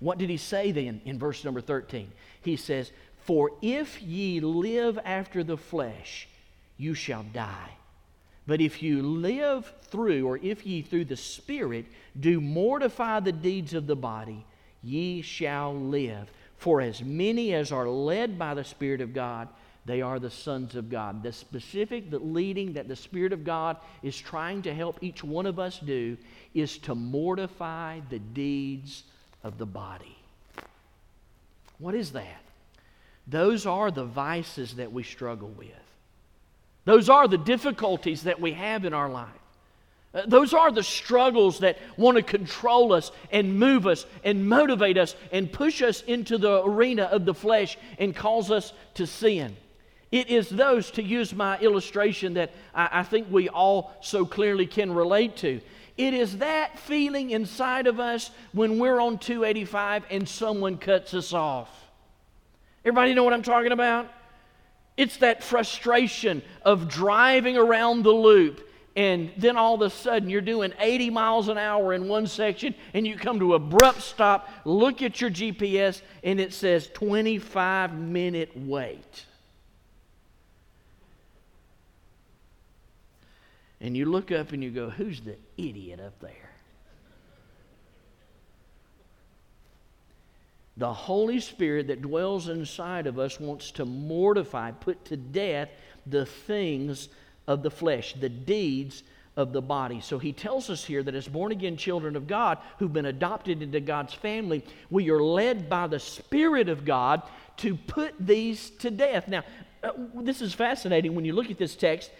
What 0.00 0.18
did 0.18 0.30
he 0.30 0.38
say 0.38 0.72
then 0.72 1.00
in 1.04 1.18
verse 1.18 1.44
number 1.44 1.60
13? 1.60 2.10
He 2.42 2.56
says, 2.56 2.90
For 3.18 3.52
if 3.62 4.02
ye 4.02 4.40
live 4.40 4.98
after 5.04 5.44
the 5.44 5.58
flesh, 5.58 6.26
you 6.76 6.94
shall 6.94 7.22
die. 7.22 7.70
But 8.46 8.60
if 8.60 8.82
you 8.82 9.02
live 9.02 9.72
through, 9.82 10.26
or 10.26 10.38
if 10.38 10.66
ye 10.66 10.82
through 10.82 11.04
the 11.04 11.16
Spirit 11.16 11.86
do 12.18 12.40
mortify 12.40 13.20
the 13.20 13.32
deeds 13.32 13.74
of 13.74 13.86
the 13.86 13.94
body, 13.94 14.44
ye 14.82 15.22
shall 15.22 15.74
live. 15.74 16.30
For 16.56 16.80
as 16.80 17.02
many 17.02 17.54
as 17.54 17.70
are 17.70 17.88
led 17.88 18.38
by 18.38 18.54
the 18.54 18.64
Spirit 18.64 19.00
of 19.00 19.14
God, 19.14 19.48
they 19.84 20.02
are 20.02 20.18
the 20.18 20.30
sons 20.30 20.74
of 20.74 20.90
God. 20.90 21.22
The 21.22 21.32
specific 21.32 22.10
the 22.10 22.18
leading 22.18 22.72
that 22.74 22.88
the 22.88 22.96
Spirit 22.96 23.32
of 23.32 23.44
God 23.44 23.76
is 24.02 24.18
trying 24.18 24.62
to 24.62 24.74
help 24.74 24.98
each 25.00 25.22
one 25.22 25.46
of 25.46 25.58
us 25.58 25.78
do 25.78 26.16
is 26.54 26.78
to 26.78 26.94
mortify 26.94 28.00
the 28.10 28.18
deeds 28.18 29.04
of 29.42 29.58
the 29.58 29.66
body. 29.66 30.16
What 31.78 31.94
is 31.94 32.12
that? 32.12 32.42
Those 33.26 33.66
are 33.66 33.90
the 33.90 34.04
vices 34.04 34.74
that 34.74 34.92
we 34.92 35.02
struggle 35.02 35.48
with. 35.48 35.68
Those 36.84 37.08
are 37.08 37.28
the 37.28 37.38
difficulties 37.38 38.24
that 38.24 38.40
we 38.40 38.52
have 38.52 38.84
in 38.84 38.92
our 38.92 39.08
life. 39.08 39.28
Uh, 40.12 40.22
those 40.26 40.52
are 40.52 40.72
the 40.72 40.82
struggles 40.82 41.60
that 41.60 41.78
want 41.96 42.16
to 42.16 42.22
control 42.22 42.92
us 42.92 43.12
and 43.30 43.58
move 43.58 43.86
us 43.86 44.06
and 44.24 44.48
motivate 44.48 44.98
us 44.98 45.14
and 45.30 45.52
push 45.52 45.82
us 45.82 46.02
into 46.02 46.36
the 46.36 46.64
arena 46.64 47.04
of 47.04 47.24
the 47.24 47.34
flesh 47.34 47.78
and 47.98 48.16
cause 48.16 48.50
us 48.50 48.72
to 48.94 49.06
sin. 49.06 49.56
It 50.10 50.28
is 50.28 50.48
those, 50.48 50.90
to 50.92 51.02
use 51.02 51.32
my 51.32 51.58
illustration 51.60 52.34
that 52.34 52.50
I, 52.74 52.88
I 52.92 53.02
think 53.04 53.28
we 53.30 53.48
all 53.48 53.92
so 54.00 54.26
clearly 54.26 54.66
can 54.66 54.92
relate 54.92 55.36
to. 55.38 55.60
It 56.00 56.14
is 56.14 56.38
that 56.38 56.78
feeling 56.78 57.28
inside 57.28 57.86
of 57.86 58.00
us 58.00 58.30
when 58.52 58.78
we're 58.78 58.98
on 58.98 59.18
285 59.18 60.04
and 60.10 60.26
someone 60.26 60.78
cuts 60.78 61.12
us 61.12 61.34
off. 61.34 61.68
Everybody 62.86 63.12
know 63.12 63.22
what 63.22 63.34
I'm 63.34 63.42
talking 63.42 63.70
about? 63.70 64.10
It's 64.96 65.18
that 65.18 65.44
frustration 65.44 66.40
of 66.62 66.88
driving 66.88 67.58
around 67.58 68.04
the 68.04 68.12
loop 68.12 68.66
and 68.96 69.30
then 69.36 69.58
all 69.58 69.74
of 69.74 69.82
a 69.82 69.90
sudden 69.90 70.30
you're 70.30 70.40
doing 70.40 70.72
80 70.78 71.10
miles 71.10 71.48
an 71.48 71.58
hour 71.58 71.92
in 71.92 72.08
one 72.08 72.26
section 72.26 72.74
and 72.94 73.06
you 73.06 73.18
come 73.18 73.38
to 73.38 73.52
abrupt 73.52 74.00
stop, 74.00 74.48
look 74.64 75.02
at 75.02 75.20
your 75.20 75.30
GPS 75.30 76.00
and 76.24 76.40
it 76.40 76.54
says 76.54 76.88
25 76.94 77.92
minute 77.92 78.52
wait. 78.56 79.26
And 83.80 83.96
you 83.96 84.04
look 84.04 84.30
up 84.30 84.52
and 84.52 84.62
you 84.62 84.70
go, 84.70 84.90
Who's 84.90 85.20
the 85.20 85.36
idiot 85.56 86.00
up 86.00 86.18
there? 86.20 86.50
The 90.76 90.92
Holy 90.92 91.40
Spirit 91.40 91.88
that 91.88 92.00
dwells 92.00 92.48
inside 92.48 93.06
of 93.06 93.18
us 93.18 93.38
wants 93.38 93.70
to 93.72 93.84
mortify, 93.84 94.70
put 94.70 95.04
to 95.06 95.16
death 95.16 95.68
the 96.06 96.24
things 96.24 97.08
of 97.46 97.62
the 97.62 97.70
flesh, 97.70 98.14
the 98.14 98.28
deeds 98.28 99.02
of 99.36 99.52
the 99.52 99.60
body. 99.60 100.00
So 100.00 100.18
he 100.18 100.32
tells 100.32 100.70
us 100.70 100.84
here 100.84 101.02
that 101.02 101.14
as 101.14 101.28
born 101.28 101.52
again 101.52 101.76
children 101.76 102.16
of 102.16 102.26
God 102.26 102.58
who've 102.78 102.92
been 102.92 103.06
adopted 103.06 103.62
into 103.62 103.80
God's 103.80 104.14
family, 104.14 104.64
we 104.90 105.10
are 105.10 105.22
led 105.22 105.68
by 105.68 105.86
the 105.86 105.98
Spirit 105.98 106.68
of 106.68 106.84
God 106.84 107.22
to 107.58 107.76
put 107.76 108.14
these 108.18 108.70
to 108.78 108.90
death. 108.90 109.28
Now, 109.28 109.44
uh, 109.82 109.92
this 110.14 110.40
is 110.40 110.54
fascinating 110.54 111.14
when 111.14 111.24
you 111.24 111.32
look 111.32 111.50
at 111.50 111.58
this 111.58 111.76
text 111.76 112.10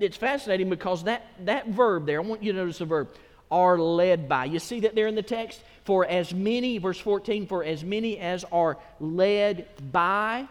it's 0.00 0.16
fascinating 0.16 0.70
because 0.70 1.04
that, 1.04 1.26
that 1.44 1.68
verb 1.68 2.06
there, 2.06 2.20
I 2.20 2.24
want 2.24 2.42
you 2.42 2.52
to 2.52 2.58
notice 2.58 2.78
the 2.78 2.84
verb, 2.84 3.08
are 3.50 3.78
led 3.78 4.28
by. 4.28 4.44
You 4.44 4.58
see 4.58 4.80
that 4.80 4.94
there 4.94 5.06
in 5.06 5.14
the 5.14 5.22
text? 5.22 5.60
For 5.84 6.04
as 6.06 6.34
many, 6.34 6.78
verse 6.78 6.98
14, 6.98 7.46
for 7.46 7.64
as 7.64 7.82
many 7.82 8.18
as 8.18 8.44
are 8.52 8.76
led 9.00 9.66
by. 9.90 10.46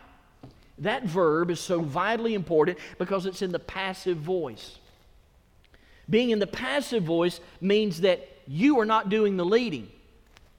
That 0.79 1.05
verb 1.05 1.51
is 1.51 1.59
so 1.59 1.81
vitally 1.81 2.33
important 2.33 2.77
because 2.97 3.25
it's 3.25 3.41
in 3.41 3.51
the 3.51 3.59
passive 3.59 4.17
voice. 4.17 4.77
Being 6.09 6.29
in 6.29 6.39
the 6.39 6.47
passive 6.47 7.03
voice 7.03 7.39
means 7.59 8.01
that 8.01 8.27
you 8.47 8.79
are 8.79 8.85
not 8.85 9.09
doing 9.09 9.37
the 9.37 9.45
leading, 9.45 9.89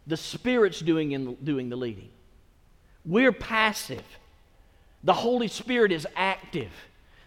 the 0.06 0.16
Spirit's 0.16 0.80
doing, 0.80 1.12
in, 1.12 1.34
doing 1.36 1.68
the 1.68 1.76
leading. 1.76 2.08
We're 3.04 3.32
passive, 3.32 4.04
the 5.02 5.14
Holy 5.14 5.48
Spirit 5.48 5.92
is 5.92 6.06
active. 6.14 6.70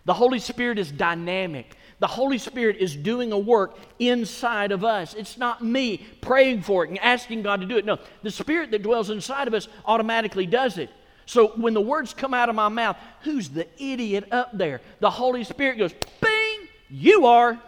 The 0.05 0.13
Holy 0.13 0.39
Spirit 0.39 0.79
is 0.79 0.91
dynamic. 0.91 1.75
The 1.99 2.07
Holy 2.07 2.39
Spirit 2.39 2.77
is 2.77 2.95
doing 2.95 3.31
a 3.31 3.37
work 3.37 3.77
inside 3.99 4.71
of 4.71 4.83
us. 4.83 5.13
It's 5.13 5.37
not 5.37 5.63
me 5.63 6.05
praying 6.21 6.63
for 6.63 6.83
it 6.83 6.89
and 6.89 6.97
asking 6.99 7.43
God 7.43 7.61
to 7.61 7.67
do 7.67 7.77
it. 7.77 7.85
No, 7.85 7.99
the 8.23 8.31
Spirit 8.31 8.71
that 8.71 8.81
dwells 8.81 9.11
inside 9.11 9.47
of 9.47 9.53
us 9.53 9.67
automatically 9.85 10.47
does 10.47 10.79
it. 10.79 10.89
So 11.27 11.49
when 11.49 11.75
the 11.75 11.81
words 11.81 12.13
come 12.13 12.33
out 12.33 12.49
of 12.49 12.55
my 12.55 12.69
mouth, 12.69 12.97
who's 13.21 13.49
the 13.49 13.67
idiot 13.77 14.29
up 14.31 14.49
there? 14.51 14.81
The 14.99 15.11
Holy 15.11 15.43
Spirit 15.43 15.77
goes, 15.77 15.93
bing, 16.19 16.67
you 16.89 17.27
are. 17.27 17.61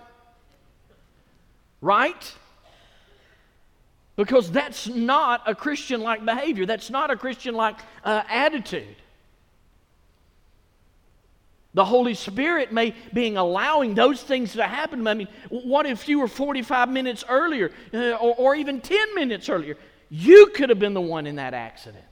Right? 1.79 2.33
Because 4.15 4.51
that's 4.51 4.87
not 4.87 5.43
a 5.45 5.53
Christian 5.53 6.01
like 6.01 6.25
behavior. 6.25 6.65
That's 6.65 6.89
not 6.89 7.11
a 7.11 7.15
Christian 7.15 7.53
like 7.53 7.75
uh, 8.03 8.23
attitude. 8.27 8.95
The 11.73 11.85
Holy 11.85 12.13
Spirit 12.13 12.71
may 12.71 12.93
being 13.13 13.35
allowing 13.35 13.95
those 13.95 14.21
things 14.21 14.53
to 14.53 14.63
happen. 14.63 15.07
I 15.07 15.15
mean, 15.15 15.27
what 15.49 15.85
if 15.85 16.07
you 16.07 16.19
were 16.19 16.27
45 16.27 16.89
minutes 16.89 17.23
earlier 17.27 17.71
uh, 17.93 18.11
or, 18.11 18.35
or 18.35 18.55
even 18.55 18.79
10 18.79 19.15
minutes 19.15 19.49
earlier? 19.49 19.77
You 20.09 20.47
could 20.47 20.69
have 20.69 20.77
been 20.77 20.93
the 20.93 21.01
one 21.01 21.25
in 21.25 21.37
that 21.37 21.55
accident. 21.55 22.03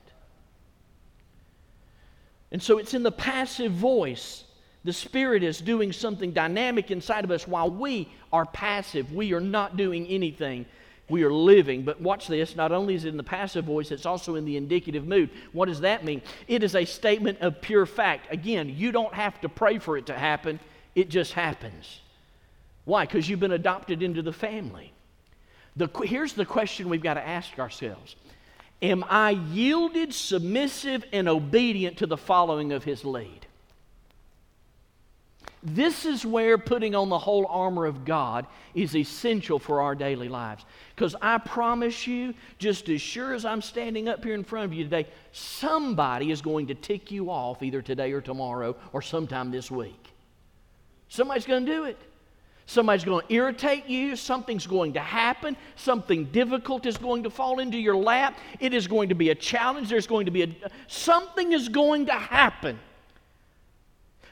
And 2.50 2.62
so 2.62 2.78
it's 2.78 2.94
in 2.94 3.04
the 3.04 3.12
passive 3.12 3.72
voice. 3.72 4.44
The 4.84 4.92
Spirit 4.92 5.44
is 5.44 5.60
doing 5.60 5.92
something 5.92 6.32
dynamic 6.32 6.90
inside 6.90 7.24
of 7.24 7.30
us 7.30 7.46
while 7.46 7.70
we 7.70 8.12
are 8.32 8.44
passive. 8.44 9.12
We 9.12 9.32
are 9.32 9.40
not 9.40 9.76
doing 9.76 10.06
anything 10.08 10.66
we 11.12 11.22
are 11.22 11.32
living. 11.32 11.82
But 11.82 12.00
watch 12.00 12.26
this 12.26 12.56
not 12.56 12.72
only 12.72 12.96
is 12.96 13.04
it 13.04 13.10
in 13.10 13.16
the 13.16 13.22
passive 13.22 13.66
voice, 13.66 13.92
it's 13.92 14.06
also 14.06 14.34
in 14.34 14.44
the 14.44 14.56
indicative 14.56 15.06
mood. 15.06 15.30
What 15.52 15.66
does 15.66 15.80
that 15.80 16.04
mean? 16.04 16.22
It 16.48 16.64
is 16.64 16.74
a 16.74 16.84
statement 16.84 17.40
of 17.40 17.60
pure 17.60 17.86
fact. 17.86 18.32
Again, 18.32 18.74
you 18.76 18.90
don't 18.90 19.14
have 19.14 19.40
to 19.42 19.48
pray 19.48 19.78
for 19.78 19.96
it 19.96 20.06
to 20.06 20.14
happen, 20.14 20.58
it 20.96 21.08
just 21.08 21.34
happens. 21.34 22.00
Why? 22.84 23.04
Because 23.04 23.28
you've 23.28 23.38
been 23.38 23.52
adopted 23.52 24.02
into 24.02 24.22
the 24.22 24.32
family. 24.32 24.92
The, 25.76 25.88
here's 26.02 26.32
the 26.32 26.44
question 26.44 26.88
we've 26.88 27.02
got 27.02 27.14
to 27.14 27.26
ask 27.26 27.58
ourselves 27.58 28.16
Am 28.80 29.04
I 29.08 29.30
yielded, 29.30 30.12
submissive, 30.12 31.04
and 31.12 31.28
obedient 31.28 31.98
to 31.98 32.06
the 32.06 32.16
following 32.16 32.72
of 32.72 32.82
his 32.82 33.04
lead? 33.04 33.46
This 35.62 36.04
is 36.04 36.26
where 36.26 36.58
putting 36.58 36.96
on 36.96 37.08
the 37.08 37.18
whole 37.18 37.46
armor 37.46 37.86
of 37.86 38.04
God 38.04 38.46
is 38.74 38.96
essential 38.96 39.60
for 39.60 39.80
our 39.80 39.94
daily 39.94 40.28
lives. 40.28 40.64
Because 40.94 41.14
I 41.22 41.38
promise 41.38 42.04
you, 42.06 42.34
just 42.58 42.88
as 42.88 43.00
sure 43.00 43.32
as 43.32 43.44
I'm 43.44 43.62
standing 43.62 44.08
up 44.08 44.24
here 44.24 44.34
in 44.34 44.42
front 44.42 44.64
of 44.64 44.72
you 44.72 44.82
today, 44.82 45.06
somebody 45.30 46.32
is 46.32 46.42
going 46.42 46.66
to 46.66 46.74
tick 46.74 47.12
you 47.12 47.30
off 47.30 47.62
either 47.62 47.80
today 47.80 48.10
or 48.10 48.20
tomorrow 48.20 48.74
or 48.92 49.02
sometime 49.02 49.52
this 49.52 49.70
week. 49.70 50.12
Somebody's 51.08 51.46
going 51.46 51.64
to 51.64 51.72
do 51.72 51.84
it. 51.84 51.98
Somebody's 52.66 53.04
going 53.04 53.24
to 53.24 53.32
irritate 53.32 53.86
you. 53.86 54.16
Something's 54.16 54.66
going 54.66 54.94
to 54.94 55.00
happen. 55.00 55.56
Something 55.76 56.24
difficult 56.26 56.86
is 56.86 56.96
going 56.96 57.22
to 57.22 57.30
fall 57.30 57.60
into 57.60 57.78
your 57.78 57.96
lap. 57.96 58.38
It 58.58 58.74
is 58.74 58.88
going 58.88 59.10
to 59.10 59.14
be 59.14 59.30
a 59.30 59.34
challenge. 59.34 59.90
There's 59.90 60.06
going 60.06 60.26
to 60.26 60.32
be 60.32 60.42
a. 60.42 60.48
Something 60.88 61.52
is 61.52 61.68
going 61.68 62.06
to 62.06 62.14
happen. 62.14 62.78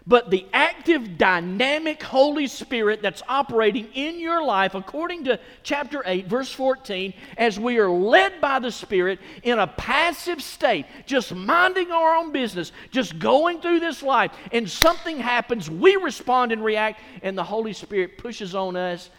But 0.06 0.30
the 0.30 0.46
active, 0.52 1.18
dynamic 1.18 2.02
Holy 2.02 2.46
Spirit 2.46 3.02
that's 3.02 3.22
operating 3.28 3.88
in 3.92 4.18
your 4.18 4.42
life, 4.42 4.74
according 4.74 5.24
to 5.24 5.38
chapter 5.62 6.02
8, 6.04 6.26
verse 6.26 6.50
14, 6.52 7.12
as 7.36 7.60
we 7.60 7.78
are 7.78 7.90
led 7.90 8.40
by 8.40 8.58
the 8.58 8.72
Spirit 8.72 9.18
in 9.42 9.58
a 9.58 9.66
passive 9.66 10.42
state, 10.42 10.86
just 11.04 11.34
minding 11.34 11.90
our 11.90 12.16
own 12.16 12.32
business, 12.32 12.72
just 12.90 13.18
going 13.18 13.60
through 13.60 13.80
this 13.80 14.02
life, 14.02 14.32
and 14.52 14.68
something 14.68 15.18
happens, 15.18 15.70
we 15.70 15.96
respond 15.96 16.50
and 16.50 16.64
react, 16.64 17.00
and 17.22 17.36
the 17.36 17.44
Holy 17.44 17.74
Spirit 17.74 18.16
pushes 18.16 18.54
on 18.54 18.76
us 18.76 19.10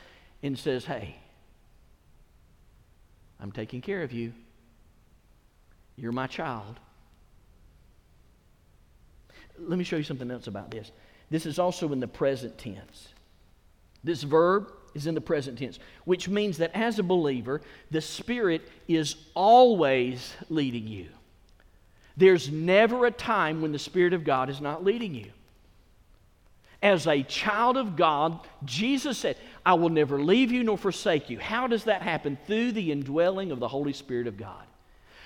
and 0.41 0.58
says, 0.58 0.84
Hey, 0.84 1.15
I'm 3.39 3.52
taking 3.52 3.82
care 3.82 4.02
of 4.02 4.12
you. 4.12 4.34
You're 5.96 6.12
my 6.12 6.28
child 6.28 6.80
let 9.67 9.78
me 9.78 9.84
show 9.84 9.97
you 9.97 10.04
something 10.04 10.32
else 10.32 10.47
about 10.47 10.71
this. 10.71 10.91
This 11.30 11.45
is 11.45 11.60
also 11.60 11.91
in 11.93 12.00
the 12.00 12.08
present 12.08 12.58
tense. 12.58 13.10
This 14.04 14.24
verb 14.24 14.71
is 14.93 15.08
in 15.08 15.15
the 15.15 15.21
present 15.21 15.58
tense, 15.58 15.80
which 16.06 16.28
means 16.28 16.58
that 16.58 16.71
as 16.76 17.00
a 17.00 17.04
believer, 17.04 17.62
the 17.91 18.02
Spirit 18.02 18.62
is 18.88 19.15
always 19.34 20.34
leading 20.50 20.88
you. 20.88 21.08
There's 22.17 22.52
never 22.52 23.06
a 23.06 23.12
time 23.12 23.62
when 23.62 23.71
the 23.71 23.80
Spirit 23.80 24.13
of 24.13 24.24
God 24.24 24.50
is 24.50 24.60
not 24.60 24.84
leading 24.84 25.15
you. 25.15 25.32
As 26.84 27.08
a 27.08 27.21
child 27.24 27.78
of 27.78 27.95
God, 27.95 28.39
Jesus 28.65 29.17
said, 29.17 29.38
I 29.65 29.76
will 29.76 29.89
never 29.89 30.19
leave 30.19 30.52
you 30.52 30.63
nor 30.63 30.78
forsake 30.78 31.30
you. 31.30 31.39
How 31.39 31.67
does 31.67 31.84
that 31.84 32.02
happen? 32.02 32.38
Through 32.47 32.71
the 32.71 32.91
indwelling 32.91 33.52
of 33.52 33.60
the 33.60 33.67
Holy 33.67 33.93
Spirit 33.93 34.28
of 34.28 34.36
God. 34.36 34.65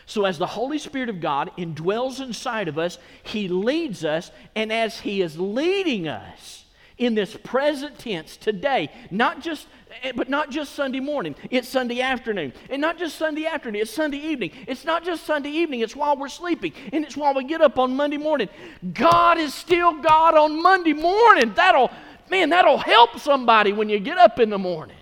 So, 0.06 0.26
as 0.26 0.38
the 0.38 0.46
Holy 0.46 0.78
Spirit 0.78 1.10
of 1.10 1.20
God 1.20 1.52
indwells 1.58 2.22
inside 2.22 2.68
of 2.68 2.78
us, 2.78 3.00
He 3.24 3.48
leads 3.48 4.06
us, 4.06 4.32
and 4.56 4.72
as 4.72 5.00
He 5.00 5.22
is 5.22 5.40
leading 5.40 6.08
us 6.08 6.66
in 6.98 7.16
this 7.16 7.36
present 7.44 7.98
tense 7.98 8.38
today, 8.38 8.90
not 9.10 9.42
just 9.42 9.68
eh, 10.04 10.12
but 10.16 10.30
not 10.30 10.52
just 10.52 10.74
Sunday 10.74 11.00
morning, 11.00 11.36
it's 11.50 11.68
Sunday 11.68 12.02
afternoon. 12.02 12.54
And 12.70 12.82
not 12.82 13.00
just 13.00 13.18
Sunday 13.18 13.48
afternoon, 13.48 13.82
it's 13.82 13.92
Sunday 13.92 14.20
evening. 14.20 14.52
It's 14.68 14.86
not 14.86 15.04
just 15.04 15.26
Sunday 15.26 15.50
evening, 15.50 15.80
it's 15.80 15.96
while 15.96 16.16
we're 16.16 16.30
sleeping. 16.30 16.74
And 16.94 17.04
it's 17.04 17.18
while 17.18 17.34
we 17.34 17.44
get 17.44 17.62
up 17.62 17.80
on 17.80 17.96
Monday 17.96 18.18
morning. 18.18 18.50
God 18.94 19.40
is 19.40 19.54
still 19.54 20.02
God 20.02 20.36
on 20.36 20.62
Monday 20.62 20.94
morning. 20.94 21.54
That'll, 21.56 21.90
man, 22.30 22.50
that'll 22.50 22.78
help 22.78 23.20
somebody 23.20 23.74
when 23.74 23.90
you 23.90 24.00
get 24.00 24.20
up 24.20 24.40
in 24.40 24.52
the 24.52 24.60
morning. 24.60 24.98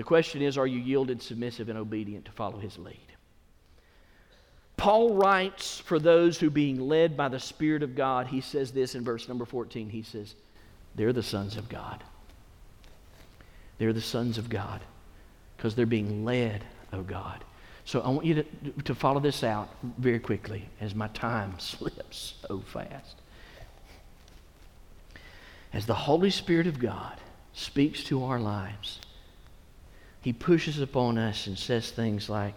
The 0.00 0.04
question 0.04 0.40
is 0.40 0.56
are 0.56 0.66
you 0.66 0.80
yielded, 0.80 1.20
submissive, 1.20 1.68
and 1.68 1.76
obedient 1.76 2.24
to 2.24 2.32
follow 2.32 2.56
his 2.56 2.78
lead? 2.78 2.96
Paul 4.78 5.12
writes 5.12 5.78
for 5.78 5.98
those 5.98 6.38
who, 6.38 6.48
being 6.48 6.88
led 6.88 7.18
by 7.18 7.28
the 7.28 7.38
Spirit 7.38 7.82
of 7.82 7.94
God, 7.94 8.26
he 8.26 8.40
says 8.40 8.72
this 8.72 8.94
in 8.94 9.04
verse 9.04 9.28
number 9.28 9.44
14. 9.44 9.90
He 9.90 10.00
says, 10.00 10.36
They're 10.94 11.12
the 11.12 11.22
sons 11.22 11.58
of 11.58 11.68
God. 11.68 12.02
They're 13.76 13.92
the 13.92 14.00
sons 14.00 14.38
of 14.38 14.48
God 14.48 14.80
because 15.58 15.74
they're 15.74 15.84
being 15.84 16.24
led 16.24 16.64
of 16.92 17.06
God. 17.06 17.44
So 17.84 18.00
I 18.00 18.08
want 18.08 18.24
you 18.24 18.36
to, 18.36 18.44
to 18.84 18.94
follow 18.94 19.20
this 19.20 19.44
out 19.44 19.68
very 19.98 20.18
quickly 20.18 20.66
as 20.80 20.94
my 20.94 21.08
time 21.08 21.56
slips 21.58 22.36
so 22.48 22.60
fast. 22.60 23.16
As 25.74 25.84
the 25.84 25.92
Holy 25.92 26.30
Spirit 26.30 26.66
of 26.66 26.78
God 26.78 27.18
speaks 27.52 28.02
to 28.04 28.24
our 28.24 28.40
lives, 28.40 28.98
he 30.22 30.32
pushes 30.32 30.80
upon 30.80 31.18
us 31.18 31.46
and 31.46 31.58
says 31.58 31.90
things 31.90 32.28
like, 32.28 32.54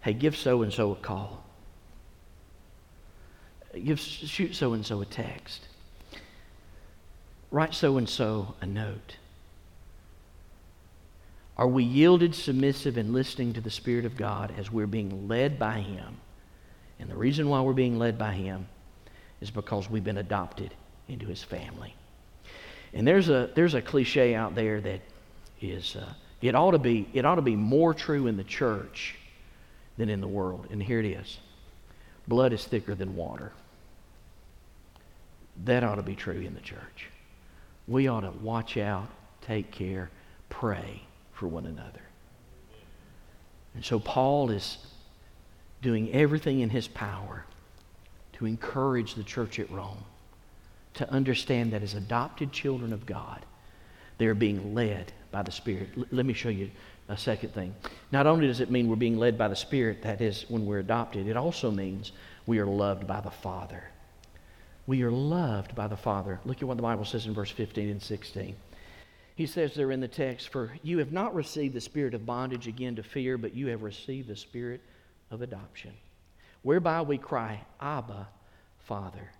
hey, 0.00 0.14
give 0.14 0.36
so 0.36 0.62
and 0.62 0.72
so 0.72 0.92
a 0.92 0.96
call. 0.96 1.44
Give, 3.74 4.00
shoot 4.00 4.54
so 4.54 4.72
and 4.72 4.84
so 4.84 5.02
a 5.02 5.04
text. 5.04 5.68
Write 7.50 7.74
so 7.74 7.98
and 7.98 8.08
so 8.08 8.54
a 8.60 8.66
note. 8.66 9.16
Are 11.58 11.68
we 11.68 11.84
yielded, 11.84 12.34
submissive, 12.34 12.96
and 12.96 13.12
listening 13.12 13.52
to 13.54 13.60
the 13.60 13.70
Spirit 13.70 14.04
of 14.04 14.16
God 14.16 14.52
as 14.58 14.70
we're 14.70 14.86
being 14.86 15.28
led 15.28 15.58
by 15.58 15.80
Him? 15.80 16.16
And 16.98 17.10
the 17.10 17.16
reason 17.16 17.48
why 17.48 17.60
we're 17.60 17.72
being 17.74 17.98
led 17.98 18.18
by 18.18 18.32
Him 18.32 18.66
is 19.42 19.50
because 19.50 19.90
we've 19.90 20.04
been 20.04 20.18
adopted 20.18 20.74
into 21.08 21.26
His 21.26 21.42
family. 21.42 21.94
And 22.94 23.06
there's 23.06 23.28
a, 23.28 23.50
there's 23.54 23.74
a 23.74 23.82
cliche 23.82 24.34
out 24.34 24.54
there 24.54 24.80
that 24.80 25.00
is. 25.60 25.96
Uh, 25.96 26.12
it 26.42 26.54
ought 26.54 26.72
to 26.72 26.78
be, 26.78 27.08
it 27.12 27.24
ought 27.24 27.36
to 27.36 27.42
be 27.42 27.56
more 27.56 27.94
true 27.94 28.26
in 28.26 28.36
the 28.36 28.44
church 28.44 29.16
than 29.96 30.08
in 30.08 30.20
the 30.20 30.28
world. 30.28 30.66
And 30.70 30.82
here 30.82 31.00
it 31.00 31.06
is 31.06 31.38
blood 32.28 32.52
is 32.52 32.64
thicker 32.64 32.94
than 32.94 33.14
water. 33.14 33.52
That 35.64 35.84
ought 35.84 35.94
to 35.94 36.02
be 36.02 36.14
true 36.14 36.40
in 36.40 36.54
the 36.54 36.60
church. 36.60 37.08
We 37.88 38.08
ought 38.08 38.20
to 38.20 38.30
watch 38.42 38.76
out, 38.76 39.08
take 39.40 39.70
care, 39.70 40.10
pray 40.48 41.02
for 41.32 41.46
one 41.46 41.66
another. 41.66 42.02
And 43.74 43.84
so 43.84 44.00
Paul 44.00 44.50
is 44.50 44.78
doing 45.82 46.12
everything 46.12 46.60
in 46.60 46.70
his 46.70 46.88
power 46.88 47.44
to 48.34 48.46
encourage 48.46 49.14
the 49.14 49.22
church 49.22 49.58
at 49.58 49.70
Rome 49.70 50.04
to 50.94 51.10
understand 51.10 51.72
that 51.72 51.82
as 51.82 51.94
adopted 51.94 52.52
children 52.52 52.92
of 52.92 53.06
God, 53.06 53.44
they're 54.18 54.34
being 54.34 54.74
led 54.74 55.12
by 55.30 55.42
the 55.42 55.52
Spirit. 55.52 55.90
L- 55.96 56.04
let 56.10 56.26
me 56.26 56.32
show 56.32 56.48
you 56.48 56.70
a 57.08 57.16
second 57.16 57.54
thing. 57.54 57.74
Not 58.12 58.26
only 58.26 58.46
does 58.46 58.60
it 58.60 58.70
mean 58.70 58.88
we're 58.88 58.96
being 58.96 59.18
led 59.18 59.38
by 59.38 59.48
the 59.48 59.56
Spirit, 59.56 60.02
that 60.02 60.20
is, 60.20 60.44
when 60.48 60.66
we're 60.66 60.80
adopted, 60.80 61.28
it 61.28 61.36
also 61.36 61.70
means 61.70 62.12
we 62.46 62.58
are 62.58 62.66
loved 62.66 63.06
by 63.06 63.20
the 63.20 63.30
Father. 63.30 63.84
We 64.86 65.02
are 65.02 65.10
loved 65.10 65.74
by 65.74 65.88
the 65.88 65.96
Father. 65.96 66.40
Look 66.44 66.58
at 66.62 66.68
what 66.68 66.76
the 66.76 66.82
Bible 66.82 67.04
says 67.04 67.26
in 67.26 67.34
verse 67.34 67.50
15 67.50 67.90
and 67.90 68.02
16. 68.02 68.56
He 69.34 69.46
says 69.46 69.74
there 69.74 69.90
in 69.92 70.00
the 70.00 70.08
text, 70.08 70.48
For 70.48 70.72
you 70.82 70.98
have 70.98 71.12
not 71.12 71.34
received 71.34 71.74
the 71.74 71.80
spirit 71.80 72.14
of 72.14 72.24
bondage 72.24 72.66
again 72.66 72.96
to 72.96 73.02
fear, 73.02 73.36
but 73.36 73.54
you 73.54 73.66
have 73.68 73.82
received 73.82 74.28
the 74.28 74.36
spirit 74.36 74.80
of 75.30 75.42
adoption, 75.42 75.92
whereby 76.62 77.02
we 77.02 77.18
cry, 77.18 77.60
Abba, 77.80 78.28
Father. 78.78 79.30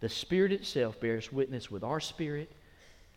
The 0.00 0.08
Spirit 0.08 0.52
itself 0.52 0.98
bears 0.98 1.30
witness 1.30 1.70
with 1.70 1.84
our 1.84 2.00
spirit, 2.00 2.50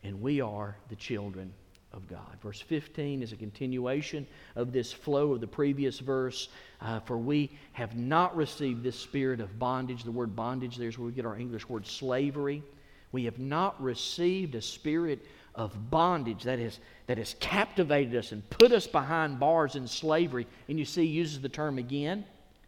and 0.03 0.21
we 0.21 0.41
are 0.41 0.75
the 0.89 0.97
children 0.97 1.53
of 1.93 2.07
God. 2.07 2.37
Verse 2.41 2.59
15 2.59 3.21
is 3.21 3.31
a 3.31 3.35
continuation 3.35 4.25
of 4.55 4.71
this 4.71 4.91
flow 4.91 5.33
of 5.33 5.41
the 5.41 5.47
previous 5.47 5.99
verse. 5.99 6.49
Uh, 6.81 6.99
For 7.01 7.17
we 7.17 7.51
have 7.73 7.95
not 7.95 8.35
received 8.35 8.83
this 8.83 8.97
spirit 8.97 9.39
of 9.39 9.59
bondage. 9.59 10.03
The 10.03 10.11
word 10.11 10.35
bondage, 10.35 10.75
there's 10.75 10.97
where 10.97 11.07
we 11.07 11.13
get 11.13 11.25
our 11.25 11.37
English 11.37 11.69
word 11.69 11.85
slavery. 11.85 12.63
We 13.11 13.25
have 13.25 13.37
not 13.37 13.81
received 13.81 14.55
a 14.55 14.61
spirit 14.61 15.23
of 15.55 15.91
bondage 15.91 16.43
that, 16.43 16.59
is, 16.59 16.79
that 17.05 17.19
has 17.19 17.35
captivated 17.39 18.15
us 18.15 18.31
and 18.31 18.47
put 18.49 18.71
us 18.71 18.87
behind 18.87 19.39
bars 19.39 19.75
in 19.75 19.87
slavery. 19.87 20.47
And 20.67 20.79
you 20.79 20.85
see, 20.85 21.03
uses 21.03 21.41
the 21.41 21.49
term 21.49 21.77
again. 21.77 22.25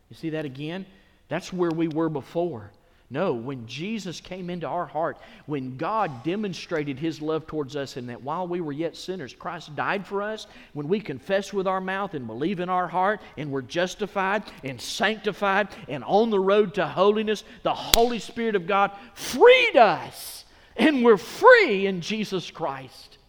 You 0.09 0.15
see 0.15 0.29
that 0.31 0.45
again? 0.45 0.85
That's 1.29 1.51
where 1.51 1.71
we 1.71 1.87
were 1.87 2.09
before. 2.09 2.71
No, 3.11 3.33
when 3.33 3.67
Jesus 3.67 4.19
came 4.19 4.49
into 4.49 4.67
our 4.67 4.87
heart, 4.87 5.17
when 5.45 5.77
God 5.77 6.23
demonstrated 6.23 6.97
his 6.97 7.21
love 7.21 7.45
towards 7.45 7.75
us, 7.75 7.97
and 7.97 8.09
that 8.09 8.23
while 8.23 8.47
we 8.47 8.61
were 8.61 8.71
yet 8.71 8.95
sinners, 8.95 9.33
Christ 9.33 9.75
died 9.75 10.07
for 10.07 10.23
us, 10.23 10.47
when 10.73 10.87
we 10.87 10.99
confess 10.99 11.53
with 11.53 11.67
our 11.67 11.81
mouth 11.81 12.15
and 12.15 12.25
believe 12.25 12.59
in 12.59 12.67
our 12.67 12.87
heart, 12.87 13.21
and 13.37 13.51
we're 13.51 13.61
justified 13.61 14.41
and 14.63 14.81
sanctified 14.81 15.67
and 15.87 16.03
on 16.03 16.31
the 16.31 16.39
road 16.39 16.73
to 16.75 16.87
holiness, 16.87 17.43
the 17.61 17.75
Holy 17.75 18.17
Spirit 18.17 18.55
of 18.55 18.65
God 18.65 18.91
freed 19.13 19.77
us, 19.77 20.43
and 20.75 21.05
we're 21.05 21.17
free 21.17 21.85
in 21.85 22.01
Jesus 22.01 22.49
Christ. 22.49 23.19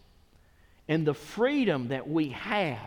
And 0.88 1.06
the 1.06 1.14
freedom 1.14 1.88
that 1.88 2.08
we 2.08 2.30
have 2.30 2.78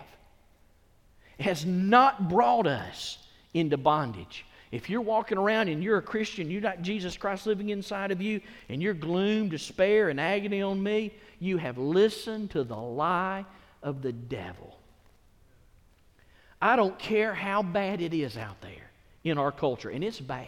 has 1.39 1.65
not 1.65 2.29
brought 2.29 2.65
us 2.65 3.19
into 3.53 3.77
bondage. 3.77 4.43
If 4.71 4.89
you're 4.89 5.01
walking 5.01 5.37
around 5.37 5.67
and 5.69 5.83
you're 5.83 5.97
a 5.97 6.01
Christian, 6.01 6.51
you 6.51 6.61
got 6.61 6.81
Jesus 6.81 7.17
Christ 7.17 7.47
living 7.47 7.69
inside 7.69 8.11
of 8.11 8.21
you, 8.21 8.41
and 8.67 8.81
you're 8.81 8.93
gloom, 8.93 9.49
despair, 9.49 10.09
and 10.09 10.19
agony 10.19 10.61
on 10.61 10.81
me, 10.81 11.13
you 11.39 11.57
have 11.57 11.77
listened 11.77 12.51
to 12.51 12.63
the 12.63 12.75
lie 12.75 13.45
of 13.81 14.01
the 14.01 14.11
devil. 14.11 14.77
I 16.61 16.75
don't 16.75 16.99
care 16.99 17.33
how 17.33 17.63
bad 17.63 18.01
it 18.01 18.13
is 18.13 18.37
out 18.37 18.61
there 18.61 18.91
in 19.23 19.37
our 19.37 19.51
culture, 19.51 19.89
and 19.89 20.03
it's 20.03 20.19
bad. 20.19 20.47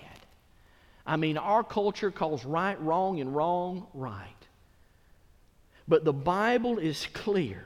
I 1.05 1.15
mean, 1.15 1.37
our 1.37 1.63
culture 1.63 2.11
calls 2.11 2.45
right 2.45 2.79
wrong 2.79 3.19
and 3.19 3.35
wrong 3.35 3.87
right. 3.93 4.27
But 5.87 6.05
the 6.05 6.13
Bible 6.13 6.77
is 6.77 7.07
clear 7.13 7.65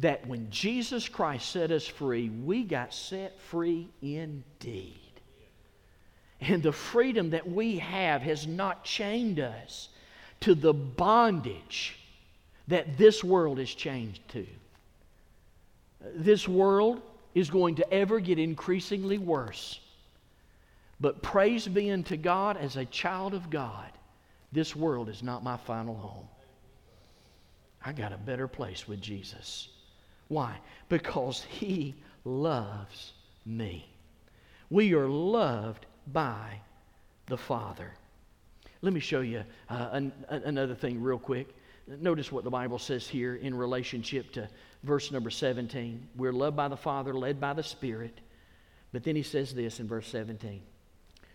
that 0.00 0.26
when 0.26 0.50
Jesus 0.50 1.08
Christ 1.08 1.50
set 1.50 1.70
us 1.70 1.86
free, 1.86 2.28
we 2.28 2.64
got 2.64 2.92
set 2.92 3.40
free 3.40 3.88
indeed. 4.02 4.98
And 6.42 6.60
the 6.60 6.72
freedom 6.72 7.30
that 7.30 7.48
we 7.48 7.78
have 7.78 8.20
has 8.22 8.48
not 8.48 8.82
chained 8.82 9.38
us 9.38 9.88
to 10.40 10.56
the 10.56 10.74
bondage 10.74 11.96
that 12.66 12.98
this 12.98 13.22
world 13.22 13.60
is 13.60 13.72
chained 13.72 14.18
to. 14.28 14.44
This 16.16 16.48
world 16.48 17.00
is 17.32 17.48
going 17.48 17.76
to 17.76 17.94
ever 17.94 18.18
get 18.18 18.40
increasingly 18.40 19.18
worse. 19.18 19.78
But 21.00 21.22
praise 21.22 21.68
be 21.68 21.92
unto 21.92 22.16
God 22.16 22.56
as 22.56 22.76
a 22.76 22.86
child 22.86 23.34
of 23.34 23.48
God, 23.48 23.92
this 24.50 24.74
world 24.74 25.08
is 25.08 25.22
not 25.22 25.44
my 25.44 25.56
final 25.56 25.94
home. 25.94 26.26
I 27.84 27.92
got 27.92 28.12
a 28.12 28.18
better 28.18 28.48
place 28.48 28.88
with 28.88 29.00
Jesus. 29.00 29.68
Why? 30.26 30.56
Because 30.88 31.42
He 31.42 31.94
loves 32.24 33.12
me. 33.46 33.88
We 34.70 34.94
are 34.94 35.08
loved 35.08 35.86
by 36.06 36.60
the 37.26 37.36
Father. 37.36 37.92
Let 38.80 38.92
me 38.92 39.00
show 39.00 39.20
you 39.20 39.44
uh, 39.68 39.88
an, 39.92 40.12
another 40.28 40.74
thing 40.74 41.00
real 41.00 41.18
quick. 41.18 41.54
Notice 41.86 42.32
what 42.32 42.44
the 42.44 42.50
Bible 42.50 42.78
says 42.78 43.06
here 43.06 43.36
in 43.36 43.54
relationship 43.54 44.32
to 44.32 44.48
verse 44.82 45.10
number 45.10 45.30
17. 45.30 46.08
We're 46.16 46.32
loved 46.32 46.56
by 46.56 46.68
the 46.68 46.76
Father, 46.76 47.14
led 47.14 47.40
by 47.40 47.52
the 47.52 47.62
Spirit. 47.62 48.20
But 48.92 49.04
then 49.04 49.16
he 49.16 49.22
says 49.22 49.54
this 49.54 49.80
in 49.80 49.88
verse 49.88 50.08
17 50.08 50.62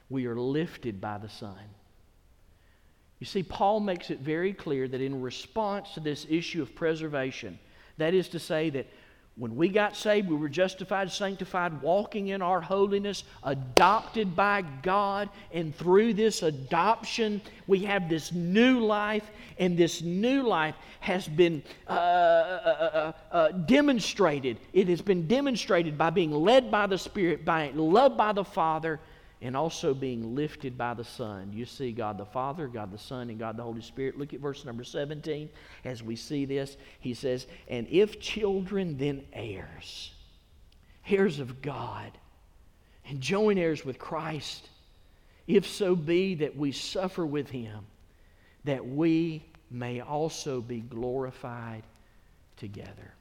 We 0.10 0.26
are 0.26 0.40
lifted 0.40 1.02
by 1.02 1.18
the 1.18 1.30
Son. 1.30 1.58
You 3.20 3.26
see, 3.26 3.44
Paul 3.44 3.80
makes 3.80 4.12
it 4.12 4.20
very 4.20 4.54
clear 4.54 4.88
that 4.88 5.02
in 5.02 5.22
response 5.22 5.94
to 5.94 6.00
this 6.00 6.28
issue 6.30 6.62
of 6.62 6.76
preservation, 6.76 7.58
that 7.98 8.14
is 8.14 8.30
to 8.30 8.40
say, 8.40 8.70
that 8.72 8.88
when 9.38 9.56
we 9.56 9.70
got 9.70 9.96
saved, 9.96 10.30
we 10.30 10.36
were 10.36 10.50
justified, 10.50 11.12
sanctified, 11.12 11.80
walking 11.84 12.30
in 12.30 12.42
our 12.42 12.60
holiness, 12.60 13.24
adopted 13.44 14.36
by 14.36 14.64
God. 14.82 15.30
And 15.54 15.76
through 15.76 16.16
this 16.16 16.42
adoption, 16.42 17.42
we 17.68 17.80
have 17.82 18.10
this 18.10 18.32
new 18.32 18.80
life. 18.80 19.30
And 19.60 19.78
this 19.78 20.02
new 20.02 20.42
life 20.42 20.74
has 21.02 21.28
been 21.28 21.62
uh, 21.88 21.92
uh, 21.92 23.14
uh, 23.32 23.36
uh 23.36 23.52
demonstrated. 23.52 24.58
It 24.74 24.88
has 24.88 25.02
been 25.02 25.28
demonstrated 25.28 26.00
by 26.00 26.10
being 26.10 26.32
led 26.32 26.72
by 26.72 26.88
the 26.88 26.98
Spirit, 26.98 27.46
by 27.46 27.72
loved 27.76 28.18
by 28.18 28.34
the 28.34 28.44
Father, 28.44 29.00
and 29.42 29.56
also 29.56 29.94
being 29.94 30.36
lifted 30.36 30.78
by 30.78 30.94
the 30.94 31.04
Son. 31.04 31.52
You 31.54 31.66
see 31.66 31.92
God 31.92 32.18
the 32.18 32.26
Father, 32.26 32.68
God 32.68 32.92
the 32.92 32.98
Son, 32.98 33.30
and 33.30 33.38
God 33.38 33.58
the 33.58 33.64
Holy 33.64 33.82
Spirit. 33.82 34.18
Look 34.18 34.34
at 34.34 34.40
verse 34.40 34.66
number 34.66 34.84
17. 34.84 35.50
As 35.86 36.02
we 36.02 36.16
see 36.16 36.46
this, 36.46 36.78
he 37.00 37.14
says, 37.14 37.46
And 37.68 37.88
if 37.90 38.20
children, 38.20 38.98
then 38.98 39.26
heirs, 39.34 40.12
heirs 41.08 41.40
of 41.40 41.62
God, 41.62 42.12
and 43.08 43.22
joint 43.22 43.60
heirs 43.60 43.86
with 43.86 44.00
Christ, 44.00 44.70
if 45.46 45.68
so 45.68 45.96
be 45.96 46.36
that 46.36 46.58
we 46.58 46.72
suffer 46.72 47.26
with 47.26 47.50
him, 47.50 47.86
that 48.64 48.86
we 48.86 49.46
may 49.70 50.02
also 50.02 50.62
be 50.62 50.80
glorified 50.80 51.84
together. 52.58 53.14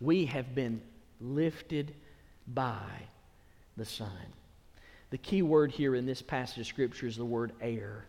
We 0.00 0.26
have 0.26 0.54
been 0.54 0.80
lifted 1.20 1.94
by 2.46 2.82
the 3.76 3.84
Son. 3.84 4.10
The 5.10 5.18
key 5.18 5.42
word 5.42 5.70
here 5.70 5.94
in 5.94 6.04
this 6.04 6.20
passage 6.20 6.58
of 6.58 6.66
Scripture 6.66 7.06
is 7.06 7.16
the 7.16 7.24
word 7.24 7.52
heir. 7.60 8.04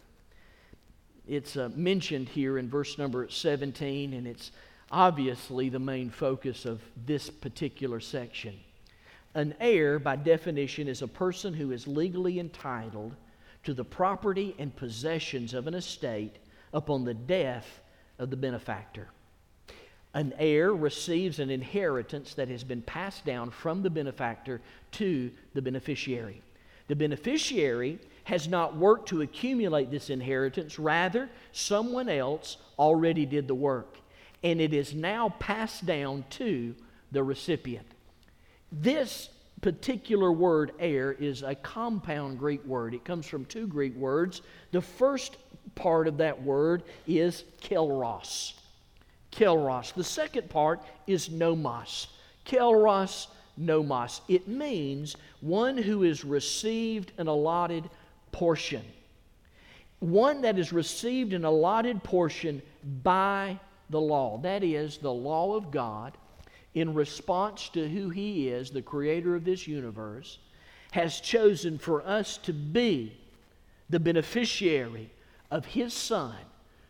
It's 1.27 1.55
uh, 1.55 1.69
mentioned 1.75 2.29
here 2.29 2.57
in 2.57 2.69
verse 2.69 2.97
number 2.97 3.27
17, 3.29 4.13
and 4.13 4.25
it's 4.25 4.51
obviously 4.91 5.69
the 5.69 5.79
main 5.79 6.09
focus 6.09 6.65
of 6.65 6.81
this 7.05 7.29
particular 7.29 7.99
section. 7.99 8.55
An 9.35 9.53
heir, 9.59 9.99
by 9.99 10.15
definition, 10.15 10.87
is 10.87 11.03
a 11.03 11.07
person 11.07 11.53
who 11.53 11.71
is 11.71 11.87
legally 11.87 12.39
entitled 12.39 13.13
to 13.63 13.73
the 13.75 13.83
property 13.83 14.55
and 14.57 14.75
possessions 14.75 15.53
of 15.53 15.67
an 15.67 15.75
estate 15.75 16.37
upon 16.73 17.05
the 17.05 17.13
death 17.13 17.81
of 18.17 18.31
the 18.31 18.37
benefactor. 18.37 19.09
An 20.13 20.33
heir 20.39 20.73
receives 20.73 21.37
an 21.37 21.51
inheritance 21.51 22.33
that 22.33 22.47
has 22.47 22.63
been 22.63 22.81
passed 22.81 23.25
down 23.25 23.51
from 23.51 23.83
the 23.83 23.89
benefactor 23.89 24.61
to 24.93 25.29
the 25.53 25.61
beneficiary. 25.61 26.41
The 26.87 26.95
beneficiary 26.95 27.99
has 28.23 28.47
not 28.47 28.75
worked 28.75 29.09
to 29.09 29.21
accumulate 29.21 29.91
this 29.91 30.09
inheritance, 30.09 30.77
rather, 30.77 31.29
someone 31.51 32.09
else 32.09 32.57
already 32.77 33.25
did 33.25 33.47
the 33.47 33.55
work, 33.55 33.97
and 34.43 34.59
it 34.59 34.73
is 34.73 34.93
now 34.93 35.29
passed 35.39 35.85
down 35.85 36.25
to 36.31 36.75
the 37.11 37.23
recipient. 37.23 37.87
This 38.71 39.29
particular 39.61 40.31
word, 40.31 40.71
heir, 40.79 41.13
is 41.13 41.41
a 41.41 41.55
compound 41.55 42.37
Greek 42.37 42.63
word. 42.65 42.93
It 42.93 43.05
comes 43.05 43.25
from 43.25 43.45
two 43.45 43.67
Greek 43.67 43.95
words. 43.95 44.41
The 44.71 44.81
first 44.81 45.37
part 45.75 46.07
of 46.07 46.17
that 46.17 46.41
word 46.41 46.83
is 47.07 47.43
kleros. 47.61 48.53
Kleros. 49.31 49.93
The 49.93 50.03
second 50.03 50.49
part 50.49 50.81
is 51.07 51.29
nomos. 51.29 52.07
Kleros 52.45 53.27
nomos. 53.57 54.21
It 54.27 54.47
means 54.47 55.15
one 55.41 55.77
who 55.77 56.03
is 56.03 56.23
received 56.23 57.11
an 57.17 57.27
allotted 57.27 57.89
portion. 58.31 58.83
One 59.99 60.41
that 60.41 60.59
is 60.59 60.71
received 60.71 61.33
an 61.33 61.43
allotted 61.43 62.03
portion 62.03 62.61
by 63.03 63.59
the 63.89 63.99
law. 63.99 64.37
That 64.37 64.63
is, 64.63 64.97
the 64.97 65.13
law 65.13 65.55
of 65.55 65.71
God, 65.71 66.13
in 66.75 66.93
response 66.93 67.69
to 67.69 67.87
who 67.89 68.09
He 68.09 68.49
is, 68.49 68.69
the 68.69 68.81
creator 68.81 69.35
of 69.35 69.43
this 69.43 69.67
universe, 69.67 70.37
has 70.91 71.19
chosen 71.19 71.77
for 71.77 72.05
us 72.05 72.37
to 72.39 72.53
be 72.53 73.17
the 73.89 73.99
beneficiary 73.99 75.09
of 75.49 75.65
His 75.65 75.93
Son, 75.93 76.35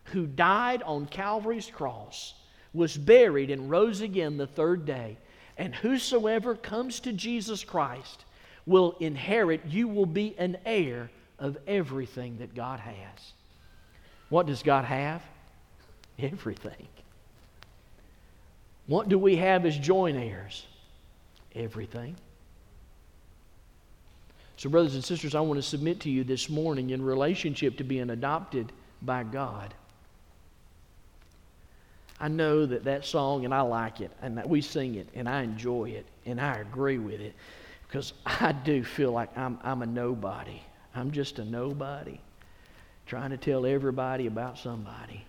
who 0.05 0.25
died 0.25 0.81
on 0.83 1.05
Calvary's 1.05 1.67
cross, 1.67 2.33
was 2.73 2.97
buried, 2.97 3.49
and 3.49 3.69
rose 3.69 4.01
again 4.01 4.37
the 4.37 4.47
third 4.47 4.85
day 4.85 5.17
and 5.57 5.73
whosoever 5.73 6.55
comes 6.55 6.99
to 7.01 7.13
Jesus 7.13 7.63
Christ 7.63 8.25
will 8.65 8.95
inherit, 8.99 9.65
you 9.65 9.87
will 9.87 10.05
be 10.05 10.35
an 10.37 10.57
heir 10.65 11.09
of 11.39 11.57
everything 11.67 12.37
that 12.39 12.53
God 12.53 12.79
has. 12.79 13.33
What 14.29 14.45
does 14.45 14.61
God 14.61 14.85
have? 14.85 15.23
Everything. 16.19 16.87
What 18.87 19.09
do 19.09 19.17
we 19.17 19.37
have 19.37 19.65
as 19.65 19.77
joint 19.77 20.17
heirs? 20.17 20.65
Everything. 21.55 22.15
So, 24.57 24.69
brothers 24.69 24.95
and 24.95 25.03
sisters, 25.03 25.35
I 25.35 25.41
want 25.41 25.59
to 25.59 25.63
submit 25.63 25.99
to 26.01 26.09
you 26.09 26.23
this 26.23 26.49
morning 26.49 26.89
in 26.89 27.01
relationship 27.01 27.77
to 27.77 27.83
being 27.83 28.09
adopted 28.09 28.71
by 29.01 29.23
God. 29.23 29.73
I 32.19 32.27
know 32.27 32.65
that 32.65 32.83
that 32.85 33.05
song, 33.05 33.45
and 33.45 33.53
I 33.53 33.61
like 33.61 34.01
it, 34.01 34.11
and 34.21 34.37
that 34.37 34.49
we 34.49 34.61
sing 34.61 34.95
it, 34.95 35.07
and 35.13 35.29
I 35.29 35.43
enjoy 35.43 35.89
it, 35.89 36.05
and 36.25 36.41
I 36.41 36.55
agree 36.57 36.97
with 36.97 37.21
it, 37.21 37.35
because 37.87 38.13
I 38.25 38.53
do 38.53 38.83
feel 38.83 39.11
like 39.11 39.37
I'm, 39.37 39.59
I'm 39.63 39.83
a 39.83 39.85
nobody. 39.85 40.59
I'm 40.95 41.11
just 41.11 41.37
a 41.37 41.45
nobody, 41.45 42.19
trying 43.05 43.29
to 43.29 43.37
tell 43.37 43.67
everybody 43.67 44.25
about 44.25 44.57
somebody. 44.57 45.23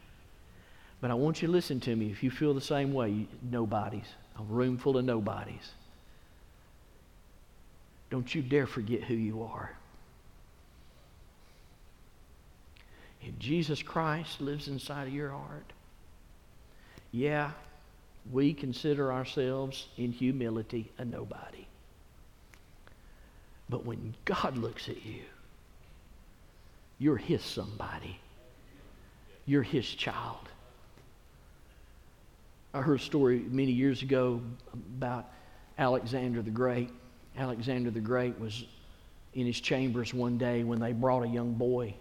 But 1.03 1.11
I 1.11 1.15
want 1.15 1.43
you 1.43 1.49
to 1.49 1.53
listen 1.53 1.79
to 1.81 1.95
me 1.95 2.11
if 2.11 2.23
you 2.23 2.31
feel 2.31 2.55
the 2.55 2.61
same 2.61 2.95
way, 2.95 3.27
nobodies, 3.43 4.07
a 4.39 4.43
room 4.45 4.79
full 4.79 4.97
of 4.97 5.05
nobodies. 5.05 5.73
Don't 8.11 8.35
you 8.35 8.41
dare 8.41 8.67
forget 8.67 9.05
who 9.05 9.15
you 9.15 9.43
are. 9.43 9.77
If 13.23 13.39
Jesus 13.39 13.83
Christ 13.83 14.41
lives 14.41 14.69
inside 14.69 15.07
of 15.09 15.13
your 15.13 15.31
heart. 15.31 15.73
Yeah, 17.13 17.53
we 18.31 18.53
consider 18.53 19.13
ourselves 19.13 19.89
in 19.97 20.13
humility 20.13 20.91
a 20.99 21.05
nobody. 21.05 21.67
But 23.71 23.85
when 23.85 24.15
God 24.25 24.57
looks 24.57 24.89
at 24.89 25.05
you, 25.05 25.23
you're 26.99 27.17
His 27.17 27.43
somebody. 27.43 28.19
You're 29.47 29.63
His 29.63 29.87
child. 29.87 30.49
I 32.75 32.83
heard 32.83 33.01
a 33.01 33.03
story 33.03 33.39
many 33.39 33.73
years 33.73 34.03
ago 34.03 34.43
about 34.73 35.27
Alexander 35.79 36.43
the 36.43 36.51
Great. 36.51 36.91
Alexander 37.37 37.91
the 37.91 38.01
Great 38.01 38.39
was 38.39 38.65
in 39.35 39.47
his 39.47 39.61
chambers 39.61 40.13
one 40.13 40.37
day 40.37 40.65
when 40.65 40.81
they 40.81 40.93
brought 40.93 41.23
a 41.23 41.29
young 41.29 41.55
boy 41.55 41.95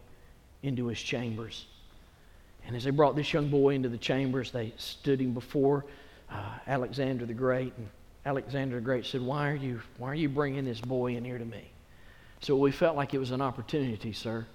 into 0.64 0.88
his 0.88 1.00
chambers. 1.00 1.66
And 2.68 2.76
as 2.76 2.84
they 2.84 2.90
brought 2.90 3.16
this 3.16 3.32
young 3.32 3.48
boy 3.48 3.76
into 3.76 3.88
the 3.88 3.98
chambers, 3.98 4.52
they 4.52 4.74
stood 4.78 5.22
him 5.22 5.34
before 5.34 5.86
uh, 6.30 6.52
Alexander 6.68 7.26
the 7.26 7.34
Great. 7.34 7.74
And 7.78 7.88
Alexander 8.26 8.76
the 8.76 8.82
Great 8.82 9.06
said, 9.06 9.22
why 9.22 9.50
are, 9.50 9.56
you, 9.56 9.82
why 9.98 10.10
are 10.10 10.16
you 10.16 10.28
bringing 10.28 10.66
this 10.66 10.82
boy 10.82 11.16
in 11.16 11.24
here 11.24 11.38
to 11.38 11.46
me? 11.46 11.72
So 12.42 12.58
we 12.58 12.72
felt 12.72 12.98
like 12.98 13.14
it 13.14 13.20
was 13.20 13.32
an 13.32 13.42
opportunity, 13.42 14.12
sir. 14.12 14.46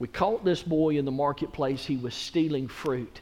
We 0.00 0.08
caught 0.08 0.44
this 0.44 0.60
boy 0.60 0.98
in 0.98 1.04
the 1.04 1.12
marketplace. 1.12 1.86
He 1.86 1.96
was 1.96 2.14
stealing 2.14 2.66
fruit. 2.66 3.20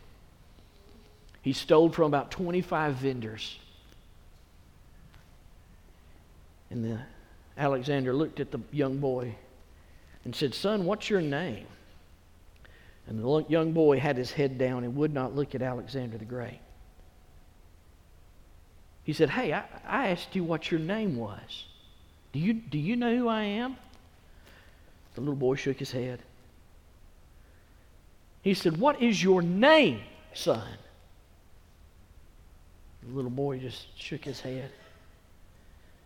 He 1.42 1.52
stole 1.52 1.90
from 1.90 2.06
about 2.06 2.30
25 2.30 2.94
vendors. 2.94 3.58
And 6.70 6.82
the, 6.82 6.98
Alexander 7.58 8.14
looked 8.14 8.40
at 8.40 8.50
the 8.50 8.60
young 8.72 8.98
boy 8.98 9.34
and 10.24 10.34
said, 10.34 10.54
Son, 10.54 10.86
what's 10.86 11.10
your 11.10 11.20
name? 11.20 11.66
And 13.06 13.22
the 13.22 13.44
young 13.48 13.72
boy 13.72 14.00
had 14.00 14.16
his 14.16 14.32
head 14.32 14.56
down 14.58 14.84
and 14.84 14.96
would 14.96 15.12
not 15.12 15.34
look 15.34 15.54
at 15.54 15.62
Alexander 15.62 16.16
the 16.16 16.24
Great. 16.24 16.60
He 19.04 19.12
said, 19.12 19.30
Hey, 19.30 19.52
I, 19.52 19.64
I 19.86 20.08
asked 20.08 20.34
you 20.34 20.42
what 20.42 20.70
your 20.70 20.80
name 20.80 21.16
was. 21.16 21.64
Do 22.32 22.38
you, 22.38 22.54
do 22.54 22.78
you 22.78 22.96
know 22.96 23.16
who 23.16 23.28
I 23.28 23.42
am? 23.42 23.76
The 25.14 25.20
little 25.20 25.36
boy 25.36 25.54
shook 25.54 25.78
his 25.78 25.92
head. 25.92 26.20
He 28.42 28.54
said, 28.54 28.78
What 28.78 29.00
is 29.00 29.22
your 29.22 29.42
name, 29.42 30.00
son? 30.32 30.78
The 33.02 33.14
little 33.14 33.30
boy 33.30 33.58
just 33.58 33.86
shook 33.98 34.24
his 34.24 34.40
head. 34.40 34.70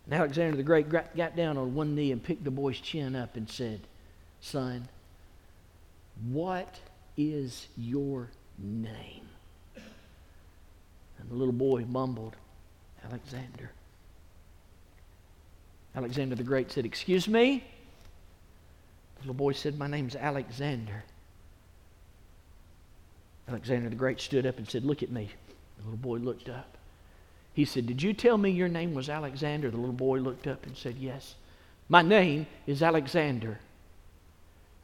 And 0.04 0.14
Alexander 0.14 0.56
the 0.56 0.62
Great 0.62 0.88
got 0.88 1.36
down 1.36 1.56
on 1.56 1.74
one 1.74 1.94
knee 1.94 2.12
and 2.12 2.22
picked 2.22 2.42
the 2.42 2.50
boy's 2.50 2.80
chin 2.80 3.14
up 3.14 3.36
and 3.36 3.48
said, 3.48 3.80
Son, 4.40 4.88
what 6.30 6.80
is 7.18 7.66
your 7.76 8.30
name? 8.56 9.28
And 9.74 11.28
the 11.28 11.34
little 11.34 11.52
boy 11.52 11.84
mumbled, 11.84 12.36
Alexander. 13.04 13.72
Alexander 15.94 16.36
the 16.36 16.44
Great 16.44 16.70
said, 16.70 16.86
Excuse 16.86 17.28
me? 17.28 17.64
The 19.16 19.22
little 19.22 19.34
boy 19.34 19.52
said, 19.52 19.76
My 19.76 19.88
name's 19.88 20.14
Alexander. 20.14 21.02
Alexander 23.48 23.88
the 23.88 23.96
Great 23.96 24.20
stood 24.20 24.46
up 24.46 24.58
and 24.58 24.68
said, 24.68 24.84
Look 24.84 25.02
at 25.02 25.10
me. 25.10 25.28
The 25.78 25.84
little 25.84 25.98
boy 25.98 26.18
looked 26.18 26.48
up. 26.48 26.76
He 27.52 27.64
said, 27.64 27.86
Did 27.86 28.00
you 28.00 28.12
tell 28.12 28.38
me 28.38 28.50
your 28.50 28.68
name 28.68 28.94
was 28.94 29.08
Alexander? 29.08 29.70
The 29.70 29.76
little 29.76 29.92
boy 29.92 30.18
looked 30.18 30.46
up 30.46 30.64
and 30.64 30.76
said, 30.76 30.96
Yes. 30.96 31.34
My 31.88 32.02
name 32.02 32.46
is 32.66 32.82
Alexander. 32.82 33.58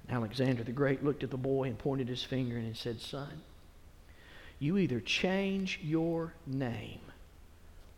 Alexander 0.09 0.63
the 0.63 0.73
Great 0.73 1.03
looked 1.03 1.25
at 1.25 1.31
the 1.31 1.37
boy 1.37 1.65
and 1.65 1.79
pointed 1.79 2.09
his 2.09 2.23
finger 2.23 2.57
and 2.57 2.77
said, 2.77 3.01
Son, 3.01 3.43
you 4.59 4.79
either 4.79 5.01
change 5.01 5.81
your 5.83 6.33
name 6.47 7.01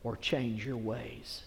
or 0.02 0.16
change 0.16 0.64
your 0.64 0.76
ways. 0.76 1.42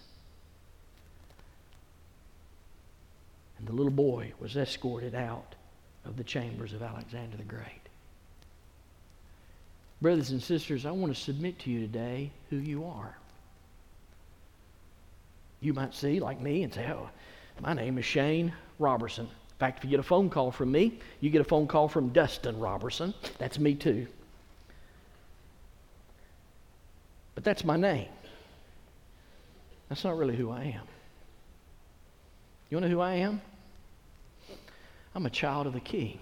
And 3.58 3.68
the 3.68 3.74
little 3.74 3.92
boy 3.92 4.34
was 4.40 4.56
escorted 4.56 5.16
out 5.16 5.56
of 6.06 6.18
the 6.18 6.24
chambers 6.24 6.74
of 6.74 6.82
Alexander 6.82 7.38
the 7.38 7.44
Great. 7.44 7.82
Brothers 10.02 10.32
and 10.32 10.42
sisters, 10.42 10.86
I 10.86 10.92
want 10.92 11.14
to 11.14 11.22
submit 11.22 11.60
to 11.60 11.70
you 11.70 11.82
today 11.82 12.32
who 12.50 12.58
you 12.58 12.86
are. 12.86 13.18
You 15.60 15.74
might 15.74 15.94
see, 15.94 16.22
like 16.22 16.40
me, 16.40 16.64
and 16.64 16.74
say, 16.74 16.90
Oh, 16.90 17.10
my 17.62 17.74
name 17.74 17.98
is 17.98 18.06
Shane 18.06 18.54
Robertson. 18.78 19.28
In 19.60 19.66
fact, 19.66 19.80
if 19.80 19.84
you 19.84 19.90
get 19.90 20.00
a 20.00 20.04
phone 20.04 20.30
call 20.30 20.52
from 20.52 20.72
me, 20.72 21.00
you 21.20 21.30
get 21.30 21.42
a 21.42 21.44
phone 21.44 21.68
call 21.68 21.90
from 21.90 22.10
Dustin 22.10 22.58
Robertson. 22.58 23.14
That's 23.40 23.60
me 23.60 23.76
too. 23.76 24.08
But 27.36 27.44
that's 27.44 27.66
my 27.66 27.76
name. 27.76 28.08
That's 29.90 30.06
not 30.06 30.18
really 30.18 30.38
who 30.38 30.50
I 30.50 30.64
am. 30.64 30.88
You 32.70 32.78
want 32.78 32.86
to 32.86 32.90
know 32.90 32.96
who 32.96 33.02
I 33.02 33.16
am? 33.16 33.42
I'm 35.14 35.26
a 35.26 35.30
child 35.30 35.68
of 35.68 35.74
the 35.74 35.82
King. 35.82 36.20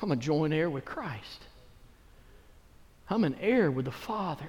I'm 0.00 0.10
a 0.10 0.16
joint 0.16 0.54
heir 0.54 0.70
with 0.70 0.86
Christ. 0.86 1.42
I'm 3.10 3.24
an 3.24 3.36
heir 3.42 3.70
with 3.70 3.84
the 3.84 3.92
Father. 3.92 4.48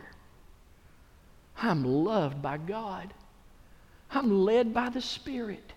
I'm 1.61 1.83
loved 1.83 2.41
by 2.41 2.59
God. 2.59 3.13
I'm 4.09 4.45
led 4.45 4.73
by 4.73 4.87
the 4.87 5.01
Spirit. 5.01 5.73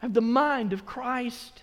Have 0.00 0.14
the 0.14 0.20
mind 0.20 0.72
of 0.72 0.84
Christ. 0.84 1.62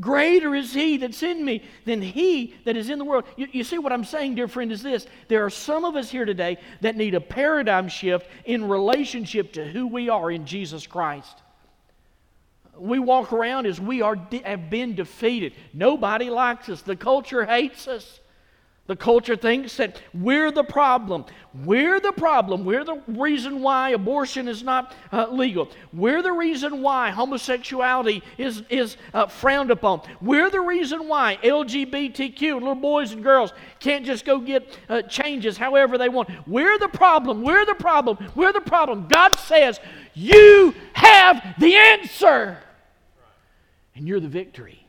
Greater 0.00 0.54
is 0.54 0.74
He 0.74 0.96
that's 0.96 1.22
in 1.22 1.44
me 1.44 1.62
than 1.84 2.02
He 2.02 2.54
that 2.64 2.76
is 2.76 2.90
in 2.90 2.98
the 2.98 3.04
world. 3.04 3.24
You, 3.36 3.46
you, 3.52 3.62
see 3.62 3.78
what 3.78 3.92
I'm 3.92 4.04
saying, 4.04 4.34
dear 4.34 4.48
friend, 4.48 4.72
is 4.72 4.82
this. 4.82 5.06
There 5.28 5.44
are 5.44 5.50
some 5.50 5.84
of 5.84 5.94
us 5.94 6.10
here 6.10 6.24
today 6.24 6.58
that 6.80 6.96
need 6.96 7.14
a 7.14 7.20
paradigm 7.20 7.88
shift 7.88 8.26
in 8.44 8.68
relationship 8.68 9.52
to 9.52 9.64
who 9.64 9.86
we 9.86 10.08
are 10.08 10.30
in 10.32 10.46
Jesus 10.46 10.86
Christ. 10.86 11.42
We 12.76 12.98
walk 12.98 13.32
around 13.32 13.66
as 13.66 13.80
we 13.80 14.02
are, 14.02 14.16
have 14.44 14.68
been 14.68 14.96
defeated. 14.96 15.52
Nobody 15.72 16.28
likes 16.28 16.68
us, 16.68 16.82
the 16.82 16.96
culture 16.96 17.44
hates 17.44 17.86
us. 17.86 18.18
The 18.86 18.96
culture 18.96 19.34
thinks 19.34 19.78
that 19.78 20.02
we're 20.12 20.50
the 20.50 20.62
problem. 20.62 21.24
We're 21.64 22.00
the 22.00 22.12
problem. 22.12 22.66
We're 22.66 22.84
the 22.84 23.00
reason 23.06 23.62
why 23.62 23.90
abortion 23.90 24.46
is 24.46 24.62
not 24.62 24.94
uh, 25.10 25.28
legal. 25.30 25.70
We're 25.94 26.20
the 26.20 26.32
reason 26.32 26.82
why 26.82 27.10
homosexuality 27.10 28.22
is, 28.36 28.62
is 28.68 28.98
uh, 29.14 29.26
frowned 29.26 29.70
upon. 29.70 30.02
We're 30.20 30.50
the 30.50 30.60
reason 30.60 31.08
why 31.08 31.38
LGBTQ, 31.42 32.40
little 32.54 32.74
boys 32.74 33.12
and 33.12 33.22
girls, 33.22 33.54
can't 33.80 34.04
just 34.04 34.26
go 34.26 34.38
get 34.38 34.78
uh, 34.90 35.00
changes 35.02 35.56
however 35.56 35.96
they 35.96 36.10
want. 36.10 36.28
We're 36.46 36.78
the 36.78 36.88
problem. 36.88 37.42
We're 37.42 37.64
the 37.64 37.74
problem. 37.74 38.18
We're 38.34 38.52
the 38.52 38.60
problem. 38.60 39.06
God 39.08 39.36
says, 39.36 39.80
You 40.12 40.74
have 40.92 41.54
the 41.58 41.74
answer, 41.74 42.58
and 43.94 44.06
you're 44.06 44.20
the 44.20 44.28
victory. 44.28 44.86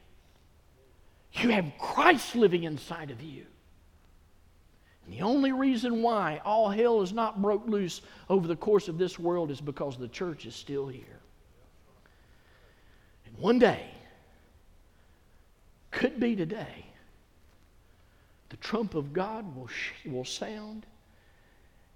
You 1.32 1.50
have 1.50 1.72
Christ 1.80 2.36
living 2.36 2.64
inside 2.64 3.10
of 3.10 3.22
you. 3.22 3.46
And 5.06 5.14
the 5.14 5.22
only 5.22 5.52
reason 5.52 6.02
why 6.02 6.42
all 6.44 6.70
hell 6.70 7.02
is 7.02 7.14
not 7.14 7.42
broke 7.42 7.68
loose 7.68 8.02
over 8.30 8.48
the 8.48 8.56
course 8.56 8.88
of 8.88 8.98
this 8.98 9.20
world 9.20 9.52
is 9.52 9.62
because 9.62 9.98
the 9.98 10.08
church 10.08 10.46
is 10.46 10.56
still 10.56 10.88
here. 10.88 11.20
And 13.26 13.38
one 13.38 13.60
day, 13.60 13.86
could 15.92 16.20
be 16.20 16.36
today, 16.36 16.86
the 18.50 18.58
trump 18.58 18.96
of 18.96 19.14
God 19.14 19.56
will, 19.56 19.68
sh- 19.68 19.92
will 20.06 20.26
sound, 20.26 20.86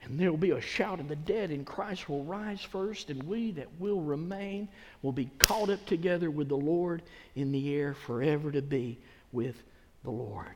and 0.01 0.19
there 0.19 0.31
will 0.31 0.37
be 0.37 0.51
a 0.51 0.61
shout, 0.61 0.99
and 0.99 1.09
the 1.09 1.15
dead 1.15 1.51
in 1.51 1.65
Christ 1.65 2.07
will 2.07 2.23
rise 2.23 2.61
first, 2.61 3.09
and 3.09 3.21
we 3.23 3.51
that 3.51 3.67
will 3.79 4.01
remain 4.01 4.69
will 5.01 5.11
be 5.11 5.29
caught 5.37 5.69
up 5.69 5.85
together 5.85 6.31
with 6.31 6.47
the 6.47 6.55
Lord 6.55 7.01
in 7.35 7.51
the 7.51 7.75
air 7.75 7.93
forever 7.93 8.51
to 8.51 8.61
be 8.61 8.97
with 9.31 9.55
the 10.03 10.11
Lord. 10.11 10.55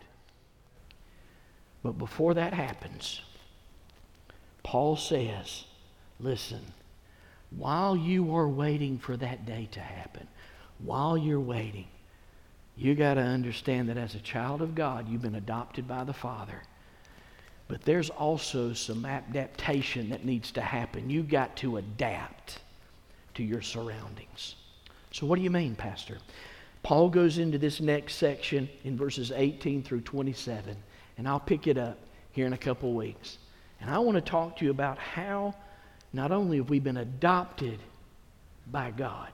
But 1.83 1.97
before 1.97 2.33
that 2.33 2.53
happens, 2.53 3.21
Paul 4.63 4.95
says, 4.95 5.65
listen, 6.19 6.61
while 7.51 7.95
you 7.95 8.35
are 8.35 8.47
waiting 8.47 8.97
for 8.97 9.17
that 9.17 9.45
day 9.45 9.67
to 9.73 9.81
happen, 9.81 10.27
while 10.79 11.17
you're 11.17 11.39
waiting, 11.39 11.87
you 12.75 12.95
got 12.95 13.15
to 13.15 13.21
understand 13.21 13.89
that 13.89 13.97
as 13.97 14.15
a 14.15 14.19
child 14.19 14.61
of 14.61 14.73
God, 14.73 15.07
you've 15.07 15.21
been 15.21 15.35
adopted 15.35 15.87
by 15.87 16.03
the 16.05 16.13
Father. 16.13 16.61
But 17.67 17.83
there's 17.83 18.09
also 18.09 18.73
some 18.73 19.05
adaptation 19.05 20.09
that 20.09 20.25
needs 20.25 20.51
to 20.51 20.61
happen. 20.61 21.09
You've 21.09 21.29
got 21.29 21.55
to 21.57 21.77
adapt 21.77 22.59
to 23.35 23.43
your 23.43 23.61
surroundings. 23.61 24.55
So, 25.11 25.25
what 25.25 25.37
do 25.37 25.43
you 25.43 25.51
mean, 25.51 25.75
Pastor? 25.75 26.17
Paul 26.81 27.09
goes 27.09 27.37
into 27.37 27.57
this 27.57 27.79
next 27.79 28.15
section 28.15 28.67
in 28.83 28.97
verses 28.97 29.31
18 29.31 29.83
through 29.83 30.01
27 30.01 30.75
and 31.17 31.27
I'll 31.27 31.39
pick 31.39 31.67
it 31.67 31.77
up 31.77 31.97
here 32.31 32.45
in 32.45 32.53
a 32.53 32.57
couple 32.57 32.89
of 32.89 32.95
weeks. 32.95 33.37
And 33.79 33.89
I 33.89 33.99
want 33.99 34.15
to 34.15 34.21
talk 34.21 34.57
to 34.57 34.65
you 34.65 34.71
about 34.71 34.97
how 34.97 35.55
not 36.13 36.31
only 36.31 36.57
have 36.57 36.69
we 36.69 36.79
been 36.79 36.97
adopted 36.97 37.79
by 38.71 38.91
God 38.91 39.31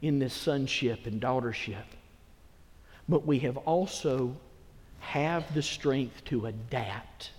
in 0.00 0.18
this 0.18 0.32
sonship 0.32 1.06
and 1.06 1.20
daughtership, 1.20 1.84
but 3.08 3.26
we 3.26 3.40
have 3.40 3.56
also 3.58 4.36
have 5.00 5.52
the 5.54 5.62
strength 5.62 6.24
to 6.26 6.46
adapt 6.46 7.30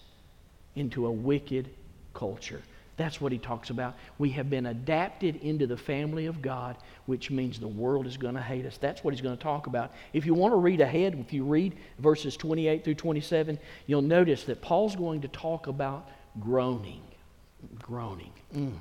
into 0.75 1.05
a 1.05 1.11
wicked 1.11 1.69
culture. 2.13 2.61
That's 3.01 3.19
what 3.19 3.31
he 3.31 3.39
talks 3.39 3.71
about. 3.71 3.95
We 4.19 4.29
have 4.29 4.47
been 4.51 4.67
adapted 4.67 5.37
into 5.37 5.65
the 5.65 5.75
family 5.75 6.27
of 6.27 6.39
God, 6.39 6.77
which 7.07 7.31
means 7.31 7.59
the 7.59 7.67
world 7.67 8.05
is 8.05 8.15
going 8.15 8.35
to 8.35 8.41
hate 8.41 8.63
us. 8.63 8.77
That's 8.77 9.03
what 9.03 9.11
he's 9.11 9.21
going 9.21 9.35
to 9.35 9.41
talk 9.41 9.65
about. 9.65 9.91
If 10.13 10.27
you 10.27 10.35
want 10.35 10.51
to 10.51 10.57
read 10.57 10.81
ahead, 10.81 11.17
if 11.17 11.33
you 11.33 11.43
read 11.43 11.75
verses 11.97 12.37
28 12.37 12.83
through 12.83 12.93
27, 12.93 13.57
you'll 13.87 14.03
notice 14.03 14.43
that 14.43 14.61
Paul's 14.61 14.95
going 14.95 15.21
to 15.21 15.27
talk 15.29 15.65
about 15.65 16.09
groaning. 16.39 17.01
Groaning. 17.79 18.33
Mm. 18.53 18.73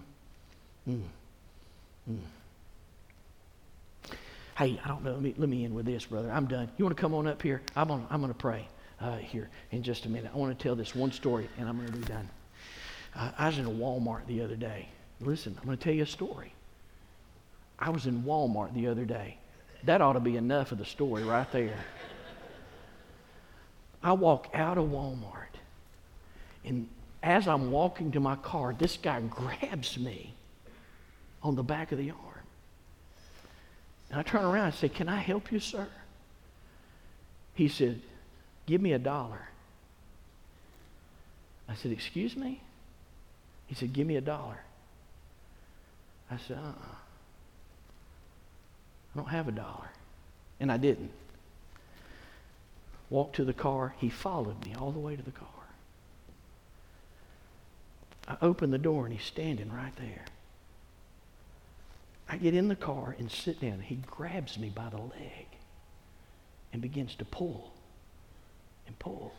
Mm. 0.87 1.03
Mm. 2.11 2.19
Hey, 4.59 4.79
I 4.85 4.89
don't 4.89 5.03
know. 5.03 5.13
Let 5.13 5.23
me, 5.23 5.35
let 5.39 5.49
me 5.49 5.65
end 5.65 5.75
with 5.75 5.87
this, 5.87 6.05
brother. 6.05 6.31
I'm 6.31 6.45
done. 6.45 6.69
You 6.77 6.85
want 6.85 6.95
to 6.95 7.01
come 7.01 7.15
on 7.15 7.27
up 7.27 7.41
here? 7.41 7.63
I'm 7.75 7.89
going 7.89 8.07
I'm 8.11 8.29
to 8.29 8.35
pray 8.35 8.69
uh, 9.01 9.17
here 9.17 9.49
in 9.71 9.83
just 9.83 10.05
a 10.05 10.11
minute. 10.11 10.31
I 10.35 10.37
want 10.37 10.59
to 10.59 10.63
tell 10.63 10.77
this 10.77 10.95
one 10.95 11.11
story, 11.11 11.49
and 11.57 11.67
I'm 11.67 11.79
going 11.79 11.91
to 11.91 11.97
be 11.97 12.05
done. 12.05 12.29
I 13.15 13.47
was 13.47 13.59
in 13.59 13.67
a 13.67 13.71
Walmart 13.71 14.27
the 14.27 14.43
other 14.43 14.57
day. 14.57 14.89
Listen, 15.21 15.57
I'm 15.59 15.67
going 15.67 15.77
to 15.77 15.83
tell 15.83 15.93
you 15.93 16.05
a 16.05 16.07
story. 16.07 16.53
I 17.79 17.91
was 17.91 18.07
in 18.07 18.23
Walmart 18.23 18.75
the 18.75 18.87
other 18.87 19.05
day. 19.05 19.39
That 19.85 20.01
ought 20.01 20.13
to 20.13 20.21
be 20.21 20.37
enough 20.37 20.73
of 20.73 20.79
the 20.79 20.85
story 20.85 21.25
right 21.25 21.51
there. 21.53 21.79
I 24.03 24.13
walk 24.13 24.49
out 24.55 24.79
of 24.79 24.87
Walmart, 24.87 25.57
and 26.65 26.89
as 27.23 27.47
I'm 27.47 27.71
walking 27.71 28.13
to 28.13 28.21
my 28.21 28.37
car, 28.37 28.75
this 28.79 28.97
guy 28.97 29.21
grabs 29.21 29.99
me 29.99 30.35
on 31.43 31.55
the 31.55 31.63
back 31.63 31.93
of 31.93 31.99
the 31.99 32.11
arm. 32.11 32.21
And 34.11 34.19
I 34.19 34.23
turn 34.23 34.45
around 34.45 34.67
and 34.67 34.75
say, 34.75 34.89
Can 34.89 35.09
I 35.09 35.19
help 35.19 35.53
you, 35.53 35.61
sir? 35.61 35.87
He 37.55 37.69
said, 37.69 38.01
Give 38.67 38.81
me 38.81 38.93
a 38.93 38.99
dollar. 38.99 39.49
I 41.69 41.75
said, 41.75 41.93
Excuse 41.93 42.37
me? 42.37 42.63
He 43.71 43.77
said, 43.77 43.93
Give 43.93 44.05
me 44.05 44.17
a 44.17 44.21
dollar. 44.21 44.59
I 46.29 46.39
said, 46.39 46.59
Uh 46.59 46.67
uh-uh. 46.67 46.95
I 49.15 49.19
don't 49.19 49.29
have 49.29 49.47
a 49.47 49.53
dollar. 49.53 49.91
And 50.59 50.73
I 50.73 50.77
didn't. 50.77 51.13
Walked 53.11 53.37
to 53.37 53.45
the 53.45 53.53
car. 53.53 53.95
He 53.99 54.11
followed 54.11 54.67
me 54.67 54.75
all 54.75 54.91
the 54.91 54.99
way 54.99 55.15
to 55.15 55.23
the 55.23 55.31
car. 55.31 55.47
I 58.27 58.37
open 58.43 58.73
the 58.73 58.79
door 58.79 59.07
and 59.07 59.15
he's 59.15 59.25
standing 59.25 59.73
right 59.73 59.95
there. 59.97 60.25
I 62.29 62.39
get 62.39 62.55
in 62.55 62.67
the 62.67 62.77
car 62.77 63.15
and 63.21 63.31
sit 63.31 63.61
down. 63.61 63.83
He 63.83 64.01
grabs 64.05 64.59
me 64.59 64.69
by 64.69 64.89
the 64.89 64.97
leg 64.99 65.47
and 66.73 66.83
begins 66.83 67.15
to 67.17 67.25
pull 67.25 67.73
and 68.89 68.99
pull. 68.99 69.33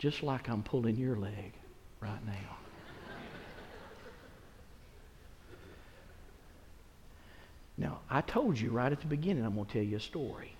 Just 0.00 0.22
like 0.22 0.48
I'm 0.48 0.62
pulling 0.62 0.96
your 0.96 1.14
leg 1.14 1.52
right 2.00 2.26
now. 2.26 2.56
Now, 7.76 8.00
I 8.08 8.22
told 8.22 8.58
you 8.58 8.70
right 8.70 8.90
at 8.90 9.00
the 9.00 9.06
beginning 9.06 9.44
I'm 9.44 9.54
going 9.54 9.66
to 9.66 9.72
tell 9.72 9.82
you 9.82 9.98
a 9.98 10.00
story. 10.00 10.54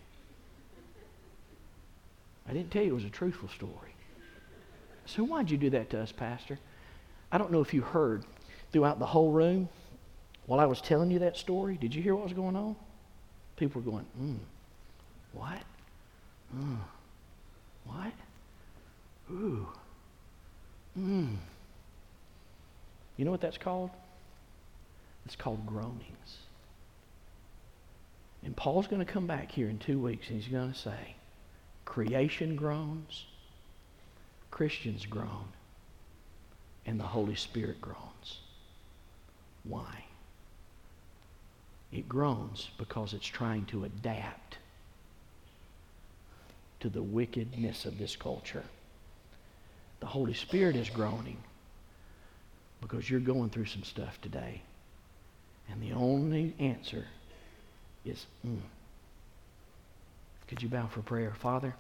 I 2.46 2.52
didn't 2.52 2.70
tell 2.70 2.82
you 2.82 2.90
it 2.90 2.94
was 2.94 3.04
a 3.04 3.10
truthful 3.10 3.48
story. 3.48 3.94
So 5.06 5.24
why'd 5.24 5.50
you 5.50 5.56
do 5.56 5.70
that 5.70 5.88
to 5.90 6.00
us, 6.00 6.12
Pastor? 6.12 6.58
I 7.32 7.38
don't 7.38 7.50
know 7.50 7.62
if 7.62 7.72
you 7.72 7.80
heard 7.80 8.24
throughout 8.72 8.98
the 8.98 9.06
whole 9.06 9.32
room 9.32 9.70
while 10.44 10.60
I 10.60 10.66
was 10.66 10.82
telling 10.82 11.10
you 11.10 11.18
that 11.20 11.38
story. 11.38 11.78
Did 11.78 11.94
you 11.94 12.02
hear 12.02 12.14
what 12.14 12.24
was 12.24 12.34
going 12.34 12.56
on? 12.56 12.76
People 13.56 13.80
were 13.80 13.90
going, 13.90 14.04
hmm, 14.18 14.36
what? 15.32 15.62
Mm, 16.54 16.76
what? 17.86 18.12
Ooh. 19.30 19.66
Hmm. 20.94 21.34
You 23.16 23.24
know 23.24 23.30
what 23.30 23.40
that's 23.40 23.58
called? 23.58 23.90
It's 25.26 25.36
called 25.36 25.66
groanings. 25.66 26.38
And 28.42 28.56
Paul's 28.56 28.86
going 28.86 29.04
to 29.04 29.10
come 29.10 29.26
back 29.26 29.52
here 29.52 29.68
in 29.68 29.78
two 29.78 29.98
weeks 29.98 30.28
and 30.28 30.40
he's 30.40 30.50
going 30.50 30.72
to 30.72 30.78
say, 30.78 31.14
creation 31.84 32.56
groans, 32.56 33.26
Christians 34.50 35.06
groan, 35.06 35.48
and 36.86 36.98
the 36.98 37.04
Holy 37.04 37.34
Spirit 37.34 37.80
groans. 37.80 38.38
Why? 39.64 40.04
It 41.92 42.08
groans 42.08 42.70
because 42.78 43.12
it's 43.12 43.26
trying 43.26 43.66
to 43.66 43.84
adapt 43.84 44.58
to 46.80 46.88
the 46.88 47.02
wickedness 47.02 47.84
of 47.84 47.98
this 47.98 48.16
culture. 48.16 48.64
The 50.00 50.06
Holy 50.06 50.34
Spirit 50.34 50.76
is 50.76 50.88
groaning 50.90 51.36
because 52.80 53.08
you're 53.08 53.20
going 53.20 53.50
through 53.50 53.66
some 53.66 53.84
stuff 53.84 54.20
today. 54.20 54.62
And 55.70 55.82
the 55.82 55.92
only 55.92 56.54
answer 56.58 57.04
is, 58.04 58.26
mm. 58.46 58.58
Could 60.50 60.62
you 60.62 60.68
bow 60.68 60.88
for 60.88 61.00
prayer? 61.00 61.32
Father, 61.38 61.72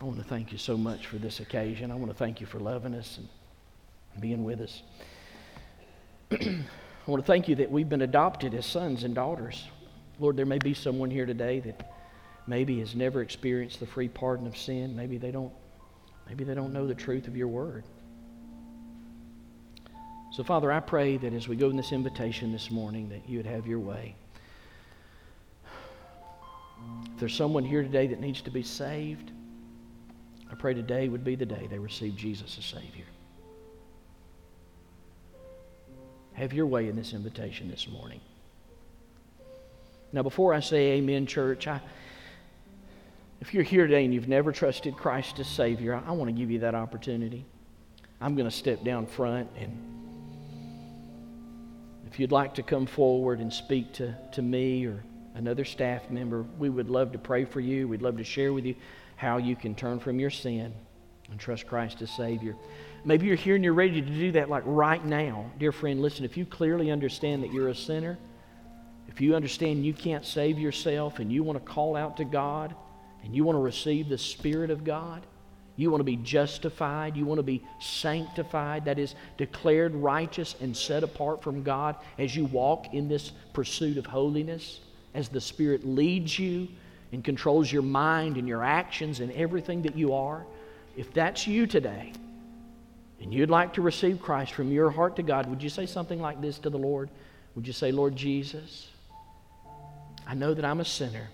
I 0.00 0.04
want 0.04 0.18
to 0.18 0.24
thank 0.24 0.52
you 0.52 0.58
so 0.58 0.76
much 0.76 1.08
for 1.08 1.16
this 1.16 1.40
occasion. 1.40 1.90
I 1.90 1.96
want 1.96 2.06
to 2.06 2.16
thank 2.16 2.40
you 2.40 2.46
for 2.46 2.60
loving 2.60 2.94
us 2.94 3.18
and 3.18 4.22
being 4.22 4.44
with 4.44 4.60
us. 4.60 4.82
I 6.30 7.10
want 7.10 7.20
to 7.20 7.26
thank 7.26 7.48
you 7.48 7.56
that 7.56 7.68
we've 7.68 7.88
been 7.88 8.02
adopted 8.02 8.54
as 8.54 8.64
sons 8.64 9.02
and 9.02 9.12
daughters. 9.12 9.66
Lord, 10.20 10.36
there 10.36 10.46
may 10.46 10.58
be 10.58 10.72
someone 10.72 11.10
here 11.10 11.26
today 11.26 11.58
that 11.60 11.96
maybe 12.46 12.78
has 12.78 12.94
never 12.94 13.22
experienced 13.22 13.80
the 13.80 13.86
free 13.86 14.08
pardon 14.08 14.46
of 14.46 14.56
sin. 14.56 14.94
Maybe 14.94 15.18
they 15.18 15.32
don't 15.32 15.52
maybe 16.26 16.44
they 16.44 16.54
don't 16.54 16.72
know 16.72 16.86
the 16.86 16.94
truth 16.94 17.28
of 17.28 17.36
your 17.36 17.48
word. 17.48 17.84
So 20.32 20.44
Father, 20.44 20.70
I 20.70 20.80
pray 20.80 21.16
that 21.16 21.32
as 21.32 21.48
we 21.48 21.56
go 21.56 21.70
in 21.70 21.76
this 21.76 21.92
invitation 21.92 22.52
this 22.52 22.70
morning 22.70 23.08
that 23.08 23.28
you 23.28 23.38
would 23.38 23.46
have 23.46 23.66
your 23.66 23.78
way. 23.80 24.14
If 27.14 27.20
there's 27.20 27.34
someone 27.34 27.64
here 27.64 27.82
today 27.82 28.06
that 28.08 28.20
needs 28.20 28.42
to 28.42 28.50
be 28.50 28.62
saved, 28.62 29.32
I 30.50 30.54
pray 30.54 30.74
today 30.74 31.08
would 31.08 31.24
be 31.24 31.34
the 31.34 31.46
day 31.46 31.66
they 31.70 31.78
receive 31.78 32.16
Jesus 32.16 32.56
as 32.58 32.64
Savior. 32.64 33.06
Have 36.34 36.52
your 36.52 36.66
way 36.66 36.88
in 36.88 36.96
this 36.96 37.14
invitation 37.14 37.70
this 37.70 37.88
morning. 37.88 38.20
Now, 40.12 40.22
before 40.22 40.52
I 40.52 40.60
say 40.60 40.92
amen, 40.92 41.26
church, 41.26 41.66
I, 41.66 41.80
if 43.40 43.52
you're 43.52 43.62
here 43.62 43.86
today 43.86 44.04
and 44.04 44.14
you've 44.14 44.28
never 44.28 44.52
trusted 44.52 44.96
Christ 44.96 45.38
as 45.38 45.46
Savior, 45.46 46.00
I, 46.06 46.12
want 46.12 46.28
to 46.28 46.32
give 46.32 46.50
you 46.50 46.60
that 46.60 46.74
opportunity. 46.74 47.44
I'm 48.20 48.34
going 48.34 48.48
to 48.48 48.54
step 48.54 48.82
down 48.82 49.06
front, 49.06 49.50
and 49.58 49.76
if 52.06 52.18
you'd 52.18 52.32
like 52.32 52.54
to 52.54 52.62
come 52.62 52.86
forward 52.86 53.40
and 53.40 53.52
speak 53.52 53.92
to, 53.94 54.14
to 54.32 54.42
me 54.42 54.86
or 54.86 55.04
another 55.34 55.64
staff 55.64 56.08
member, 56.10 56.46
we 56.58 56.70
would 56.70 56.88
love 56.88 57.12
to 57.12 57.18
pray 57.18 57.44
for 57.44 57.60
you. 57.60 57.86
We'd 57.86 58.00
love 58.00 58.16
to 58.16 58.24
share 58.24 58.54
with 58.54 58.64
you 58.64 58.74
how 59.16 59.36
you 59.36 59.54
can 59.54 59.74
turn 59.74 60.00
from 60.00 60.18
your 60.18 60.30
sin 60.30 60.72
and 61.30 61.38
trust 61.38 61.66
Christ 61.66 62.00
as 62.00 62.10
Savior. 62.10 62.56
Maybe 63.04 63.26
you're 63.26 63.36
here 63.36 63.54
and 63.54 63.62
you're 63.62 63.74
ready 63.74 64.00
to 64.00 64.08
do 64.08 64.32
that 64.32 64.48
like 64.48 64.62
right 64.64 65.04
now. 65.04 65.50
Dear 65.58 65.72
friend, 65.72 66.00
listen, 66.00 66.24
if 66.24 66.38
you 66.38 66.46
clearly 66.46 66.90
understand 66.90 67.42
that 67.42 67.52
you're 67.52 67.68
a 67.68 67.74
sinner, 67.74 68.16
if 69.08 69.20
you 69.20 69.34
understand 69.36 69.84
you 69.84 69.92
can't 69.92 70.24
save 70.24 70.58
yourself 70.58 71.18
and 71.18 71.30
you 71.30 71.42
want 71.42 71.58
to 71.58 71.72
call 71.72 71.96
out 71.96 72.16
to 72.16 72.24
God 72.24 72.74
and 73.26 73.34
you 73.34 73.42
want 73.42 73.56
to 73.56 73.60
receive 73.60 74.08
the 74.08 74.16
Spirit 74.16 74.70
of 74.70 74.84
God, 74.84 75.26
you 75.74 75.90
want 75.90 75.98
to 76.00 76.04
be 76.04 76.16
justified, 76.16 77.16
you 77.16 77.26
want 77.26 77.40
to 77.40 77.42
be 77.42 77.62
sanctified, 77.80 78.84
that 78.84 79.00
is, 79.00 79.16
declared 79.36 79.96
righteous 79.96 80.54
and 80.60 80.74
set 80.76 81.02
apart 81.02 81.42
from 81.42 81.64
God 81.64 81.96
as 82.18 82.36
you 82.36 82.44
walk 82.44 82.94
in 82.94 83.08
this 83.08 83.32
pursuit 83.52 83.98
of 83.98 84.06
holiness, 84.06 84.78
as 85.12 85.28
the 85.28 85.40
Spirit 85.40 85.84
leads 85.84 86.38
you 86.38 86.68
and 87.10 87.24
controls 87.24 87.70
your 87.70 87.82
mind 87.82 88.36
and 88.36 88.46
your 88.46 88.62
actions 88.62 89.18
and 89.18 89.32
everything 89.32 89.82
that 89.82 89.96
you 89.96 90.14
are, 90.14 90.46
if 90.96 91.12
that's 91.12 91.48
you 91.48 91.66
today, 91.66 92.12
and 93.20 93.34
you'd 93.34 93.50
like 93.50 93.74
to 93.74 93.82
receive 93.82 94.22
Christ 94.22 94.52
from 94.52 94.70
your 94.70 94.88
heart 94.88 95.16
to 95.16 95.24
God, 95.24 95.50
would 95.50 95.64
you 95.64 95.68
say 95.68 95.86
something 95.86 96.20
like 96.20 96.40
this 96.40 96.60
to 96.60 96.70
the 96.70 96.78
Lord? 96.78 97.10
Would 97.56 97.66
you 97.66 97.72
say, 97.72 97.90
Lord 97.90 98.14
Jesus, 98.14 98.88
I 100.28 100.34
know 100.34 100.54
that 100.54 100.64
I'm 100.64 100.78
a 100.78 100.84
sinner. 100.84 101.28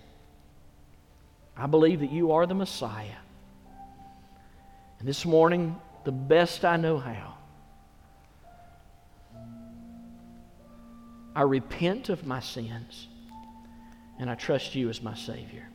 I 1.55 1.67
believe 1.67 1.99
that 1.99 2.11
you 2.11 2.31
are 2.31 2.45
the 2.45 2.55
Messiah. 2.55 3.19
And 4.99 5.07
this 5.07 5.25
morning, 5.25 5.75
the 6.03 6.11
best 6.11 6.65
I 6.65 6.77
know 6.77 6.97
how, 6.97 7.35
I 11.35 11.41
repent 11.41 12.09
of 12.09 12.25
my 12.25 12.39
sins 12.39 13.07
and 14.19 14.29
I 14.29 14.35
trust 14.35 14.75
you 14.75 14.89
as 14.89 15.01
my 15.01 15.15
Savior. 15.15 15.67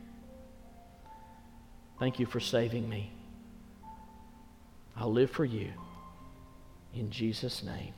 Thank 1.99 2.19
you 2.19 2.25
for 2.25 2.39
saving 2.39 2.87
me. 2.87 3.11
I'll 4.95 5.11
live 5.11 5.31
for 5.31 5.45
you. 5.45 5.71
In 6.93 7.11
Jesus' 7.11 7.61
name. 7.63 7.93